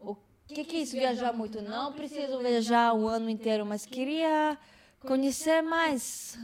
o 0.00 0.16
que, 0.46 0.64
que 0.64 0.76
é 0.76 0.80
isso, 0.80 0.92
viajar 0.92 1.32
muito? 1.32 1.62
Não 1.62 1.92
preciso 1.92 2.38
viajar 2.38 2.92
o 2.94 3.08
ano 3.08 3.28
inteiro, 3.30 3.64
mas 3.64 3.86
queria 3.86 4.56
conhecer 5.06 5.62
mais 5.62 6.38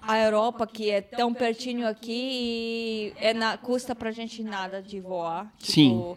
a 0.00 0.18
Europa, 0.18 0.66
que 0.66 0.90
é 0.90 1.00
tão 1.00 1.34
pertinho 1.34 1.86
aqui 1.86 2.12
e 2.12 3.12
é 3.16 3.34
na, 3.34 3.58
custa 3.58 3.94
pra 3.94 4.10
gente 4.10 4.42
nada 4.42 4.80
de 4.80 5.00
voar. 5.00 5.52
Sim. 5.58 6.16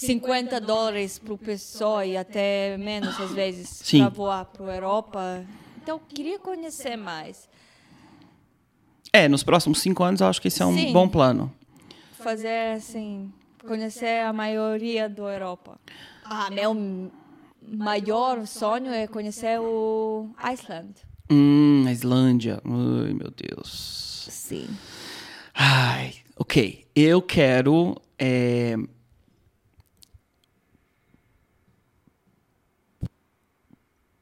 Tipo, 0.00 0.26
50 0.26 0.60
dólares 0.60 1.18
por 1.18 1.36
pessoa 1.38 2.06
e 2.06 2.16
até 2.16 2.76
menos 2.78 3.20
às 3.20 3.32
vezes 3.34 3.82
para 3.90 4.08
voar 4.08 4.44
para 4.46 4.74
Europa. 4.74 5.44
Então, 5.82 5.96
eu 5.96 6.00
queria 6.08 6.38
conhecer 6.38 6.96
mais. 6.96 7.48
É, 9.12 9.28
nos 9.28 9.42
próximos 9.42 9.80
cinco 9.80 10.02
anos 10.02 10.20
eu 10.20 10.26
acho 10.26 10.40
que 10.40 10.48
esse 10.48 10.62
é 10.62 10.66
um 10.66 10.74
Sim. 10.74 10.92
bom 10.92 11.08
plano. 11.08 11.52
fazer 12.12 12.74
assim, 12.76 13.30
conhecer 13.66 14.24
a 14.24 14.32
maioria 14.32 15.08
da 15.08 15.22
Europa. 15.22 15.78
Ah, 16.24 16.48
meu 16.50 16.74
m- 16.74 17.10
maior 17.62 18.46
sonho 18.46 18.92
é 18.92 19.06
conhecer 19.06 19.58
o 19.60 20.30
Iceland. 20.42 20.94
Hum, 21.30 21.84
a 21.86 21.92
Islândia. 21.92 22.60
Ai, 22.64 23.12
meu 23.12 23.30
Deus. 23.30 24.26
Sim. 24.30 24.66
Ai, 25.54 26.14
ok. 26.36 26.86
Eu 26.94 27.20
quero. 27.22 27.96
é, 28.18 28.76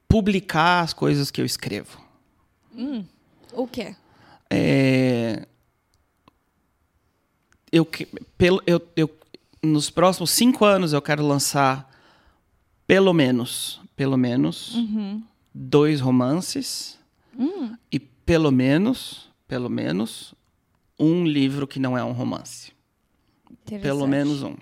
publicar 0.08 0.80
as 0.80 0.92
coisas 0.92 1.30
que 1.30 1.40
eu 1.40 1.44
escrevo. 1.44 2.00
O 3.52 3.66
quê? 3.66 3.94
É, 4.50 5.46
eu, 7.70 7.86
pelo, 8.36 8.62
eu, 8.66 8.80
eu, 8.96 9.10
nos 9.62 9.90
próximos 9.90 10.30
cinco 10.30 10.64
anos 10.64 10.92
eu 10.92 11.02
quero 11.02 11.26
lançar 11.26 11.88
pelo 12.86 13.12
menos, 13.12 13.80
pelo 13.94 14.16
menos 14.16 14.74
dois 15.52 16.00
romances 16.00 16.98
e 17.92 17.98
pelo 17.98 18.50
menos, 18.50 19.28
pelo 19.46 19.68
menos 19.68 20.34
um 20.98 21.24
livro 21.24 21.66
que 21.66 21.78
não 21.78 21.96
é 21.96 22.02
um 22.02 22.12
romance. 22.12 22.72
Pelo 23.82 24.06
menos 24.06 24.42
um. 24.42 24.56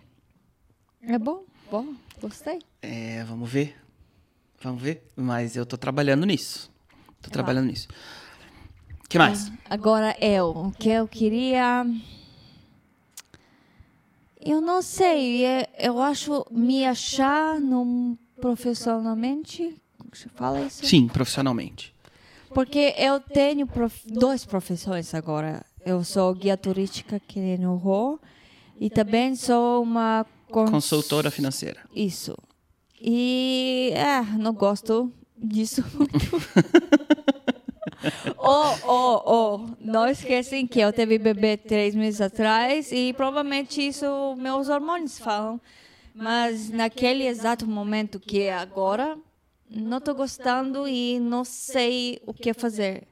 É 1.03 1.18
bom, 1.18 1.44
bom, 1.70 1.94
gostei. 2.20 2.59
É, 2.82 3.22
vamos 3.24 3.49
ver. 3.49 3.76
Vamos 4.62 4.82
ver. 4.82 5.02
Mas 5.14 5.57
eu 5.57 5.64
tô 5.66 5.76
trabalhando 5.76 6.24
nisso. 6.26 6.70
Tô 7.22 7.30
trabalhando 7.30 7.66
nisso. 7.66 7.88
O 9.04 9.09
que 9.09 9.18
mais? 9.18 9.50
Agora 9.70 10.16
eu, 10.20 10.48
o 10.50 10.72
que 10.72 10.88
eu 10.88 11.07
queria. 11.07 11.86
Eu 14.40 14.61
não 14.61 14.80
sei, 14.82 15.44
é- 15.44 15.68
eu 15.78 16.00
acho 16.00 16.46
me 16.50 16.84
achar 16.84 17.61
num, 17.61 18.16
profissionalmente. 18.40 19.74
Se 20.12 20.28
fala 20.30 20.61
isso? 20.62 20.86
Sim, 20.86 21.09
profissionalmente. 21.09 21.94
Porque 22.54 22.94
eu 22.96 23.20
tenho 23.20 23.66
prof... 23.66 24.00
duas 24.07 24.44
profissões 24.44 25.12
agora. 25.14 25.64
Eu 25.84 26.02
sou 26.04 26.32
guia 26.34 26.57
turística 26.57 27.16
aqui 27.16 27.59
no 27.59 27.76
Rô 27.76 28.18
e 28.80 28.88
também 28.88 29.34
sou 29.36 29.82
uma 29.82 30.24
cons- 30.50 30.70
Consultora 30.70 31.30
financeira. 31.30 31.80
Isso. 31.94 32.36
E 33.09 33.92
é, 33.94 34.20
não 34.36 34.52
gosto 34.52 35.12
disso 35.38 35.84
muito. 35.94 36.16
oh, 38.36 38.74
oh, 38.84 39.22
oh, 39.24 39.70
não 39.78 40.09
esquecem 40.09 40.66
que 40.66 40.80
eu 40.80 40.92
teve 40.92 41.16
bebê 41.16 41.57
três 41.57 41.94
meses 41.94 42.20
atrás 42.20 42.90
e 42.90 43.12
provavelmente 43.12 43.86
isso 43.86 44.34
meus 44.36 44.68
hormônios 44.68 45.20
falam. 45.20 45.61
Mas 46.12 46.68
naquele 46.68 47.24
exato 47.28 47.64
momento 47.64 48.18
que 48.18 48.42
é 48.42 48.57
agora, 48.57 49.16
não 49.70 49.98
estou 49.98 50.14
gostando 50.14 50.88
e 50.88 51.20
não 51.20 51.44
sei 51.44 52.20
o 52.26 52.34
que 52.34 52.52
fazer. 52.52 53.07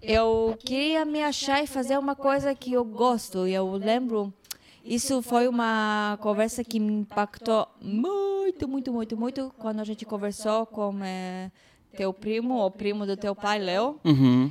Eu 0.00 0.56
queria 0.64 1.04
me 1.04 1.24
achar 1.24 1.64
e 1.64 1.66
fazer 1.66 1.98
uma 1.98 2.14
coisa 2.14 2.54
que 2.54 2.72
eu 2.72 2.84
gosto. 2.84 3.48
E 3.48 3.54
eu 3.54 3.68
lembro, 3.72 4.32
isso 4.84 5.22
foi 5.22 5.48
uma 5.48 6.18
conversa 6.20 6.62
que 6.62 6.78
me 6.78 6.92
impactou 6.92 7.66
muito, 7.80 8.33
muito, 8.68 8.92
muito, 8.92 9.16
muito 9.16 9.54
quando 9.58 9.80
a 9.80 9.84
gente 9.84 10.04
conversou 10.04 10.66
com 10.66 11.02
eh, 11.02 11.50
teu 11.96 12.12
primo, 12.12 12.64
o 12.64 12.70
primo 12.70 13.06
do 13.06 13.16
teu 13.16 13.34
pai, 13.34 13.58
Léo. 13.58 13.98
Uhum. 14.04 14.50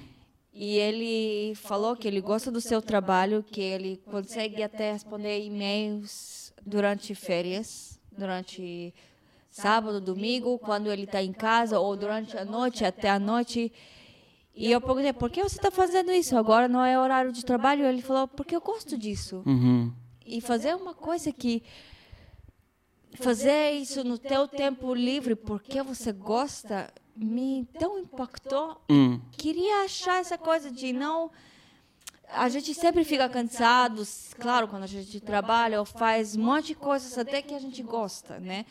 E 0.53 0.77
ele 0.77 1.55
falou 1.55 1.95
que 1.95 2.07
ele 2.07 2.21
gosta 2.21 2.51
do 2.51 2.61
seu 2.61 2.81
trabalho, 2.81 3.43
que 3.43 3.61
ele 3.61 3.97
consegue 4.05 4.61
até 4.61 4.91
responder 4.91 5.43
e-mails 5.43 6.53
durante 6.63 7.15
férias, 7.15 7.99
durante 8.15 8.93
sábado, 9.49 9.99
domingo, 9.99 10.59
quando 10.59 10.91
ele 10.91 11.03
está 11.03 11.21
em 11.23 11.33
casa, 11.33 11.79
ou 11.79 11.95
durante 11.95 12.37
a 12.37 12.45
noite, 12.45 12.85
até 12.85 13.09
a 13.09 13.19
noite. 13.19 13.71
E 14.55 14.71
eu 14.71 14.79
perguntei, 14.79 15.11
por 15.11 15.31
que 15.31 15.41
você 15.41 15.55
está 15.55 15.71
fazendo 15.71 16.11
isso? 16.11 16.37
Agora 16.37 16.67
não 16.67 16.85
é 16.85 16.99
horário 16.99 17.31
de 17.31 17.43
trabalho? 17.43 17.85
Ele 17.85 18.01
falou, 18.01 18.27
porque 18.27 18.55
eu 18.55 18.61
gosto 18.61 18.95
disso. 18.95 19.41
Uhum. 19.45 19.91
E 20.25 20.39
fazer 20.39 20.75
uma 20.75 20.93
coisa 20.93 21.31
que... 21.31 21.63
Fazer 23.15 23.71
isso 23.71 24.03
no 24.03 24.17
teu 24.17 24.47
tempo 24.47 24.93
livre, 24.93 25.35
porque 25.35 25.81
você 25.83 26.11
gosta, 26.11 26.91
me 27.15 27.67
tão 27.79 27.99
impactou 27.99 28.81
Hum. 28.89 29.19
queria 29.37 29.83
achar 29.83 30.19
essa 30.19 30.37
coisa 30.37 30.71
de 30.71 30.91
não 30.91 31.29
a 32.35 32.49
gente 32.49 32.73
sempre 32.73 33.03
fica 33.03 33.29
cansado, 33.29 34.03
claro, 34.39 34.67
quando 34.67 34.83
a 34.83 34.87
gente 34.87 35.19
trabalha 35.19 35.79
ou 35.79 35.85
faz 35.85 36.35
um 36.35 36.43
monte 36.43 36.67
de 36.67 36.75
coisas 36.75 37.15
até 37.17 37.41
que 37.41 37.53
a 37.53 37.59
gente 37.59 37.83
gosta, 37.83 38.39
né? 38.39 38.65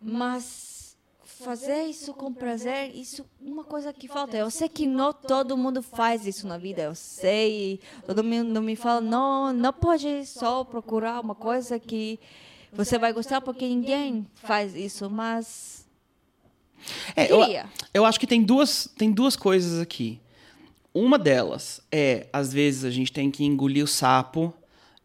Mas 0.00 0.96
fazer 1.24 1.84
isso 1.84 2.12
com 2.12 2.32
prazer, 2.32 2.94
isso 2.94 3.22
é 3.22 3.48
uma 3.48 3.64
coisa 3.64 3.92
que 3.92 4.08
falta. 4.08 4.36
Eu 4.36 4.50
sei 4.50 4.68
que 4.68 4.86
não 4.86 5.12
todo 5.12 5.56
mundo 5.56 5.80
faz 5.82 6.26
isso 6.26 6.46
na 6.46 6.58
vida, 6.58 6.82
eu 6.82 6.94
sei. 6.94 7.80
Todo 8.04 8.22
mundo 8.24 8.60
me 8.60 8.76
fala, 8.76 9.00
não, 9.00 9.52
não 9.52 9.72
pode 9.72 10.26
só 10.26 10.64
procurar 10.64 11.20
uma 11.20 11.34
coisa 11.34 11.78
que 11.78 12.18
você 12.72 12.98
vai 12.98 13.12
gostar 13.12 13.40
porque 13.40 13.66
ninguém 13.66 14.26
faz 14.34 14.74
isso, 14.74 15.10
mas 15.10 15.80
é, 17.14 17.30
eu, 17.30 17.40
eu 17.92 18.04
acho 18.04 18.18
que 18.18 18.26
tem 18.26 18.42
duas, 18.42 18.88
tem 18.96 19.10
duas 19.10 19.36
coisas 19.36 19.80
aqui. 19.80 20.20
Uma 20.92 21.18
delas 21.18 21.80
é, 21.90 22.26
às 22.32 22.52
vezes, 22.52 22.84
a 22.84 22.90
gente 22.90 23.12
tem 23.12 23.30
que 23.30 23.44
engolir 23.44 23.84
o 23.84 23.88
sapo 23.88 24.52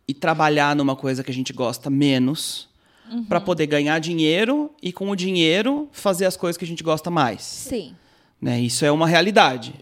e 0.07 0.13
trabalhar 0.13 0.75
numa 0.75 0.95
coisa 0.95 1.23
que 1.23 1.31
a 1.31 1.33
gente 1.33 1.53
gosta 1.53 1.89
menos 1.89 2.67
uhum. 3.11 3.25
para 3.25 3.39
poder 3.39 3.67
ganhar 3.67 3.99
dinheiro 3.99 4.73
e, 4.81 4.91
com 4.91 5.09
o 5.09 5.15
dinheiro, 5.15 5.87
fazer 5.91 6.25
as 6.25 6.35
coisas 6.35 6.57
que 6.57 6.65
a 6.65 6.67
gente 6.67 6.83
gosta 6.83 7.11
mais. 7.11 7.41
Sim. 7.43 7.95
Né? 8.41 8.59
Isso 8.61 8.83
é 8.83 8.91
uma 8.91 9.07
realidade. 9.07 9.73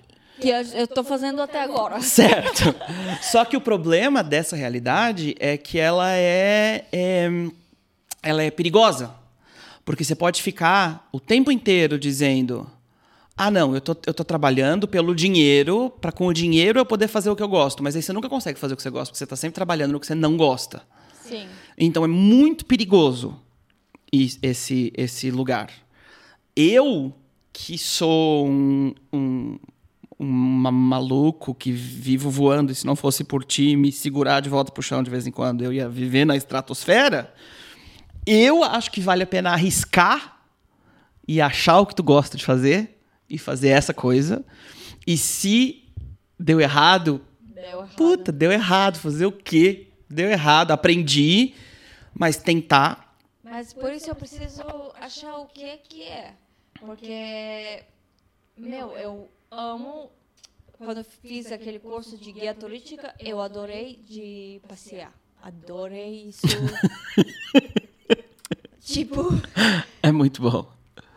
Que 0.41 0.49
eu 0.49 0.83
estou 0.83 1.03
fazendo 1.03 1.41
até 1.41 1.61
agora. 1.61 1.99
Certo. 2.01 2.75
Só 3.21 3.45
que 3.45 3.55
o 3.55 3.61
problema 3.61 4.21
dessa 4.21 4.55
realidade 4.55 5.35
é 5.39 5.57
que 5.57 5.79
ela 5.79 6.11
é, 6.11 6.85
é 6.91 7.29
ela 8.23 8.41
é 8.41 8.49
perigosa. 8.49 9.13
Porque 9.85 10.03
você 10.03 10.15
pode 10.15 10.41
ficar 10.41 11.07
o 11.11 11.19
tempo 11.19 11.51
inteiro 11.51 11.99
dizendo 11.99 12.69
ah, 13.35 13.49
não, 13.49 13.73
eu 13.73 13.81
tô, 13.81 13.95
eu 14.05 14.13
tô 14.13 14.23
trabalhando 14.23 14.87
pelo 14.87 15.15
dinheiro, 15.15 15.91
para 15.99 16.11
com 16.11 16.27
o 16.27 16.33
dinheiro 16.33 16.79
eu 16.79 16.85
poder 16.85 17.07
fazer 17.07 17.29
o 17.31 17.35
que 17.35 17.41
eu 17.41 17.47
gosto. 17.47 17.83
Mas 17.83 17.95
aí 17.95 18.01
você 18.01 18.13
nunca 18.13 18.29
consegue 18.29 18.59
fazer 18.59 18.73
o 18.73 18.77
que 18.77 18.83
você 18.83 18.91
gosta, 18.91 19.11
porque 19.11 19.17
você 19.17 19.23
está 19.23 19.35
sempre 19.35 19.55
trabalhando 19.55 19.91
no 19.91 19.99
que 19.99 20.05
você 20.05 20.15
não 20.15 20.37
gosta. 20.37 20.83
Sim. 21.23 21.47
Então 21.77 22.03
é 22.03 22.07
muito 22.07 22.65
perigoso 22.65 23.35
esse, 24.11 24.93
esse 24.95 25.31
lugar. 25.31 25.71
Eu, 26.55 27.11
que 27.51 27.75
sou 27.75 28.47
um, 28.47 28.93
um, 29.11 29.57
um 30.19 30.27
maluco 30.27 31.55
que 31.55 31.71
vivo 31.71 32.29
voando, 32.29 32.71
e 32.71 32.75
se 32.75 32.85
não 32.85 32.95
fosse 32.95 33.23
por 33.23 33.43
ti 33.43 33.75
me 33.75 33.91
segurar 33.91 34.41
de 34.41 34.49
volta 34.49 34.71
pro 34.71 34.83
chão 34.83 35.01
de 35.01 35.09
vez 35.09 35.25
em 35.25 35.31
quando, 35.31 35.63
eu 35.63 35.73
ia 35.73 35.89
viver 35.89 36.23
na 36.23 36.35
estratosfera. 36.35 37.33
Eu 38.25 38.63
acho 38.63 38.89
que 38.91 39.01
vale 39.01 39.23
a 39.23 39.27
pena 39.27 39.51
arriscar 39.51 40.41
e 41.27 41.41
achar 41.41 41.79
o 41.79 41.85
que 41.85 41.95
tu 41.95 42.03
gosta 42.03 42.37
de 42.37 42.45
fazer 42.45 42.99
e 43.29 43.37
fazer 43.37 43.69
essa 43.69 43.93
coisa. 43.93 44.45
E 45.05 45.17
se 45.17 45.83
deu 46.39 46.61
errado, 46.61 47.21
deu 47.39 47.63
errado. 47.63 47.95
puta, 47.95 48.31
deu 48.31 48.51
errado. 48.51 48.97
Fazer 48.97 49.25
o 49.25 49.31
quê? 49.31 49.89
Deu 50.09 50.29
errado. 50.29 50.71
Aprendi, 50.71 51.53
mas 52.13 52.37
tentar. 52.37 53.17
Mas 53.43 53.73
por 53.73 53.91
isso 53.91 54.09
eu 54.09 54.15
preciso 54.15 54.63
achar 54.99 55.35
o 55.37 55.45
que 55.45 55.77
que 55.77 56.03
é. 56.03 56.33
Porque, 56.79 57.83
meu, 58.57 58.91
eu 58.97 59.29
amo. 59.51 60.11
Quando 60.77 60.97
eu 60.97 61.03
fiz 61.03 61.51
aquele 61.51 61.79
curso 61.79 62.17
de 62.17 62.31
guia 62.31 62.53
turística, 62.53 63.13
eu 63.19 63.39
adorei 63.39 64.01
de 64.05 64.59
passear. 64.67 65.13
Adorei 65.41 66.27
isso. 66.27 66.47
tipo. 68.83 69.29
É 70.01 70.11
muito 70.11 70.41
bom. 70.41 70.67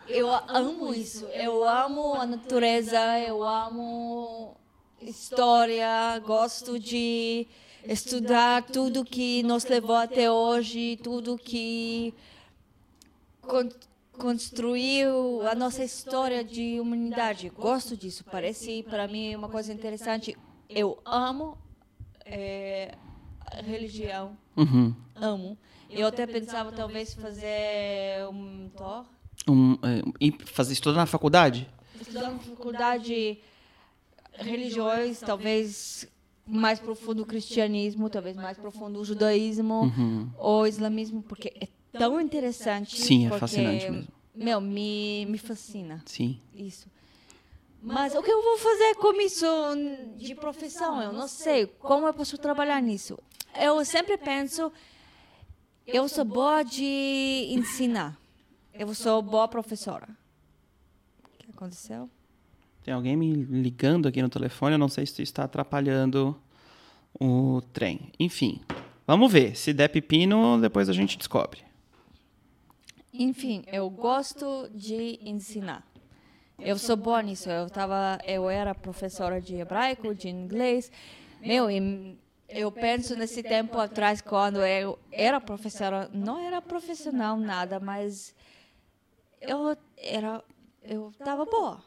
Eu 0.07 0.29
amo 0.31 0.93
isso. 0.93 1.25
Eu 1.25 1.67
amo 1.67 2.13
a 2.13 2.25
natureza, 2.25 3.19
eu 3.19 3.43
amo 3.43 4.55
história, 5.01 6.17
gosto 6.25 6.79
de 6.79 7.45
estudar 7.85 8.63
tudo 8.63 9.03
que 9.03 9.43
nos 9.43 9.65
levou 9.65 9.95
até 9.95 10.31
hoje, 10.31 10.97
tudo 11.03 11.37
que 11.37 12.13
con 13.41 13.69
construiu 14.17 15.47
a 15.47 15.53
nossa 15.53 15.83
história 15.83 16.43
de 16.43 16.79
humanidade. 16.79 17.49
Gosto 17.49 17.95
disso. 17.95 18.23
Parece 18.31 18.83
para 18.83 19.07
mim 19.07 19.35
uma 19.35 19.47
coisa 19.47 19.71
interessante. 19.71 20.35
Eu 20.67 20.97
amo 21.05 21.55
é, 22.25 22.95
religião. 23.63 24.35
Uhum. 24.55 24.95
Amo. 25.15 25.57
Eu 25.89 26.07
até 26.07 26.27
pensava 26.27 26.71
talvez 26.71 27.13
fazer 27.13 28.27
um 28.31 28.69
tour 28.75 29.05
um, 29.47 29.73
é, 29.83 30.45
fazer 30.45 30.73
estudar 30.73 30.97
na 30.97 31.05
faculdade? 31.05 31.67
Estudar 31.99 32.31
na 32.31 32.39
faculdade 32.39 33.39
religiões, 34.33 35.19
talvez 35.19 36.07
mais 36.45 36.79
profundo 36.79 37.23
o 37.23 37.25
cristianismo, 37.25 38.09
talvez 38.09 38.35
mais 38.35 38.57
profundo 38.57 38.99
o 38.99 39.05
judaísmo 39.05 39.83
uhum. 39.83 40.29
ou 40.37 40.65
islamismo, 40.65 41.21
porque 41.21 41.53
é 41.59 41.67
tão 41.97 42.21
interessante. 42.21 42.99
Sim, 42.99 43.25
é 43.25 43.29
porque, 43.29 43.39
fascinante 43.39 43.89
mesmo. 43.89 44.07
Meu, 44.35 44.61
me, 44.61 45.25
me 45.25 45.37
fascina. 45.37 46.01
Sim. 46.05 46.39
Isso. 46.55 46.87
Mas 47.81 48.13
o 48.15 48.21
que 48.21 48.31
eu 48.31 48.41
vou 48.41 48.57
fazer 48.57 48.95
com 48.95 49.19
isso 49.21 49.45
de 50.15 50.35
profissão? 50.35 51.01
Eu 51.01 51.11
não 51.11 51.27
sei. 51.27 51.65
Como 51.65 52.07
eu 52.07 52.13
posso 52.13 52.37
trabalhar 52.37 52.81
nisso? 52.81 53.17
Eu 53.59 53.83
sempre 53.83 54.17
penso, 54.17 54.71
eu 55.87 56.07
sou 56.09 56.25
boa 56.25 56.63
de 56.63 57.47
ensinar. 57.49 58.19
Eu 58.73 58.93
sou 58.93 59.21
boa 59.21 59.47
professora. 59.47 60.07
O 61.23 61.37
que 61.37 61.49
aconteceu? 61.49 62.09
Tem 62.83 62.93
alguém 62.93 63.15
me 63.15 63.31
ligando 63.33 64.07
aqui 64.07 64.21
no 64.21 64.29
telefone, 64.29 64.73
eu 64.73 64.79
não 64.79 64.89
sei 64.89 65.05
se 65.05 65.13
isso 65.13 65.21
está 65.23 65.45
atrapalhando 65.45 66.37
o 67.19 67.61
trem. 67.73 68.11
Enfim, 68.19 68.61
vamos 69.05 69.31
ver. 69.31 69.55
Se 69.55 69.73
der 69.73 69.87
pepino, 69.87 70.59
depois 70.59 70.89
a 70.89 70.93
gente 70.93 71.17
descobre. 71.17 71.61
Enfim, 73.13 73.63
eu 73.67 73.89
gosto 73.89 74.69
de 74.73 75.19
ensinar. 75.21 75.87
Eu 76.59 76.77
sou 76.77 76.97
boa 76.97 77.21
nisso. 77.21 77.49
Eu 77.49 77.69
tava, 77.69 78.19
eu 78.25 78.49
era 78.49 78.75
professora 78.75 79.39
de 79.39 79.55
hebraico, 79.55 80.13
de 80.13 80.27
inglês. 80.27 80.91
Meu, 81.41 81.69
eu 82.49 82.71
penso 82.71 83.15
nesse 83.15 83.43
tempo 83.43 83.77
atrás 83.77 84.21
quando 84.21 84.59
eu 84.65 84.97
era 85.11 85.39
professora, 85.41 86.09
não 86.13 86.39
era 86.39 86.61
profissional 86.61 87.37
nada, 87.37 87.79
mas 87.79 88.33
eu 89.41 89.77
era 89.97 90.43
eu 90.81 91.09
estava 91.09 91.45
boa. 91.45 91.83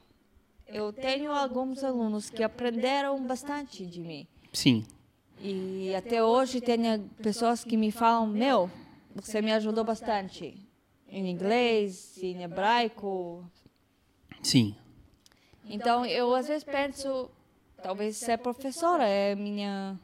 Eu 0.66 0.92
tenho 0.92 1.32
alguns 1.32 1.82
alunos 1.82 2.30
que 2.30 2.42
aprenderam 2.42 3.26
bastante 3.26 3.84
de 3.84 4.00
mim. 4.00 4.28
Sim. 4.52 4.86
E 5.40 5.94
até 5.94 6.22
hoje 6.22 6.61
tenho 6.61 7.08
pessoas 7.22 7.64
que 7.64 7.76
me 7.76 7.90
falam, 7.90 8.26
meu, 8.26 8.70
você 9.14 9.40
me 9.40 9.52
ajudou 9.52 9.82
bastante 9.82 10.54
em 11.08 11.28
inglês, 11.28 12.22
em 12.22 12.42
hebraico. 12.42 13.44
Sim. 14.42 14.76
Então 15.64 16.04
eu 16.04 16.34
às 16.34 16.46
vezes 16.46 16.62
penso, 16.62 17.30
talvez 17.82 18.16
ser 18.18 18.38
professora 18.38 19.08
é 19.08 19.34
minha 19.34 19.98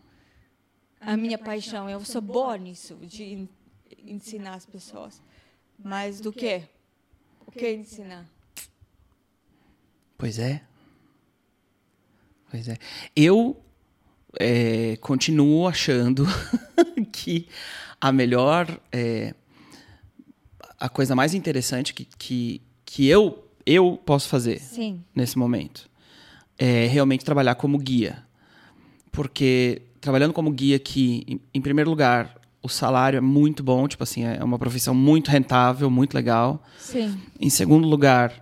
a 1.00 1.16
minha 1.16 1.38
paixão. 1.38 1.88
Eu 1.88 2.04
sou 2.04 2.20
boa 2.20 2.56
nisso 2.56 2.96
de 3.02 3.48
ensinar 4.04 4.54
as 4.54 4.66
pessoas. 4.66 5.22
Mas 5.78 6.20
do 6.20 6.32
que? 6.32 6.62
O 7.46 7.50
que 7.50 7.72
ensinar? 7.72 8.26
Pois 10.16 10.38
é. 10.38 10.62
Pois 12.50 12.68
é. 12.68 12.76
Eu 13.14 13.60
é, 14.38 14.96
continuo 14.96 15.66
achando 15.66 16.26
que 17.12 17.48
a 18.00 18.10
melhor. 18.12 18.80
É, 18.90 19.34
a 20.78 20.88
coisa 20.88 21.14
mais 21.14 21.32
interessante 21.32 21.94
que, 21.94 22.06
que, 22.18 22.60
que 22.84 23.06
eu, 23.06 23.48
eu 23.64 23.98
posso 24.04 24.28
fazer 24.28 24.60
Sim. 24.60 25.02
nesse 25.14 25.38
momento 25.38 25.88
é 26.58 26.86
realmente 26.86 27.24
trabalhar 27.24 27.54
como 27.54 27.78
guia. 27.78 28.24
Porque 29.10 29.82
trabalhando 30.06 30.32
como 30.32 30.52
guia 30.52 30.76
aqui, 30.76 31.24
em, 31.26 31.40
em 31.52 31.60
primeiro 31.60 31.90
lugar, 31.90 32.40
o 32.62 32.68
salário 32.68 33.16
é 33.16 33.20
muito 33.20 33.60
bom, 33.60 33.88
tipo 33.88 34.04
assim, 34.04 34.22
é 34.22 34.42
uma 34.42 34.56
profissão 34.56 34.94
muito 34.94 35.32
rentável, 35.32 35.90
muito 35.90 36.14
legal. 36.14 36.62
Sim. 36.78 37.20
Em 37.40 37.50
segundo 37.50 37.88
lugar, 37.88 38.32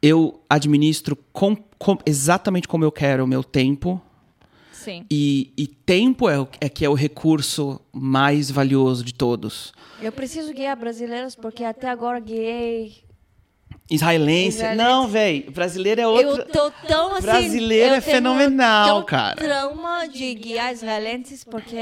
eu 0.00 0.40
administro 0.48 1.14
com, 1.30 1.54
com, 1.78 1.98
exatamente 2.06 2.66
como 2.66 2.84
eu 2.84 2.90
quero 2.90 3.22
o 3.22 3.26
meu 3.26 3.44
tempo. 3.44 4.00
Sim. 4.72 5.04
E, 5.10 5.52
e 5.58 5.66
tempo 5.66 6.26
é, 6.30 6.48
é 6.58 6.70
que 6.70 6.86
é 6.86 6.88
o 6.88 6.94
recurso 6.94 7.78
mais 7.92 8.50
valioso 8.50 9.04
de 9.04 9.12
todos. 9.12 9.74
Eu 10.00 10.10
preciso 10.10 10.54
guiar 10.54 10.74
brasileiros 10.74 11.34
porque 11.34 11.64
até 11.64 11.90
agora 11.90 12.18
guiei 12.18 13.03
Israelense. 13.90 14.56
Israelense. 14.56 14.76
Não, 14.82 15.06
velho. 15.08 15.50
Brasileiro 15.50 16.00
é 16.00 16.06
outro. 16.06 16.42
Eu 16.42 16.46
tô 16.46 16.70
tão 16.86 17.12
assim. 17.12 17.22
Brasileiro 17.22 17.94
é 17.94 18.00
fenomenal, 18.00 18.86
tão 18.86 19.04
cara. 19.04 19.36
trauma 19.36 20.06
de 20.06 20.34
guiar 20.34 20.72
israelenses 20.72 21.44
porque. 21.44 21.76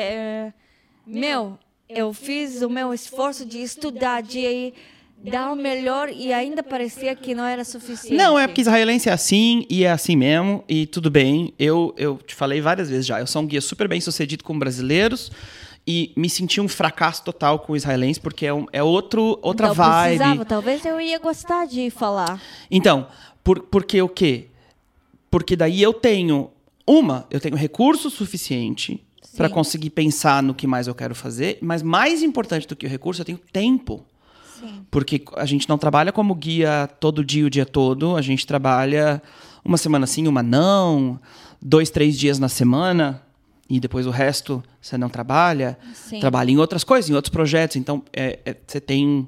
Meu, 1.07 1.59
eu 1.89 2.13
fiz 2.13 2.63
o 2.63 2.71
meu 2.71 2.93
esforço 2.93 3.45
de 3.45 3.59
estudar, 3.59 4.23
de 4.23 4.73
dar 5.19 5.53
o 5.53 5.57
melhor 5.57 6.09
e 6.09 6.33
ainda 6.33 6.63
parecia 6.63 7.15
que 7.15 7.35
não 7.35 7.45
era 7.45 7.65
suficiente. 7.65 8.17
Não, 8.17 8.39
é 8.39 8.47
porque 8.47 8.61
israelense 8.61 9.09
é 9.09 9.13
assim 9.13 9.65
e 9.71 9.85
é 9.85 9.91
assim 9.91 10.17
mesmo, 10.17 10.65
e 10.69 10.87
tudo 10.87 11.11
bem. 11.11 11.55
Eu, 11.59 11.95
eu 11.97 12.19
te 12.19 12.35
falei 12.35 12.61
várias 12.61 12.91
vezes 12.91 13.07
já, 13.07 13.21
eu 13.21 13.27
sou 13.27 13.43
um 13.43 13.47
guia 13.47 13.61
super 13.61 13.87
bem 13.87 14.01
sucedido 14.01 14.43
com 14.43 14.59
brasileiros 14.59 15.31
e 15.87 16.13
me 16.17 16.31
senti 16.31 16.61
um 16.61 16.69
fracasso 16.69 17.25
total 17.25 17.59
com 17.59 17.73
o 17.73 17.77
israelense, 17.77 18.21
porque 18.21 18.47
é, 18.47 18.55
um, 18.55 18.67
é 18.73 18.83
outro, 18.83 19.39
outra 19.43 19.69
Não 19.69 19.75
vibe. 19.75 20.17
precisava, 20.17 20.45
talvez 20.45 20.85
eu 20.85 21.01
ia 21.01 21.19
gostar 21.19 21.67
de 21.67 21.91
falar. 21.91 22.41
Então, 22.71 23.07
por, 23.43 23.61
porque 23.61 24.01
o 24.01 24.09
quê? 24.09 24.49
Porque 25.31 25.57
daí 25.57 25.83
eu 25.83 25.93
tenho, 25.93 26.51
uma, 26.87 27.27
eu 27.31 27.41
tenho 27.41 27.57
recurso 27.57 28.11
suficiente 28.11 29.03
para 29.37 29.49
conseguir 29.49 29.91
pensar 29.91 30.43
no 30.43 30.55
que 30.55 30.67
mais 30.67 30.87
eu 30.87 30.95
quero 30.95 31.15
fazer, 31.15 31.59
mas 31.61 31.83
mais 31.83 32.23
importante 32.23 32.69
do 32.69 32.77
que 32.77 32.87
o 32.87 32.89
recurso, 32.89 33.23
eu 33.23 33.25
tenho 33.25 33.41
tempo. 33.53 34.05
Sim. 34.61 34.85
Porque 34.91 35.25
a 35.37 35.47
gente 35.47 35.69
não 35.69 35.79
trabalha 35.79 36.13
como 36.13 36.35
guia 36.35 36.89
todo 37.01 37.25
dia, 37.25 37.47
o 37.47 37.51
dia 37.51 37.67
todo. 37.67 38.15
A 38.15 38.23
gente 38.23 38.47
trabalha 38.47 39.23
uma 39.65 39.79
semana 39.79 40.07
sim, 40.07 40.29
uma 40.29 40.43
não, 40.43 41.19
dois, 41.61 41.91
três 41.91 42.19
dias 42.19 42.39
na 42.39 42.49
semana, 42.49 43.23
e 43.73 43.81
depois 43.81 44.07
o 44.07 44.11
resto 44.11 44.63
você 44.79 44.99
não 44.99 45.09
trabalha. 45.09 45.79
Sim. 45.95 46.21
Trabalha 46.21 46.51
em 46.51 46.59
outras 46.59 46.85
coisas, 46.85 47.09
em 47.09 47.15
outros 47.15 47.33
projetos. 47.33 47.77
Então, 47.77 48.05
é, 48.13 48.39
é, 48.45 48.55
você 48.67 48.79
tem. 48.79 49.27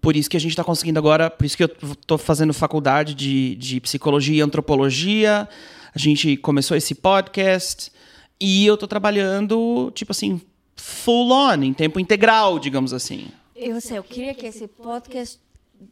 Por 0.00 0.16
isso 0.16 0.30
que 0.30 0.38
a 0.38 0.40
gente 0.40 0.52
está 0.52 0.64
conseguindo 0.64 0.98
agora, 0.98 1.28
por 1.28 1.44
isso 1.44 1.54
que 1.54 1.62
eu 1.64 1.70
estou 1.92 2.16
fazendo 2.16 2.54
faculdade 2.54 3.14
de, 3.14 3.54
de 3.56 3.80
psicologia 3.82 4.36
e 4.36 4.40
antropologia. 4.40 5.46
A 5.94 5.98
gente 5.98 6.34
começou 6.38 6.74
esse 6.74 6.94
podcast 6.94 7.92
e 8.40 8.64
eu 8.64 8.72
estou 8.72 8.88
trabalhando, 8.88 9.92
tipo 9.94 10.12
assim, 10.12 10.40
full 10.74 11.30
on, 11.30 11.62
em 11.62 11.74
tempo 11.74 12.00
integral, 12.00 12.58
digamos 12.58 12.94
assim. 12.94 13.28
Eu 13.54 13.82
sei, 13.82 13.98
eu 13.98 14.04
queria 14.04 14.32
que 14.32 14.46
esse 14.46 14.66
podcast 14.66 15.38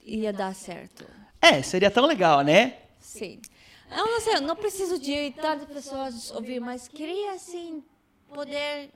ia 0.02 0.32
dar 0.32 0.54
certo. 0.54 1.04
É, 1.40 1.60
seria 1.60 1.90
tão 1.90 2.06
legal, 2.06 2.40
né? 2.40 2.76
Sim. 3.00 3.38
Eu 3.96 4.06
não 4.06 4.20
sei, 4.20 4.36
eu 4.36 4.40
não 4.40 4.56
preciso 4.56 4.98
de 4.98 5.30
tantas 5.32 5.68
pessoas 5.68 6.30
ouvir, 6.30 6.60
mas 6.60 6.88
queria, 6.88 7.32
assim, 7.32 7.82
poder, 8.32 8.90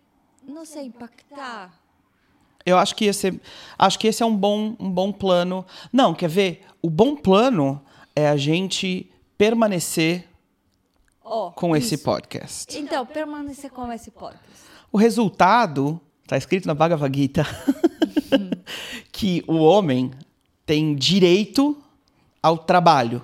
não 0.46 0.64
sei, 0.64 0.86
impactar. 0.86 1.72
Eu 2.64 2.78
acho 2.78 2.96
que 2.96 3.04
esse, 3.04 3.40
acho 3.78 3.98
que 3.98 4.08
esse 4.08 4.22
é 4.22 4.26
um 4.26 4.36
bom, 4.36 4.74
um 4.80 4.90
bom 4.90 5.12
plano. 5.12 5.64
Não, 5.92 6.14
quer 6.14 6.28
ver? 6.28 6.64
O 6.82 6.90
bom 6.90 7.14
plano 7.14 7.80
é 8.14 8.28
a 8.28 8.36
gente 8.36 9.10
permanecer 9.38 10.26
Ó, 11.22 11.50
com 11.50 11.76
esse 11.76 11.94
isso. 11.94 12.04
podcast. 12.04 12.76
Então, 12.76 13.04
permanecer 13.06 13.70
com 13.70 13.92
esse 13.92 14.10
podcast. 14.10 14.64
O 14.90 14.98
resultado 14.98 16.00
está 16.24 16.36
escrito 16.36 16.66
na 16.66 16.74
Bhagavad 16.74 17.16
Gita 17.16 17.44
que 19.12 19.44
o 19.46 19.56
homem 19.58 20.10
tem 20.64 20.94
direito 20.96 21.76
ao 22.42 22.58
trabalho 22.58 23.22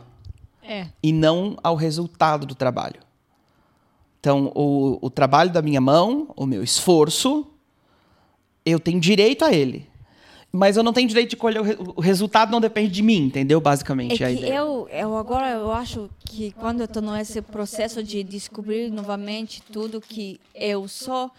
É. 0.63 0.87
e 1.03 1.13
não 1.13 1.57
ao 1.63 1.75
resultado 1.77 2.47
do 2.47 2.55
trabalho. 2.55 3.01
Então, 4.21 4.53
o, 4.55 4.99
o 5.05 5.11
trabalho 5.11 5.51
da 5.51 5.61
minha 5.61 5.81
mão, 5.81 6.33
o 6.37 6.47
meu 6.47 6.63
esforço, 6.63 7.45
eu 8.65 8.79
tenho 8.79 9.01
direito 9.01 9.45
a 9.45 9.53
ele. 9.53 9.91
Mas 10.55 10.77
eu 10.77 10.83
não 10.83 10.93
tenho 10.93 11.09
direito 11.09 11.31
de 11.31 11.37
colher 11.37 11.61
o, 11.61 11.65
re- 11.65 11.77
o 11.97 12.01
resultado, 12.01 12.53
não 12.53 12.61
depende 12.61 12.93
de 12.93 13.03
mim, 13.03 13.25
entendeu? 13.25 13.61
Basicamente, 13.61 14.23
É 14.23 14.27
a 14.27 14.31
ideia. 14.31 14.55
eu, 14.55 14.87
eu 14.91 15.17
agora 15.17 15.49
eu 15.51 15.73
acho 15.73 16.09
que 16.21 16.53
quando 16.53 16.81
eu 16.81 16.85
estou 16.85 17.03
nesse 17.03 17.41
processo 17.43 18.03
de 18.03 18.23
descobrir 18.23 18.91
novamente 18.91 19.63
tudo 19.63 19.99
que 20.01 20.39
eu 20.55 20.87
sou, 20.87 21.31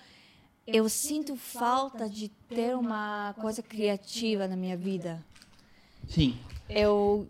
eu 0.65 0.89
sinto 0.89 1.35
falta 1.35 2.09
de 2.09 2.27
ter 2.49 2.75
uma 2.75 3.35
coisa 3.39 3.61
criativa 3.61 4.47
na 4.47 4.55
minha 4.55 4.75
vida. 4.75 5.23
Sim. 6.09 6.35
Eu 6.67 7.27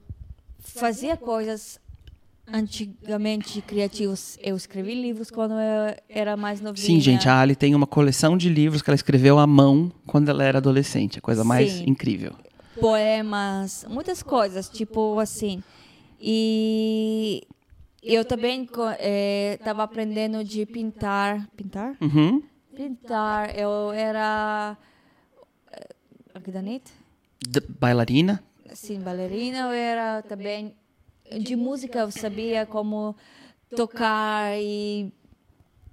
fazia 0.59 1.17
coisas 1.17 1.79
antigamente 2.47 3.61
criativas. 3.61 4.37
Eu 4.41 4.55
escrevi 4.55 4.93
livros 4.95 5.29
quando 5.31 5.53
eu 5.53 5.95
era 6.09 6.35
mais 6.37 6.59
novinha. 6.61 6.85
Sim, 6.85 6.99
gente, 6.99 7.27
a 7.29 7.39
Ali 7.39 7.55
tem 7.55 7.73
uma 7.75 7.87
coleção 7.87 8.37
de 8.37 8.49
livros 8.49 8.81
que 8.81 8.89
ela 8.89 8.95
escreveu 8.95 9.39
à 9.39 9.47
mão 9.47 9.91
quando 10.05 10.29
ela 10.29 10.43
era 10.43 10.57
adolescente. 10.57 11.19
A 11.19 11.21
coisa 11.21 11.43
mais 11.43 11.71
Sim. 11.71 11.85
incrível. 11.87 12.33
poemas, 12.79 13.85
muitas 13.89 14.21
coisas, 14.23 14.67
tipo 14.69 15.19
assim. 15.19 15.61
E 16.19 17.43
eu 18.01 18.23
também 18.25 18.67
estava 19.53 19.83
aprendendo 19.83 20.43
de 20.43 20.65
pintar. 20.65 21.47
Pintar? 21.55 21.95
Uhum. 22.01 22.41
Pintar. 22.75 23.55
Eu 23.57 23.91
era. 23.91 24.77
eh, 25.71 25.87
Arquidanite? 26.33 26.91
D- 27.47 27.61
bailarina. 27.79 28.43
Sim, 28.73 28.99
bailarina. 29.01 29.59
Eu 29.59 29.71
era 29.71 30.21
também. 30.23 30.73
De 31.39 31.55
música, 31.55 31.99
eu 31.99 32.11
sabia 32.11 32.65
como 32.65 33.15
tocar 33.75 34.57
e. 34.59 35.11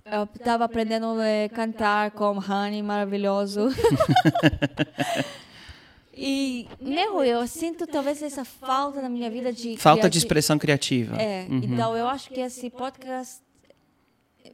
Eu 0.05 0.25
estava 0.35 0.65
aprendendo 0.65 1.07
a 1.07 1.49
cantar 1.55 2.11
com 2.13 2.39
Honey, 2.39 2.83
maravilhoso. 2.83 3.69
E, 6.23 6.67
meu, 6.81 7.23
eu 7.25 7.47
sinto 7.47 7.87
talvez 7.87 8.21
essa 8.23 8.45
falta 8.45 9.01
na 9.01 9.09
minha 9.09 9.31
vida 9.31 9.53
de. 9.53 9.77
Falta 9.79 10.11
de 10.11 10.19
expressão 10.19 10.59
criativa. 10.59 11.17
É, 11.17 11.47
Uhum. 11.49 11.61
então 11.63 11.97
eu 11.97 12.07
acho 12.09 12.29
que 12.31 12.41
esse 12.41 12.69
podcast 12.69 13.41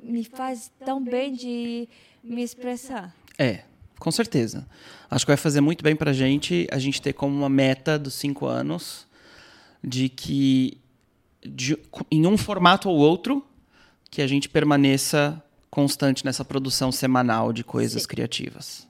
me 0.01 0.22
faz 0.22 0.70
tão 0.84 1.03
bem 1.03 1.32
de 1.32 1.89
me 2.22 2.43
expressar. 2.43 3.12
É, 3.37 3.62
com 3.99 4.12
certeza. 4.12 4.64
Acho 5.11 5.24
que 5.24 5.30
vai 5.30 5.37
fazer 5.37 5.61
muito 5.61 5.82
bem 5.82 5.97
pra 5.97 6.12
gente 6.12 6.68
a 6.70 6.78
gente 6.78 7.03
ter 7.03 7.12
como 7.14 7.34
uma 7.37 7.49
meta 7.49 7.99
dos 7.99 8.14
cinco 8.14 8.47
anos 8.47 9.05
de 9.82 10.08
que 10.08 10.78
de- 11.44 11.78
em 12.10 12.26
um 12.26 12.36
formato 12.36 12.88
ou 12.88 12.96
outro 12.96 13.44
que 14.10 14.20
a 14.22 14.26
gente 14.26 14.48
permaneça 14.48 15.42
constante 15.70 16.24
nessa 16.24 16.44
produção 16.44 16.90
semanal 16.90 17.52
de 17.52 17.62
coisas 17.62 18.02
Sim. 18.02 18.08
criativas. 18.08 18.86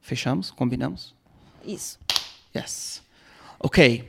Fechamos? 0.00 0.50
Combinamos? 0.50 1.14
Isso. 1.64 1.98
Yes. 2.56 3.02
Ok. 3.58 4.08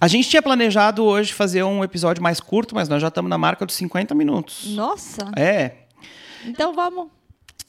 A 0.00 0.08
gente 0.08 0.28
tinha 0.28 0.42
planejado 0.42 1.04
hoje 1.04 1.32
fazer 1.32 1.62
um 1.62 1.84
episódio 1.84 2.22
mais 2.22 2.40
curto, 2.40 2.74
mas 2.74 2.88
nós 2.88 3.00
já 3.00 3.08
estamos 3.08 3.28
na 3.30 3.38
marca 3.38 3.64
dos 3.64 3.76
50 3.76 4.14
minutos. 4.14 4.74
Nossa! 4.74 5.30
É. 5.36 5.76
Então 6.44 6.74
vamos. 6.74 7.08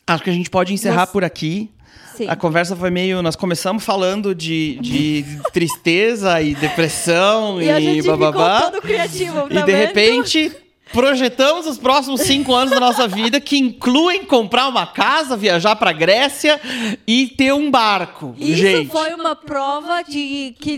Acho 0.07 0.23
que 0.23 0.29
a 0.31 0.33
gente 0.33 0.49
pode 0.49 0.73
encerrar 0.73 1.01
Nossa. 1.01 1.11
por 1.11 1.23
aqui. 1.23 1.69
Sim. 2.15 2.27
A 2.29 2.35
conversa 2.35 2.75
foi 2.75 2.91
meio. 2.91 3.21
Nós 3.23 3.35
começamos 3.35 3.83
falando 3.83 4.35
de, 4.35 4.77
de 4.81 5.25
tristeza 5.51 6.39
e 6.41 6.53
depressão 6.53 7.59
e, 7.61 7.65
E 7.65 7.71
a 7.71 7.79
gente 7.79 8.05
bababá. 8.05 8.57
ficou 8.57 8.71
todo 8.71 8.81
criativo, 8.83 9.41
tá 9.41 9.45
e 9.49 9.49
de 9.49 9.55
vendo? 9.63 9.67
repente 9.71 10.51
projetamos 10.91 11.65
os 11.65 11.79
próximos 11.79 12.21
cinco 12.21 12.53
anos 12.53 12.69
da 12.71 12.79
nossa 12.79 13.07
vida, 13.07 13.41
que 13.41 13.57
incluem 13.57 14.23
comprar 14.25 14.67
uma 14.67 14.85
casa, 14.85 15.35
viajar 15.35 15.75
para 15.75 15.91
Grécia 15.91 16.61
e 17.07 17.29
ter 17.29 17.51
um 17.51 17.71
barco. 17.71 18.35
Isso 18.37 18.57
gente. 18.57 18.91
foi 18.91 19.11
uma 19.15 19.35
prova 19.35 20.03
de 20.03 20.55
que 20.59 20.77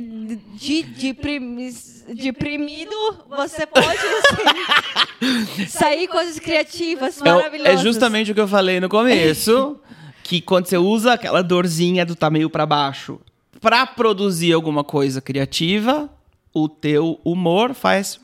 de, 0.54 0.84
de 0.84 1.14
primi- 1.14 1.70
deprimido 2.14 2.96
você 3.30 3.66
pode 3.66 3.88
assim, 3.90 5.66
sair 5.68 6.08
coisas 6.08 6.40
criativas 6.40 7.20
É 7.22 7.34
o- 7.34 7.36
maravilhosas. 7.36 7.74
É 7.74 7.84
justamente 7.84 8.32
o 8.32 8.34
que 8.34 8.40
eu 8.40 8.48
falei 8.48 8.80
no 8.80 8.88
começo, 8.88 9.78
que 10.26 10.42
quando 10.42 10.66
você 10.66 10.76
usa 10.76 11.14
aquela 11.14 11.44
dorzinha 11.44 12.04
do 12.04 12.16
tá 12.16 12.32
meio 12.32 12.50
para 12.50 12.66
baixo 12.66 13.22
para 13.62 13.86
produzir 13.86 14.54
alguma 14.54 14.84
coisa 14.84 15.22
criativa, 15.22 16.10
o 16.52 16.68
teu 16.68 17.22
humor 17.24 17.76
faz 17.76 18.20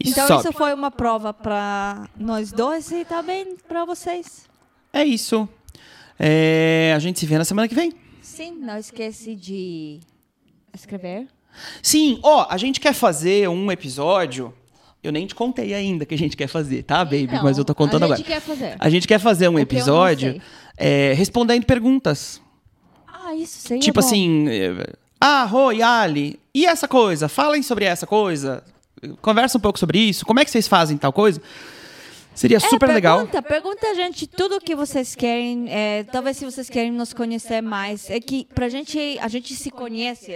e 0.00 0.10
Então 0.10 0.26
sobe. 0.26 0.40
isso 0.40 0.52
foi 0.52 0.74
uma 0.74 0.90
prova 0.90 1.32
para 1.32 2.08
nós 2.18 2.50
dois 2.50 2.90
e 2.90 3.04
também 3.04 3.56
para 3.68 3.84
vocês. 3.84 4.48
É 4.92 5.04
isso. 5.04 5.48
É, 6.18 6.92
a 6.96 6.98
gente 6.98 7.20
se 7.20 7.26
vê 7.26 7.38
na 7.38 7.44
semana 7.44 7.68
que 7.68 7.74
vem. 7.74 7.92
Sim, 8.20 8.56
não 8.56 8.76
esquece 8.76 9.36
de 9.36 10.00
escrever. 10.74 11.28
Sim, 11.80 12.18
ó, 12.24 12.44
a 12.50 12.56
gente 12.56 12.80
quer 12.80 12.92
fazer 12.92 13.48
um 13.48 13.70
episódio. 13.70 14.52
Eu 15.06 15.12
nem 15.12 15.26
te 15.26 15.34
contei 15.34 15.72
ainda 15.74 16.04
que 16.04 16.14
a 16.14 16.18
gente 16.18 16.36
quer 16.36 16.48
fazer, 16.48 16.82
tá, 16.82 17.04
baby? 17.04 17.22
Então, 17.24 17.42
Mas 17.44 17.56
eu 17.58 17.64
tô 17.64 17.74
contando 17.74 18.02
a 18.02 18.06
agora. 18.06 18.18
gente 18.18 18.26
quer 18.26 18.40
fazer. 18.40 18.76
A 18.78 18.90
gente 18.90 19.06
quer 19.08 19.18
fazer 19.20 19.48
um 19.48 19.54
O 19.54 19.58
episódio 19.58 20.40
é, 20.76 21.12
respondendo 21.14 21.64
perguntas. 21.64 22.40
Ah, 23.06 23.34
isso 23.34 23.58
seria 23.60 23.80
Tipo 23.82 24.00
bom. 24.00 24.06
assim, 24.06 24.48
eh, 24.48 24.92
ah, 25.20 25.44
Roi, 25.44 25.82
Ali, 25.82 26.38
e 26.54 26.66
essa 26.66 26.86
coisa? 26.88 27.28
Falem 27.28 27.62
sobre 27.62 27.84
essa 27.84 28.06
coisa. 28.06 28.62
Conversa 29.20 29.58
um 29.58 29.60
pouco 29.60 29.78
sobre 29.78 29.98
isso. 29.98 30.24
Como 30.26 30.40
é 30.40 30.44
que 30.44 30.50
vocês 30.50 30.66
fazem 30.66 30.96
tal 30.96 31.12
coisa? 31.12 31.40
Seria 32.34 32.56
É, 32.58 32.60
super 32.60 32.88
legal. 32.88 33.18
pergunta, 33.26 33.42
Pergunta 33.42 33.86
a 33.86 33.94
gente 33.94 34.26
tudo 34.26 34.56
o 34.56 34.60
que 34.60 34.74
vocês 34.76 35.14
querem. 35.14 35.66
é, 35.70 36.02
talvez 36.04 36.36
se 36.36 36.44
vocês 36.44 36.68
querem 36.68 36.92
nos 36.92 37.12
conhecer 37.12 37.62
mais. 37.62 38.10
É 38.10 38.20
que 38.20 38.46
pra 38.54 38.68
gente, 38.68 39.18
a 39.20 39.28
gente 39.28 39.54
se 39.54 39.70
conhece. 39.70 40.32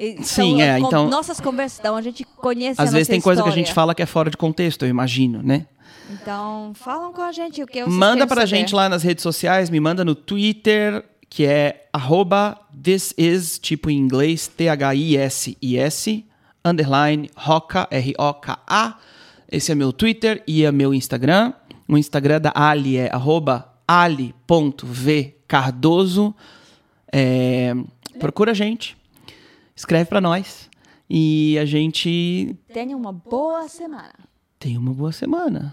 As- 0.00 0.20
e 0.20 0.24
Sim, 0.24 0.62
é, 0.62 0.78
con- 0.80 0.86
então- 0.86 1.08
Nossas 1.08 1.40
conversas, 1.40 1.78
então 1.80 1.96
a 1.96 2.02
gente 2.02 2.24
conhece 2.24 2.80
Às 2.80 2.92
vezes 2.92 3.08
tem 3.08 3.20
coisa 3.20 3.42
que 3.42 3.48
a 3.48 3.52
gente 3.52 3.72
fala 3.72 3.92
que 3.94 4.02
é 4.02 4.06
fora 4.06 4.30
de 4.30 4.36
contexto, 4.36 4.84
eu 4.84 4.88
imagino, 4.88 5.42
né? 5.42 5.66
Então, 6.10 6.72
falam 6.74 7.12
com 7.12 7.20
a 7.22 7.32
gente 7.32 7.62
o 7.62 7.66
que 7.66 7.82
vocês 7.82 7.92
Manda 7.94 8.26
pra 8.26 8.36
saber. 8.42 8.46
gente 8.46 8.74
lá 8.74 8.88
nas 8.88 9.02
redes 9.02 9.22
sociais, 9.22 9.68
me 9.68 9.78
manda 9.78 10.02
no 10.04 10.14
Twitter, 10.14 11.04
que 11.28 11.44
é 11.44 11.86
arroba 11.92 12.58
this 12.82 13.12
is, 13.18 13.58
tipo 13.58 13.90
em 13.90 13.98
inglês, 13.98 14.48
T-H-I-S-I-S, 14.48 16.24
underline, 16.64 17.28
roca, 17.36 17.86
R-O-K-A. 17.90 18.96
Esse 19.50 19.72
é 19.72 19.74
meu 19.74 19.92
Twitter 19.92 20.42
e 20.46 20.64
é 20.64 20.72
meu 20.72 20.94
Instagram. 20.94 21.52
O 21.86 21.96
Instagram 21.98 22.40
da 22.40 22.52
Ali 22.54 22.96
é 22.98 23.10
arroba 23.14 23.74
ali.vcardoso. 23.86 26.34
É, 27.12 27.74
procura 28.18 28.50
a 28.50 28.54
gente, 28.54 28.96
escreve 29.78 30.06
para 30.10 30.20
nós 30.20 30.68
e 31.08 31.56
a 31.56 31.64
gente 31.64 32.56
Tenha 32.72 32.96
uma 32.96 33.12
boa 33.12 33.68
semana. 33.68 34.12
tem 34.58 34.76
uma 34.76 34.92
boa 34.92 35.12
semana. 35.12 35.72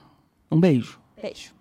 Um 0.52 0.60
beijo. 0.60 1.00
Beijo. 1.20 1.55